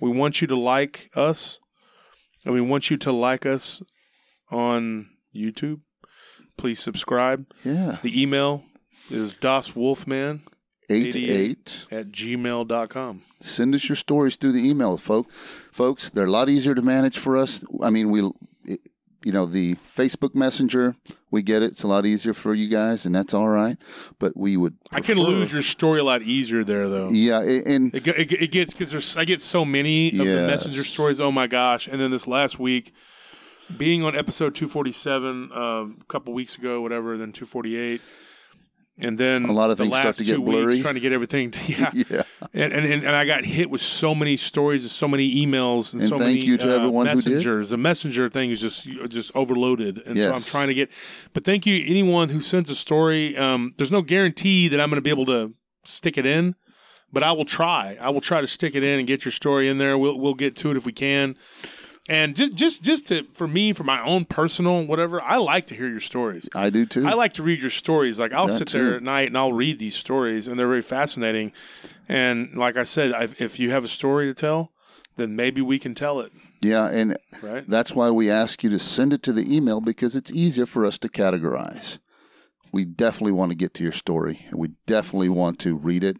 We 0.00 0.10
want 0.10 0.40
you 0.40 0.48
to 0.48 0.56
like 0.56 1.10
us, 1.14 1.58
and 2.44 2.52
we 2.54 2.60
want 2.60 2.90
you 2.90 2.96
to 2.98 3.12
like 3.12 3.46
us 3.46 3.82
on 4.50 5.08
YouTube. 5.34 5.80
Please 6.56 6.78
subscribe. 6.80 7.46
yeah, 7.64 7.98
The 8.02 8.20
email 8.22 8.64
is 9.10 9.34
doswolfman 9.34 10.40
eight 10.90 11.16
eight. 11.16 11.86
at 11.90 12.10
gmail.com. 12.10 13.22
Send 13.40 13.74
us 13.74 13.88
your 13.88 13.96
stories 13.96 14.36
through 14.36 14.52
the 14.52 14.68
email, 14.68 14.96
folk. 14.96 15.30
Folks, 15.72 16.10
they're 16.10 16.26
a 16.26 16.30
lot 16.30 16.48
easier 16.48 16.74
to 16.74 16.82
manage 16.82 17.18
for 17.18 17.36
us. 17.36 17.64
I 17.82 17.90
mean, 17.90 18.10
we, 18.10 18.20
you 19.24 19.32
know, 19.32 19.46
the 19.46 19.76
Facebook 19.76 20.34
Messenger, 20.34 20.96
we 21.30 21.42
get 21.42 21.62
it. 21.62 21.72
It's 21.72 21.82
a 21.82 21.88
lot 21.88 22.06
easier 22.06 22.34
for 22.34 22.54
you 22.54 22.68
guys, 22.68 23.06
and 23.06 23.14
that's 23.14 23.32
all 23.34 23.48
right. 23.48 23.76
But 24.18 24.36
we 24.36 24.56
would. 24.56 24.76
I 24.92 25.00
can 25.00 25.18
lose 25.18 25.52
your 25.52 25.62
story 25.62 26.00
a 26.00 26.04
lot 26.04 26.22
easier 26.22 26.62
there, 26.64 26.88
though. 26.88 27.08
Yeah, 27.10 27.40
and 27.40 27.94
It, 27.94 28.06
it, 28.06 28.32
it 28.32 28.50
gets 28.50 28.72
because 28.72 28.92
there's 28.92 29.16
I 29.16 29.24
get 29.24 29.40
so 29.40 29.64
many 29.64 30.10
of 30.10 30.26
the 30.26 30.46
messenger 30.46 30.84
stories. 30.84 31.20
Oh 31.20 31.32
my 31.32 31.46
gosh! 31.46 31.88
And 31.88 32.00
then 32.00 32.10
this 32.10 32.26
last 32.26 32.58
week, 32.58 32.92
being 33.76 34.02
on 34.04 34.14
episode 34.14 34.54
247 34.54 35.50
uh, 35.52 35.58
a 35.58 35.88
couple 36.08 36.34
weeks 36.34 36.56
ago, 36.56 36.80
whatever, 36.82 37.16
then 37.16 37.32
248, 37.32 38.00
and 38.98 39.18
then 39.18 39.44
A 39.46 39.52
lot 39.52 39.70
of 39.70 39.76
the 39.76 39.84
things 39.84 39.94
start 39.94 40.06
last 40.06 40.16
to 40.18 40.24
get 40.24 40.36
blurry. 40.38 40.80
Trying 40.80 40.94
to 40.94 41.00
get 41.00 41.12
everything. 41.12 41.50
To, 41.50 41.58
yeah. 41.72 41.90
yeah, 42.10 42.22
And, 42.52 42.72
and 42.72 42.86
and 42.86 43.04
and 43.04 43.16
I 43.16 43.24
got 43.24 43.44
hit 43.44 43.68
with 43.70 43.80
so 43.80 44.14
many 44.14 44.36
stories 44.36 44.82
and 44.82 44.90
so 44.90 45.08
many 45.08 45.34
emails 45.44 45.92
and, 45.92 46.02
And 46.02 46.08
so 46.08 46.18
thank 46.18 46.36
many 46.36 46.44
you 46.44 46.56
to 46.58 46.72
uh, 46.72 46.76
everyone 46.76 47.06
who 47.06 47.16
did. 47.20 47.24
messengers. 47.26 47.68
The 47.70 47.76
messenger 47.76 48.28
thing 48.28 48.50
is 48.50 48.60
just 48.60 48.86
just 49.08 49.34
overloaded, 49.34 50.00
and 50.06 50.16
so 50.20 50.32
I'm 50.32 50.42
trying 50.42 50.68
to 50.68 50.74
get. 50.74 50.90
But 51.32 51.44
thank 51.44 51.66
you 51.66 51.84
anyone 51.86 52.28
who 52.28 52.40
sends 52.40 52.70
a 52.70 52.74
story. 52.74 53.36
Um, 53.36 53.74
there's 53.78 53.92
no 53.92 54.02
guarantee 54.02 54.68
that 54.68 54.80
I'm 54.80 54.90
going 54.90 54.98
to 54.98 55.02
be 55.02 55.10
able 55.10 55.26
to 55.26 55.54
stick 55.84 56.16
it 56.16 56.24
in, 56.26 56.54
but 57.12 57.22
I 57.22 57.32
will 57.32 57.44
try. 57.44 57.98
I 58.00 58.10
will 58.10 58.20
try 58.20 58.40
to 58.40 58.46
stick 58.46 58.74
it 58.74 58.84
in 58.84 58.98
and 59.00 59.08
get 59.08 59.24
your 59.24 59.32
story 59.32 59.68
in 59.68 59.78
there. 59.78 59.98
We'll 59.98 60.18
we'll 60.20 60.34
get 60.34 60.54
to 60.56 60.70
it 60.70 60.76
if 60.76 60.86
we 60.86 60.92
can. 60.92 61.36
And 62.08 62.36
just 62.36 62.54
just 62.54 62.82
just 62.82 63.08
to 63.08 63.24
for 63.32 63.46
me 63.48 63.72
for 63.72 63.84
my 63.84 64.02
own 64.04 64.26
personal 64.26 64.84
whatever, 64.86 65.22
I 65.22 65.36
like 65.36 65.66
to 65.68 65.74
hear 65.74 65.88
your 65.88 66.00
stories. 66.00 66.48
I 66.54 66.68
do 66.70 66.84
too. 66.84 67.06
I 67.06 67.14
like 67.14 67.32
to 67.34 67.42
read 67.42 67.60
your 67.60 67.70
stories. 67.70 68.20
Like 68.20 68.32
I'll 68.32 68.46
That 68.46 68.52
sit 68.52 68.68
there 68.70 68.96
at 68.96 69.02
night 69.02 69.28
and 69.28 69.38
I'll 69.38 69.54
read 69.54 69.78
these 69.78 69.96
stories, 69.96 70.46
and 70.46 70.58
they're 70.58 70.68
very 70.68 70.82
fascinating. 70.82 71.52
And 72.06 72.54
like 72.56 72.76
I 72.76 72.84
said, 72.84 73.12
I, 73.12 73.22
if 73.38 73.58
you 73.58 73.70
have 73.70 73.84
a 73.84 73.88
story 73.88 74.26
to 74.26 74.34
tell, 74.34 74.70
then 75.16 75.34
maybe 75.34 75.62
we 75.62 75.78
can 75.78 75.94
tell 75.94 76.20
it. 76.20 76.30
yeah, 76.60 76.88
and 76.90 77.16
Right? 77.42 77.64
that's 77.68 77.94
why 77.94 78.10
we 78.10 78.30
ask 78.30 78.62
you 78.62 78.68
to 78.70 78.78
send 78.78 79.14
it 79.14 79.22
to 79.22 79.32
the 79.32 79.54
email 79.56 79.80
because 79.80 80.14
it's 80.14 80.30
easier 80.30 80.66
for 80.66 80.84
us 80.84 80.98
to 80.98 81.08
categorize. 81.08 81.98
We 82.72 82.84
definitely 82.84 83.32
want 83.32 83.50
to 83.52 83.56
get 83.56 83.72
to 83.74 83.82
your 83.82 83.92
story, 83.92 84.44
and 84.50 84.58
we 84.58 84.72
definitely 84.86 85.30
want 85.30 85.58
to 85.60 85.74
read 85.74 86.04
it 86.04 86.18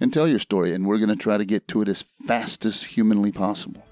and 0.00 0.12
tell 0.12 0.26
your 0.26 0.38
story, 0.40 0.74
and 0.74 0.86
we're 0.86 0.98
going 0.98 1.10
to 1.10 1.16
try 1.16 1.36
to 1.38 1.44
get 1.44 1.68
to 1.68 1.82
it 1.82 1.88
as 1.88 2.02
fast 2.02 2.64
as 2.64 2.82
humanly 2.82 3.30
possible. 3.30 3.84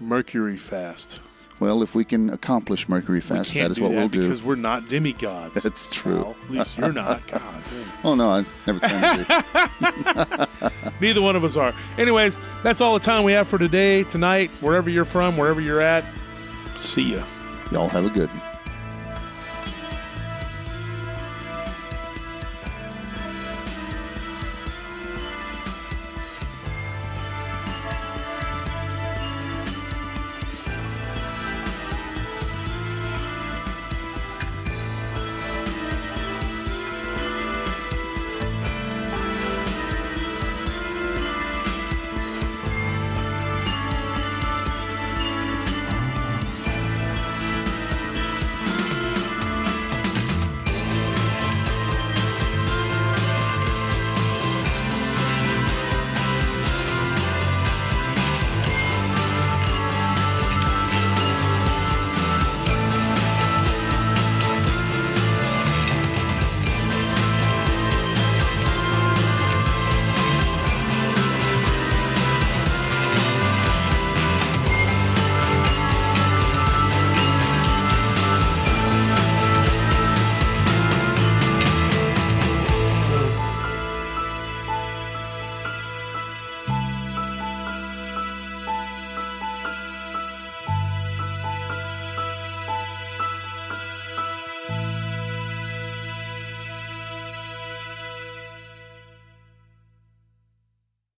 Mercury 0.00 0.56
fast. 0.56 1.20
Well, 1.60 1.82
if 1.82 1.94
we 1.94 2.06
can 2.06 2.30
accomplish 2.30 2.88
Mercury 2.88 3.20
fast, 3.20 3.52
that 3.52 3.70
is 3.70 3.78
what 3.78 3.90
that 3.90 3.96
we'll 3.98 4.08
do. 4.08 4.22
because 4.22 4.42
we're 4.42 4.54
not 4.54 4.88
demigods. 4.88 5.54
That's 5.62 5.92
true. 5.92 6.22
Sal. 6.22 6.36
At 6.44 6.50
least 6.50 6.78
you're 6.78 6.92
not. 6.92 7.26
God. 7.30 7.42
damn. 7.42 7.86
Oh 8.02 8.14
no, 8.14 8.30
I 8.30 8.46
never 8.66 8.80
claimed 8.80 9.26
to 9.26 10.70
be. 10.88 10.90
Neither 11.00 11.20
one 11.20 11.36
of 11.36 11.44
us 11.44 11.56
are. 11.58 11.74
Anyways, 11.98 12.38
that's 12.62 12.80
all 12.80 12.94
the 12.94 13.04
time 13.04 13.24
we 13.24 13.32
have 13.32 13.46
for 13.46 13.58
today, 13.58 14.04
tonight, 14.04 14.50
wherever 14.62 14.88
you're 14.88 15.04
from, 15.04 15.36
wherever 15.36 15.60
you're 15.60 15.82
at. 15.82 16.04
See 16.76 17.14
ya. 17.14 17.24
Y'all 17.70 17.88
have 17.88 18.06
a 18.06 18.10
good 18.10 18.30
one. 18.30 18.49